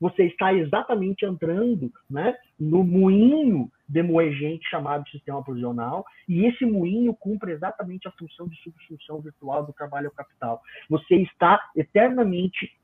Você 0.00 0.24
está 0.24 0.54
exatamente 0.54 1.24
entrando 1.24 1.92
né, 2.08 2.36
no 2.58 2.84
moinho 2.84 3.70
de 3.88 4.02
moer 4.02 4.32
gente 4.32 4.68
chamado 4.68 5.08
sistema 5.08 5.42
provisional, 5.42 6.04
e 6.28 6.44
esse 6.46 6.64
moinho 6.64 7.14
cumpre 7.14 7.52
exatamente 7.52 8.06
a 8.06 8.12
função 8.12 8.46
de 8.46 8.56
substituição 8.62 9.20
virtual 9.20 9.64
do 9.64 9.72
trabalho 9.72 10.06
ao 10.06 10.14
capital. 10.14 10.60
Você 10.88 11.16
está 11.16 11.60
eternamente 11.74 12.77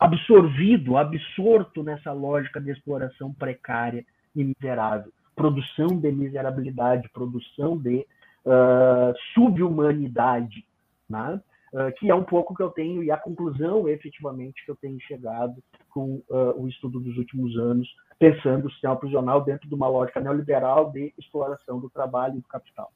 absorvido, 0.00 0.96
absorto 0.96 1.82
nessa 1.82 2.10
lógica 2.10 2.58
de 2.58 2.70
exploração 2.70 3.34
precária 3.34 4.04
e 4.34 4.42
miserável. 4.42 5.12
produção 5.36 5.88
de 5.88 6.10
miserabilidade, 6.12 7.08
produção 7.10 7.76
de 7.78 8.06
uh, 8.44 9.14
subhumanidade, 9.32 10.66
né? 11.08 11.40
Uh, 11.72 11.92
que 11.96 12.10
é 12.10 12.14
um 12.14 12.24
pouco 12.24 12.54
que 12.54 12.62
eu 12.62 12.70
tenho, 12.70 13.02
e 13.02 13.10
a 13.10 13.16
conclusão 13.16 13.88
efetivamente 13.88 14.64
que 14.64 14.70
eu 14.70 14.76
tenho 14.76 15.00
chegado 15.00 15.62
com 15.88 16.16
uh, 16.28 16.60
o 16.60 16.68
estudo 16.68 16.98
dos 17.00 17.16
últimos 17.16 17.56
anos, 17.56 17.88
pensando 18.18 18.66
o 18.66 18.70
sistema 18.70 18.96
prisional 18.96 19.42
dentro 19.42 19.68
de 19.68 19.74
uma 19.74 19.88
lógica 19.88 20.20
neoliberal 20.20 20.90
de 20.90 21.14
exploração 21.16 21.78
do 21.78 21.88
trabalho 21.88 22.36
e 22.36 22.40
do 22.40 22.48
capital. 22.48 22.92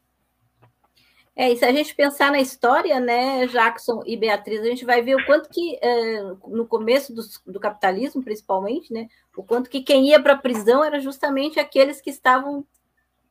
É, 1.37 1.51
e 1.51 1.57
se 1.57 1.65
a 1.65 1.73
gente 1.73 1.95
pensar 1.97 2.31
na 2.31 2.41
história, 2.41 3.01
né, 3.01 3.47
Jackson 3.49 4.03
e 4.07 4.17
Beatriz, 4.17 4.61
a 4.61 4.67
gente 4.67 4.85
vai 4.85 5.03
ver 5.03 5.17
o 5.17 5.27
quanto 5.27 5.49
que, 5.49 5.77
é, 5.83 6.23
no 6.47 6.65
começo 6.65 7.13
do, 7.13 7.23
do, 7.47 7.59
capitalismo, 7.59 8.23
principalmente, 8.23 8.93
né, 8.93 9.09
o 9.37 9.43
quanto 9.43 9.69
que 9.69 9.83
quem 9.83 10.09
ia 10.09 10.23
para 10.23 10.35
a 10.35 10.39
prisão 10.39 10.85
era 10.85 11.01
justamente 11.01 11.59
aqueles 11.59 12.01
que 12.01 12.11
estavam 12.11 12.65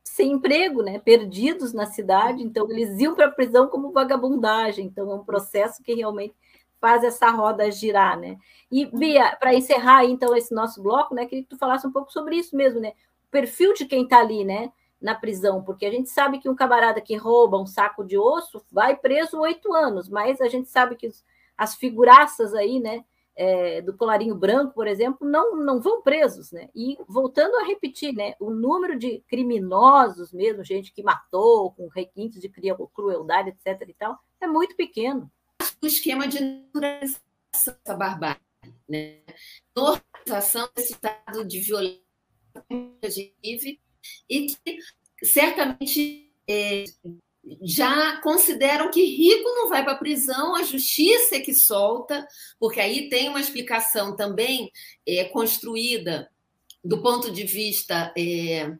sem 0.02 0.32
emprego, 0.32 0.82
né, 0.82 0.98
perdidos 0.98 1.72
na 1.72 1.86
cidade, 1.86 2.42
então 2.42 2.70
eles 2.70 2.98
iam 3.00 3.14
para 3.14 3.26
a 3.26 3.30
prisão 3.30 3.68
como 3.68 3.90
vagabundagem, 3.90 4.84
então 4.84 5.10
é 5.10 5.14
um 5.14 5.24
processo 5.24 5.82
que 5.82 5.94
realmente 5.94 6.34
faz 6.78 7.02
essa 7.02 7.30
roda 7.30 7.70
girar, 7.70 8.20
né. 8.20 8.36
E, 8.70 8.84
Bia, 8.84 9.34
para 9.36 9.54
encerrar, 9.54 10.04
então, 10.04 10.36
esse 10.36 10.54
nosso 10.54 10.82
bloco, 10.82 11.14
né, 11.14 11.24
queria 11.24 11.42
que 11.42 11.48
tu 11.48 11.56
falasse 11.56 11.86
um 11.86 11.92
pouco 11.92 12.12
sobre 12.12 12.36
isso 12.36 12.54
mesmo, 12.54 12.80
né, 12.80 12.90
o 13.26 13.30
perfil 13.30 13.72
de 13.72 13.86
quem 13.86 14.02
está 14.02 14.18
ali, 14.18 14.44
né, 14.44 14.70
na 15.04 15.14
prisão, 15.14 15.62
porque 15.62 15.84
a 15.84 15.90
gente 15.90 16.08
sabe 16.08 16.38
que 16.38 16.48
um 16.48 16.54
camarada 16.54 16.98
que 16.98 17.14
rouba 17.14 17.60
um 17.60 17.66
saco 17.66 18.02
de 18.02 18.16
osso 18.16 18.64
vai 18.72 18.96
preso 18.96 19.38
oito 19.38 19.70
anos, 19.74 20.08
mas 20.08 20.40
a 20.40 20.48
gente 20.48 20.70
sabe 20.70 20.96
que 20.96 21.10
as 21.58 21.74
figuraças 21.74 22.54
aí, 22.54 22.80
né, 22.80 23.04
é, 23.36 23.82
do 23.82 23.94
colarinho 23.94 24.34
branco, 24.34 24.72
por 24.72 24.86
exemplo, 24.86 25.28
não, 25.28 25.56
não 25.56 25.78
vão 25.78 26.00
presos, 26.00 26.50
né? 26.52 26.70
E 26.74 26.96
voltando 27.06 27.54
a 27.56 27.64
repetir, 27.64 28.14
né, 28.14 28.32
o 28.40 28.48
número 28.48 28.98
de 28.98 29.22
criminosos 29.28 30.32
mesmo, 30.32 30.64
gente 30.64 30.90
que 30.90 31.02
matou 31.02 31.72
com 31.72 31.86
requintes 31.88 32.40
de 32.40 32.48
crueldade, 32.94 33.50
etc. 33.50 33.86
e 33.86 33.92
tal, 33.92 34.18
é 34.40 34.46
muito 34.46 34.74
pequeno. 34.74 35.30
O 35.82 35.86
esquema 35.86 36.26
de 36.26 36.40
naturalização 36.40 37.22
dessa 37.52 37.94
barbárie, 37.94 38.40
né? 38.88 39.20
Normalização 39.76 40.66
desse 40.74 40.92
estado 40.92 41.44
de 41.44 41.60
violência 41.60 42.00
que 42.66 42.98
a 43.02 43.10
gente 43.10 43.34
vive 43.42 43.83
e 44.28 44.46
que 44.46 44.78
certamente 45.22 46.30
é, 46.48 46.84
já 47.62 48.20
consideram 48.20 48.90
que 48.90 49.04
rico 49.04 49.48
não 49.50 49.68
vai 49.68 49.82
para 49.82 49.92
a 49.92 49.98
prisão, 49.98 50.56
a 50.56 50.62
justiça 50.62 51.36
é 51.36 51.40
que 51.40 51.54
solta, 51.54 52.26
porque 52.58 52.80
aí 52.80 53.08
tem 53.08 53.28
uma 53.28 53.40
explicação 53.40 54.16
também 54.16 54.70
é, 55.06 55.24
construída 55.24 56.30
do 56.82 57.00
ponto 57.00 57.30
de 57.30 57.44
vista 57.44 58.12
é, 58.16 58.70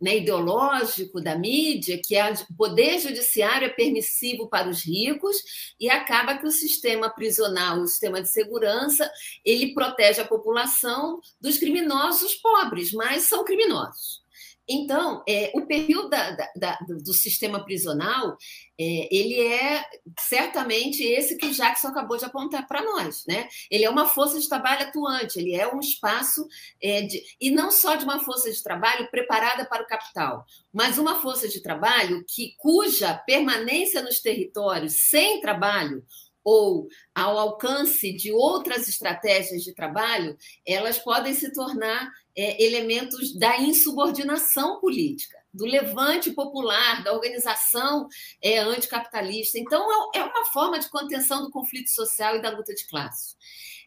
né, 0.00 0.16
ideológico 0.16 1.20
da 1.20 1.36
mídia, 1.36 2.00
que 2.02 2.16
é 2.16 2.32
o 2.32 2.56
poder 2.56 2.98
judiciário 2.98 3.66
é 3.66 3.70
permissivo 3.70 4.48
para 4.48 4.68
os 4.68 4.84
ricos 4.84 5.36
e 5.78 5.90
acaba 5.90 6.38
que 6.38 6.46
o 6.46 6.50
sistema 6.50 7.10
prisional, 7.10 7.80
o 7.80 7.86
sistema 7.86 8.22
de 8.22 8.30
segurança, 8.30 9.10
ele 9.44 9.74
protege 9.74 10.22
a 10.22 10.26
população 10.26 11.20
dos 11.38 11.58
criminosos 11.58 12.34
pobres, 12.36 12.92
mas 12.92 13.24
são 13.24 13.44
criminosos. 13.44 14.23
Então, 14.68 15.22
é, 15.28 15.52
o 15.54 15.66
perfil 15.66 16.08
da, 16.08 16.30
da, 16.30 16.48
da, 16.56 16.78
do 17.02 17.12
sistema 17.12 17.62
prisional, 17.64 18.36
é, 18.78 19.14
ele 19.14 19.40
é 19.40 19.84
certamente 20.18 21.02
esse 21.02 21.36
que 21.36 21.46
o 21.46 21.52
Jackson 21.52 21.88
acabou 21.88 22.16
de 22.16 22.24
apontar 22.24 22.66
para 22.66 22.82
nós. 22.82 23.24
Né? 23.28 23.46
Ele 23.70 23.84
é 23.84 23.90
uma 23.90 24.06
força 24.06 24.40
de 24.40 24.48
trabalho 24.48 24.88
atuante, 24.88 25.38
ele 25.38 25.54
é 25.54 25.72
um 25.72 25.80
espaço, 25.80 26.46
é, 26.82 27.02
de, 27.02 27.22
e 27.40 27.50
não 27.50 27.70
só 27.70 27.94
de 27.94 28.04
uma 28.04 28.20
força 28.20 28.50
de 28.50 28.62
trabalho 28.62 29.10
preparada 29.10 29.66
para 29.66 29.82
o 29.82 29.86
capital, 29.86 30.44
mas 30.72 30.98
uma 30.98 31.20
força 31.20 31.46
de 31.46 31.60
trabalho 31.60 32.24
que, 32.26 32.54
cuja 32.56 33.14
permanência 33.14 34.02
nos 34.02 34.20
territórios 34.20 35.08
sem 35.10 35.40
trabalho 35.40 36.02
ou 36.44 36.86
ao 37.14 37.38
alcance 37.38 38.12
de 38.12 38.30
outras 38.30 38.86
estratégias 38.86 39.62
de 39.62 39.74
trabalho, 39.74 40.36
elas 40.66 40.98
podem 40.98 41.32
se 41.32 41.52
tornar 41.52 42.12
é, 42.36 42.62
elementos 42.62 43.34
da 43.34 43.58
insubordinação 43.58 44.80
política, 44.80 45.38
do 45.52 45.64
levante 45.64 46.32
popular, 46.32 47.02
da 47.02 47.12
organização 47.12 48.06
é, 48.42 48.58
anticapitalista. 48.58 49.58
Então, 49.58 50.12
é, 50.12 50.18
é 50.18 50.24
uma 50.24 50.44
forma 50.52 50.78
de 50.78 50.90
contenção 50.90 51.42
do 51.42 51.50
conflito 51.50 51.88
social 51.90 52.36
e 52.36 52.42
da 52.42 52.50
luta 52.50 52.74
de 52.74 52.86
classes. 52.86 53.36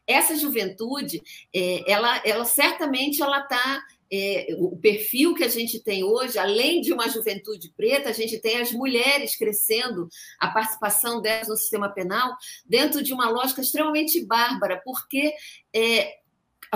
Essa 0.08 0.38
juventude, 0.38 1.22
é, 1.54 1.92
ela, 1.92 2.22
ela 2.26 2.46
certamente 2.46 3.22
ela 3.22 3.42
está 3.42 3.84
é, 4.12 4.48
o 4.58 4.78
perfil 4.78 5.34
que 5.34 5.44
a 5.44 5.48
gente 5.48 5.80
tem 5.80 6.04
hoje, 6.04 6.38
além 6.38 6.82
de 6.82 6.94
uma 6.94 7.10
juventude 7.10 7.72
preta, 7.76 8.10
a 8.10 8.14
gente 8.14 8.40
tem 8.40 8.60
as 8.60 8.72
mulheres 8.72 9.36
crescendo, 9.36 10.08
a 10.40 10.50
participação 10.50 11.22
delas 11.22 11.48
no 11.48 11.58
sistema 11.58 11.90
penal, 11.90 12.36
dentro 12.66 13.04
de 13.04 13.14
uma 13.14 13.30
lógica 13.30 13.62
extremamente 13.62 14.26
bárbara, 14.26 14.82
porque, 14.84 15.34
é, 15.74 16.16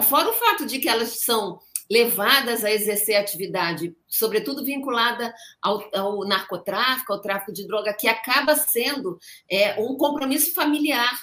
fora 0.04 0.30
o 0.30 0.34
fato 0.34 0.66
de 0.66 0.80
que 0.80 0.90
elas 0.90 1.20
são 1.22 1.60
levadas 1.92 2.64
a 2.64 2.72
exercer 2.72 3.18
atividade, 3.18 3.94
sobretudo 4.08 4.64
vinculada 4.64 5.34
ao, 5.62 5.90
ao 5.94 6.26
narcotráfico, 6.26 7.12
ao 7.12 7.20
tráfico 7.20 7.52
de 7.52 7.68
droga, 7.68 7.94
que 7.94 8.08
acaba 8.08 8.56
sendo 8.56 9.20
é, 9.50 9.78
um 9.78 9.98
compromisso 9.98 10.54
familiar. 10.54 11.20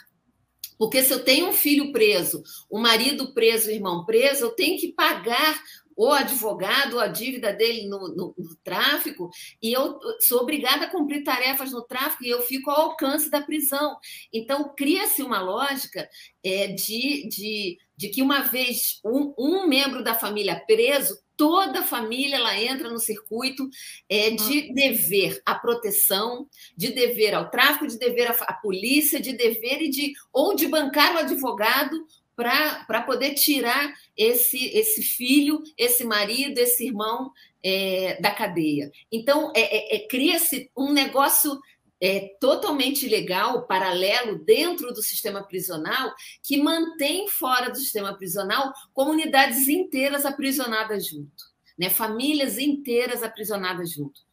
Porque 0.78 1.02
se 1.02 1.12
eu 1.12 1.24
tenho 1.24 1.48
um 1.48 1.52
filho 1.54 1.90
preso, 1.90 2.42
um 2.70 2.78
marido 2.78 3.32
preso, 3.32 3.68
um 3.68 3.72
irmão 3.72 4.04
preso, 4.04 4.44
eu 4.44 4.50
tenho 4.50 4.78
que 4.78 4.92
pagar 4.92 5.58
o 5.98 6.12
advogado, 6.12 7.00
a 7.00 7.08
dívida 7.08 7.52
dele 7.52 7.88
no, 7.88 8.06
no, 8.14 8.34
no, 8.38 8.56
tráfico, 8.62 9.28
e 9.60 9.72
eu 9.72 9.98
sou 10.20 10.42
obrigada 10.42 10.84
a 10.84 10.88
cumprir 10.88 11.24
tarefas 11.24 11.72
no 11.72 11.82
tráfico 11.82 12.22
e 12.22 12.30
eu 12.30 12.40
fico 12.42 12.70
ao 12.70 12.90
alcance 12.90 13.28
da 13.28 13.40
prisão. 13.40 13.98
Então, 14.32 14.72
cria-se 14.76 15.24
uma 15.24 15.40
lógica 15.40 16.08
é, 16.44 16.68
de, 16.68 17.28
de, 17.28 17.78
de 17.96 18.08
que, 18.10 18.22
uma 18.22 18.42
vez 18.42 19.00
um, 19.04 19.34
um 19.36 19.66
membro 19.66 20.04
da 20.04 20.14
família 20.14 20.62
preso, 20.68 21.18
toda 21.36 21.80
a 21.80 21.84
família 21.84 22.36
ela 22.36 22.56
entra 22.56 22.88
no 22.88 23.00
circuito 23.00 23.68
é, 24.08 24.30
de 24.30 24.72
dever 24.72 25.42
à 25.44 25.56
proteção, 25.56 26.46
de 26.76 26.92
dever 26.92 27.34
ao 27.34 27.50
tráfico, 27.50 27.88
de 27.88 27.98
dever 27.98 28.30
à, 28.30 28.34
à 28.44 28.52
polícia, 28.52 29.20
de 29.20 29.32
dever 29.32 29.82
e 29.82 29.88
de 29.88 30.12
ou 30.32 30.54
de 30.54 30.68
bancar 30.68 31.16
o 31.16 31.18
advogado 31.18 32.06
para 32.38 33.02
poder 33.02 33.34
tirar 33.34 33.92
esse, 34.16 34.66
esse 34.66 35.02
filho, 35.02 35.60
esse 35.76 36.04
marido, 36.04 36.56
esse 36.58 36.86
irmão 36.86 37.32
é, 37.64 38.16
da 38.22 38.30
cadeia. 38.30 38.92
Então, 39.10 39.50
é, 39.56 39.96
é, 39.96 39.96
é 39.96 40.06
cria-se 40.06 40.70
um 40.76 40.92
negócio 40.92 41.58
é, 42.00 42.36
totalmente 42.40 43.08
legal, 43.08 43.66
paralelo, 43.66 44.38
dentro 44.38 44.94
do 44.94 45.02
sistema 45.02 45.42
prisional, 45.42 46.14
que 46.40 46.62
mantém 46.62 47.26
fora 47.26 47.70
do 47.70 47.76
sistema 47.76 48.16
prisional 48.16 48.72
comunidades 48.94 49.66
inteiras 49.66 50.24
aprisionadas 50.24 51.08
junto, 51.08 51.44
né? 51.76 51.90
famílias 51.90 52.56
inteiras 52.56 53.24
aprisionadas 53.24 53.90
junto. 53.90 54.28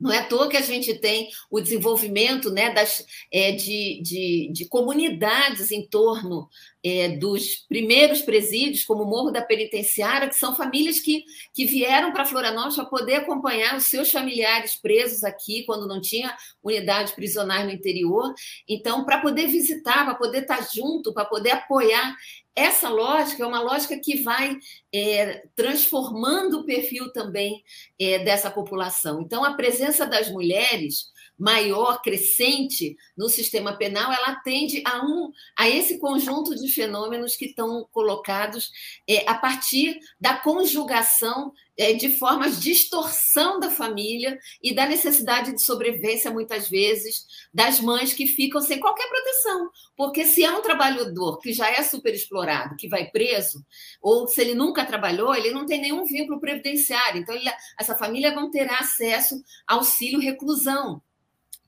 Não 0.00 0.12
é 0.12 0.18
à 0.18 0.24
toa 0.24 0.48
que 0.48 0.56
a 0.56 0.62
gente 0.62 0.94
tem 0.94 1.28
o 1.50 1.60
desenvolvimento 1.60 2.50
né, 2.52 2.72
das, 2.72 3.04
é, 3.32 3.50
de, 3.52 4.00
de, 4.00 4.50
de, 4.52 4.64
comunidades 4.66 5.72
em 5.72 5.84
torno 5.88 6.48
é, 6.84 7.08
dos 7.16 7.56
primeiros 7.68 8.22
presídios, 8.22 8.84
como 8.84 9.02
o 9.02 9.06
Morro 9.06 9.30
da 9.30 9.42
Penitenciária, 9.42 10.28
que 10.28 10.36
são 10.36 10.54
famílias 10.54 11.00
que, 11.00 11.24
que 11.54 11.64
vieram 11.64 12.12
para 12.12 12.24
Florianópolis 12.24 12.76
para 12.76 12.84
poder 12.86 13.14
acompanhar 13.16 13.76
os 13.76 13.86
seus 13.86 14.10
familiares 14.10 14.76
presos 14.76 15.24
aqui, 15.24 15.64
quando 15.64 15.88
não 15.88 16.00
tinha 16.00 16.36
unidade 16.62 17.12
prisional 17.12 17.64
no 17.64 17.72
interior. 17.72 18.32
Então, 18.68 19.04
para 19.04 19.20
poder 19.20 19.48
visitar, 19.48 20.04
para 20.04 20.14
poder 20.14 20.42
estar 20.42 20.68
junto, 20.72 21.12
para 21.12 21.24
poder 21.24 21.50
apoiar 21.50 22.16
essa 22.58 22.88
lógica 22.88 23.44
é 23.44 23.46
uma 23.46 23.60
lógica 23.60 23.96
que 24.00 24.20
vai 24.20 24.56
é, 24.92 25.44
transformando 25.54 26.58
o 26.58 26.66
perfil 26.66 27.12
também 27.12 27.62
é, 27.96 28.18
dessa 28.18 28.50
população. 28.50 29.22
Então, 29.22 29.44
a 29.44 29.54
presença 29.54 30.04
das 30.04 30.28
mulheres 30.28 31.12
maior, 31.38 32.02
crescente 32.02 32.96
no 33.16 33.28
sistema 33.28 33.76
penal, 33.76 34.12
ela 34.12 34.28
atende 34.28 34.82
a, 34.84 35.04
um, 35.04 35.30
a 35.56 35.68
esse 35.68 35.98
conjunto 35.98 36.54
de 36.56 36.68
fenômenos 36.72 37.36
que 37.36 37.46
estão 37.46 37.86
colocados 37.92 38.70
é, 39.08 39.28
a 39.28 39.34
partir 39.34 39.98
da 40.20 40.36
conjugação 40.36 41.52
é, 41.78 41.92
de 41.92 42.10
formas 42.10 42.60
de 42.60 42.72
distorção 42.72 43.60
da 43.60 43.70
família 43.70 44.36
e 44.60 44.74
da 44.74 44.84
necessidade 44.84 45.54
de 45.54 45.62
sobrevivência, 45.62 46.30
muitas 46.30 46.68
vezes, 46.68 47.24
das 47.54 47.80
mães 47.80 48.12
que 48.12 48.26
ficam 48.26 48.60
sem 48.60 48.80
qualquer 48.80 49.08
proteção. 49.08 49.70
Porque 49.96 50.24
se 50.24 50.44
é 50.44 50.50
um 50.50 50.60
trabalhador 50.60 51.38
que 51.38 51.52
já 51.52 51.70
é 51.70 51.82
superexplorado, 51.84 52.74
que 52.76 52.88
vai 52.88 53.08
preso, 53.10 53.64
ou 54.02 54.26
se 54.26 54.40
ele 54.40 54.54
nunca 54.54 54.84
trabalhou, 54.84 55.32
ele 55.34 55.52
não 55.52 55.66
tem 55.66 55.80
nenhum 55.80 56.04
vínculo 56.04 56.40
previdenciário. 56.40 57.20
Então, 57.20 57.34
ele, 57.34 57.48
essa 57.78 57.96
família 57.96 58.34
não 58.34 58.50
terá 58.50 58.78
acesso 58.78 59.40
ao 59.66 59.78
auxílio 59.78 60.18
reclusão 60.18 61.00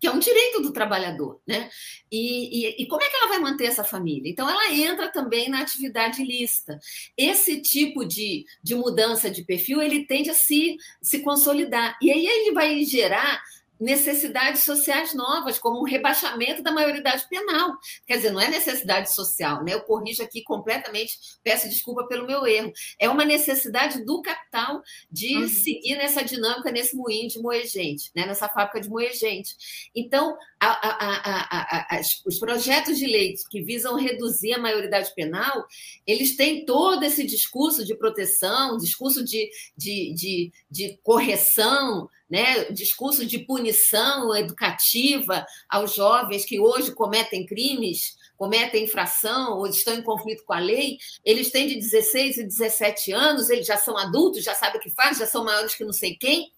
que 0.00 0.06
é 0.06 0.10
um 0.10 0.18
direito 0.18 0.62
do 0.62 0.72
trabalhador, 0.72 1.40
né? 1.46 1.68
E, 2.10 2.66
e, 2.66 2.82
e, 2.82 2.88
como 2.88 3.02
é 3.02 3.08
que 3.08 3.16
ela 3.16 3.28
vai 3.28 3.38
manter 3.38 3.66
essa 3.66 3.84
família? 3.84 4.30
Então, 4.30 4.48
ela 4.48 4.72
entra 4.72 5.12
também 5.12 5.48
na 5.48 5.60
atividade 5.60 6.22
ilícita. 6.22 6.80
Esse 7.16 7.60
tipo 7.60 8.04
de, 8.04 8.46
de 8.62 8.74
mudança 8.74 9.30
de 9.30 9.44
perfil, 9.44 9.82
ele 9.82 10.06
tende 10.06 10.30
a 10.30 10.34
se, 10.34 10.76
se 11.02 11.20
consolidar. 11.20 11.98
E 12.00 12.10
aí 12.10 12.26
ele 12.26 12.52
vai 12.52 12.82
gerar 12.84 13.42
necessidades 13.80 14.62
sociais 14.62 15.14
novas, 15.14 15.58
como 15.58 15.80
o 15.80 15.84
rebaixamento 15.84 16.62
da 16.62 16.70
maioridade 16.70 17.26
penal. 17.28 17.76
Quer 18.06 18.16
dizer, 18.16 18.30
não 18.30 18.40
é 18.40 18.48
necessidade 18.48 19.12
social, 19.12 19.64
né? 19.64 19.72
Eu 19.72 19.80
corrijo 19.82 20.22
aqui 20.22 20.42
completamente, 20.42 21.14
peço 21.42 21.68
desculpa 21.68 22.06
pelo 22.06 22.26
meu 22.26 22.46
erro. 22.46 22.72
É 22.98 23.08
uma 23.08 23.24
necessidade 23.24 24.04
do 24.04 24.20
capital 24.20 24.82
de 25.10 25.36
uhum. 25.36 25.48
seguir 25.48 25.96
nessa 25.96 26.22
dinâmica, 26.22 26.70
nesse 26.70 26.94
moinho 26.94 27.28
de 27.28 27.40
moer 27.40 27.66
gente, 27.66 28.10
né? 28.14 28.26
nessa 28.26 28.48
fábrica 28.48 28.80
de 28.80 28.88
moer 28.88 29.14
gente. 29.14 29.54
Então, 29.94 30.36
a, 30.68 31.96
a, 31.96 32.00
os 32.26 32.38
projetos 32.38 32.98
de 32.98 33.06
lei 33.06 33.34
que 33.50 33.62
visam 33.62 33.96
reduzir 33.96 34.52
a 34.52 34.58
maioridade 34.58 35.12
penal, 35.14 35.64
eles 36.06 36.36
têm 36.36 36.66
todo 36.66 37.02
esse 37.02 37.24
discurso 37.24 37.84
de 37.84 37.94
proteção, 37.94 38.76
discurso 38.76 39.24
de, 39.24 39.50
de, 39.76 40.12
de, 40.14 40.52
de 40.70 40.98
correção, 41.02 42.08
né, 42.28 42.66
discurso 42.66 43.24
de 43.24 43.38
punição 43.40 44.36
educativa 44.36 45.44
aos 45.68 45.94
jovens 45.94 46.44
que 46.44 46.60
hoje 46.60 46.94
cometem 46.94 47.46
crimes, 47.46 48.16
cometem 48.36 48.84
infração 48.84 49.58
ou 49.58 49.66
estão 49.66 49.94
em 49.94 50.02
conflito 50.02 50.44
com 50.44 50.52
a 50.52 50.60
lei, 50.60 50.98
eles 51.24 51.50
têm 51.50 51.66
de 51.68 51.76
16 51.76 52.36
e 52.36 52.44
17 52.44 53.12
anos, 53.12 53.50
eles 53.50 53.66
já 53.66 53.76
são 53.76 53.96
adultos, 53.96 54.44
já 54.44 54.54
sabem 54.54 54.78
o 54.78 54.82
que 54.82 54.90
fazem, 54.90 55.20
já 55.20 55.26
são 55.26 55.44
maiores 55.44 55.74
que 55.74 55.84
não 55.84 55.92
sei 55.92 56.14
quem, 56.14 56.52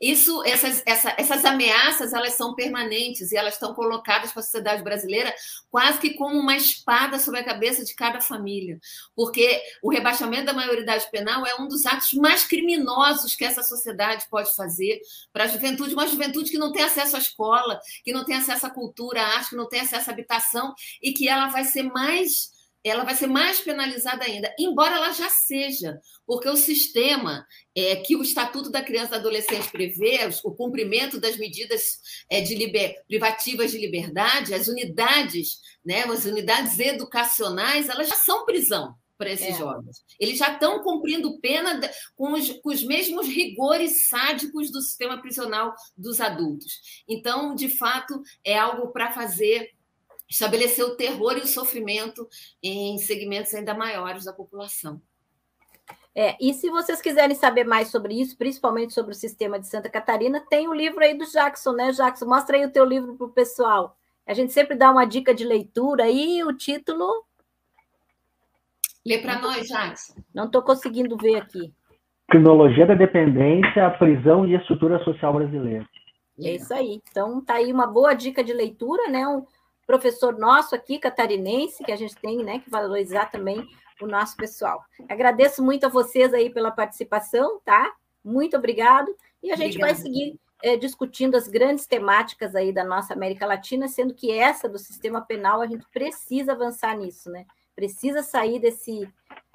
isso, 0.00 0.42
essas, 0.44 0.82
essa, 0.86 1.14
essas 1.18 1.44
ameaças, 1.44 2.12
elas 2.12 2.34
são 2.34 2.54
permanentes 2.54 3.32
e 3.32 3.36
elas 3.36 3.54
estão 3.54 3.74
colocadas 3.74 4.32
para 4.32 4.40
a 4.40 4.44
sociedade 4.44 4.82
brasileira 4.82 5.34
quase 5.70 5.98
que 5.98 6.14
como 6.14 6.38
uma 6.38 6.56
espada 6.56 7.18
sobre 7.18 7.40
a 7.40 7.44
cabeça 7.44 7.84
de 7.84 7.94
cada 7.94 8.20
família, 8.20 8.78
porque 9.14 9.60
o 9.82 9.90
rebaixamento 9.90 10.46
da 10.46 10.52
maioridade 10.52 11.10
penal 11.10 11.44
é 11.46 11.60
um 11.60 11.68
dos 11.68 11.84
atos 11.86 12.12
mais 12.14 12.44
criminosos 12.44 13.34
que 13.34 13.44
essa 13.44 13.62
sociedade 13.62 14.26
pode 14.30 14.54
fazer 14.54 15.00
para 15.32 15.44
a 15.44 15.48
juventude, 15.48 15.94
uma 15.94 16.06
juventude 16.06 16.50
que 16.50 16.58
não 16.58 16.72
tem 16.72 16.82
acesso 16.82 17.16
à 17.16 17.18
escola, 17.18 17.80
que 18.04 18.12
não 18.12 18.24
tem 18.24 18.36
acesso 18.36 18.66
à 18.66 18.70
cultura, 18.70 19.22
à 19.22 19.26
arte, 19.36 19.50
que 19.50 19.56
não 19.56 19.68
tem 19.68 19.80
acesso 19.80 20.10
à 20.10 20.12
habitação 20.12 20.74
e 21.02 21.12
que 21.12 21.28
ela 21.28 21.48
vai 21.48 21.64
ser 21.64 21.82
mais 21.82 22.53
ela 22.84 23.02
vai 23.02 23.14
ser 23.14 23.26
mais 23.26 23.60
penalizada 23.60 24.24
ainda, 24.24 24.54
embora 24.58 24.96
ela 24.96 25.10
já 25.12 25.30
seja, 25.30 25.98
porque 26.26 26.48
o 26.48 26.56
sistema 26.56 27.46
é, 27.74 27.96
que 27.96 28.14
o 28.14 28.22
Estatuto 28.22 28.70
da 28.70 28.82
Criança 28.82 29.06
e 29.06 29.18
do 29.18 29.20
Adolescente 29.20 29.70
prevê, 29.70 30.18
o 30.44 30.52
cumprimento 30.52 31.18
das 31.18 31.38
medidas 31.38 31.98
é, 32.30 32.42
de 32.42 32.54
liber, 32.54 33.02
privativas 33.08 33.70
de 33.70 33.78
liberdade, 33.78 34.52
as 34.52 34.68
unidades, 34.68 35.58
né, 35.84 36.04
as 36.04 36.26
unidades 36.26 36.78
educacionais, 36.78 37.88
elas 37.88 38.08
já 38.08 38.16
são 38.16 38.44
prisão 38.44 38.94
para 39.16 39.30
esses 39.30 39.48
é. 39.48 39.58
jovens. 39.58 40.04
Eles 40.18 40.38
já 40.38 40.52
estão 40.52 40.82
cumprindo 40.82 41.38
pena 41.40 41.80
com 42.16 42.32
os, 42.32 42.50
com 42.60 42.70
os 42.70 42.82
mesmos 42.82 43.26
rigores 43.26 44.08
sádicos 44.08 44.70
do 44.70 44.80
sistema 44.80 45.20
prisional 45.20 45.72
dos 45.96 46.20
adultos. 46.20 47.02
Então, 47.08 47.54
de 47.54 47.68
fato, 47.68 48.20
é 48.44 48.58
algo 48.58 48.92
para 48.92 49.12
fazer 49.12 49.70
estabelecer 50.34 50.84
o 50.84 50.96
terror 50.96 51.38
e 51.38 51.42
o 51.42 51.46
sofrimento 51.46 52.28
em 52.60 52.98
segmentos 52.98 53.54
ainda 53.54 53.72
maiores 53.72 54.24
da 54.24 54.32
população. 54.32 55.00
É, 56.12 56.36
e 56.40 56.52
se 56.52 56.68
vocês 56.70 57.00
quiserem 57.00 57.34
saber 57.36 57.64
mais 57.64 57.88
sobre 57.88 58.20
isso, 58.20 58.36
principalmente 58.36 58.92
sobre 58.92 59.12
o 59.12 59.16
sistema 59.16 59.58
de 59.58 59.68
Santa 59.68 59.88
Catarina, 59.88 60.44
tem 60.48 60.68
o 60.68 60.74
livro 60.74 61.02
aí 61.02 61.16
do 61.16 61.24
Jackson, 61.24 61.72
né, 61.72 61.92
Jackson? 61.92 62.26
Mostra 62.26 62.56
aí 62.56 62.64
o 62.64 62.72
teu 62.72 62.84
livro 62.84 63.14
para 63.16 63.26
o 63.26 63.32
pessoal. 63.32 63.96
A 64.26 64.34
gente 64.34 64.52
sempre 64.52 64.76
dá 64.76 64.90
uma 64.90 65.04
dica 65.04 65.34
de 65.34 65.44
leitura 65.44 66.10
e 66.10 66.42
o 66.42 66.52
título. 66.52 67.24
Lê 69.06 69.18
para 69.18 69.40
nós, 69.40 69.66
Jackson. 69.68 70.14
Não 70.32 70.46
estou 70.46 70.62
conseguindo 70.62 71.16
ver 71.16 71.36
aqui. 71.36 71.72
Cronologia 72.28 72.86
da 72.86 72.94
Dependência, 72.94 73.86
a 73.86 73.90
Prisão 73.90 74.46
e 74.46 74.56
a 74.56 74.58
Estrutura 74.58 75.02
Social 75.04 75.34
Brasileira. 75.34 75.86
É 76.40 76.56
isso 76.56 76.72
aí. 76.74 77.00
Então, 77.10 77.40
tá 77.44 77.54
aí 77.54 77.72
uma 77.72 77.86
boa 77.86 78.14
dica 78.14 78.42
de 78.42 78.52
leitura, 78.52 79.08
né? 79.08 79.26
Um, 79.26 79.44
professor 79.86 80.38
nosso 80.38 80.74
aqui, 80.74 80.98
catarinense, 80.98 81.84
que 81.84 81.92
a 81.92 81.96
gente 81.96 82.16
tem, 82.16 82.42
né, 82.44 82.58
que 82.58 82.70
valorizar 82.70 83.26
também 83.26 83.66
o 84.00 84.06
nosso 84.06 84.36
pessoal. 84.36 84.82
Agradeço 85.08 85.62
muito 85.62 85.86
a 85.86 85.88
vocês 85.88 86.34
aí 86.34 86.50
pela 86.50 86.70
participação, 86.70 87.60
tá? 87.64 87.92
Muito 88.24 88.56
obrigado. 88.56 89.14
E 89.42 89.52
a 89.52 89.56
gente 89.56 89.76
Obrigada. 89.76 89.92
vai 89.92 90.02
seguir 90.02 90.40
é, 90.62 90.76
discutindo 90.76 91.36
as 91.36 91.46
grandes 91.46 91.86
temáticas 91.86 92.54
aí 92.54 92.72
da 92.72 92.82
nossa 92.82 93.12
América 93.12 93.46
Latina, 93.46 93.86
sendo 93.86 94.14
que 94.14 94.32
essa 94.32 94.68
do 94.68 94.78
sistema 94.78 95.20
penal 95.20 95.60
a 95.60 95.66
gente 95.66 95.86
precisa 95.92 96.52
avançar 96.52 96.96
nisso, 96.96 97.30
né? 97.30 97.44
Precisa 97.76 98.22
sair 98.22 98.58
desse 98.58 99.08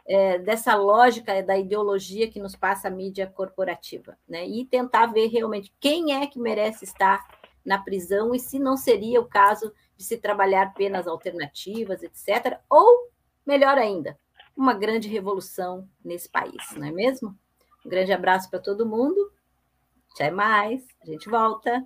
é, 0.08 0.40
dessa 0.40 0.76
lógica 0.76 1.42
da 1.44 1.56
ideologia 1.58 2.28
que 2.28 2.40
nos 2.40 2.56
passa 2.56 2.88
a 2.88 2.92
mídia 2.92 3.28
corporativa, 3.28 4.18
né? 4.28 4.46
E 4.48 4.66
tentar 4.66 5.08
ver 5.08 5.28
realmente 5.28 5.72
quem 5.80 6.14
é 6.14 6.26
que 6.26 6.40
merece 6.40 6.84
estar 6.84 7.26
na 7.66 7.78
prisão 7.78 8.34
e 8.34 8.40
se 8.40 8.60
não 8.60 8.78
seria 8.78 9.20
o 9.20 9.26
caso 9.26 9.74
de 9.98 10.04
se 10.04 10.18
trabalhar 10.18 10.74
penas 10.74 11.08
alternativas, 11.08 12.02
etc. 12.04 12.60
Ou, 12.70 13.10
melhor 13.46 13.78
ainda, 13.78 14.18
uma 14.56 14.74
grande 14.74 15.08
revolução 15.08 15.88
nesse 16.04 16.30
país, 16.30 16.76
não 16.76 16.88
é 16.88 16.92
mesmo? 16.92 17.38
Um 17.86 17.90
grande 17.90 18.12
abraço 18.12 18.50
para 18.50 18.60
todo 18.60 18.86
mundo. 18.86 19.32
Até 20.14 20.32
mais. 20.32 20.86
A 21.02 21.06
gente 21.06 21.30
volta. 21.30 21.86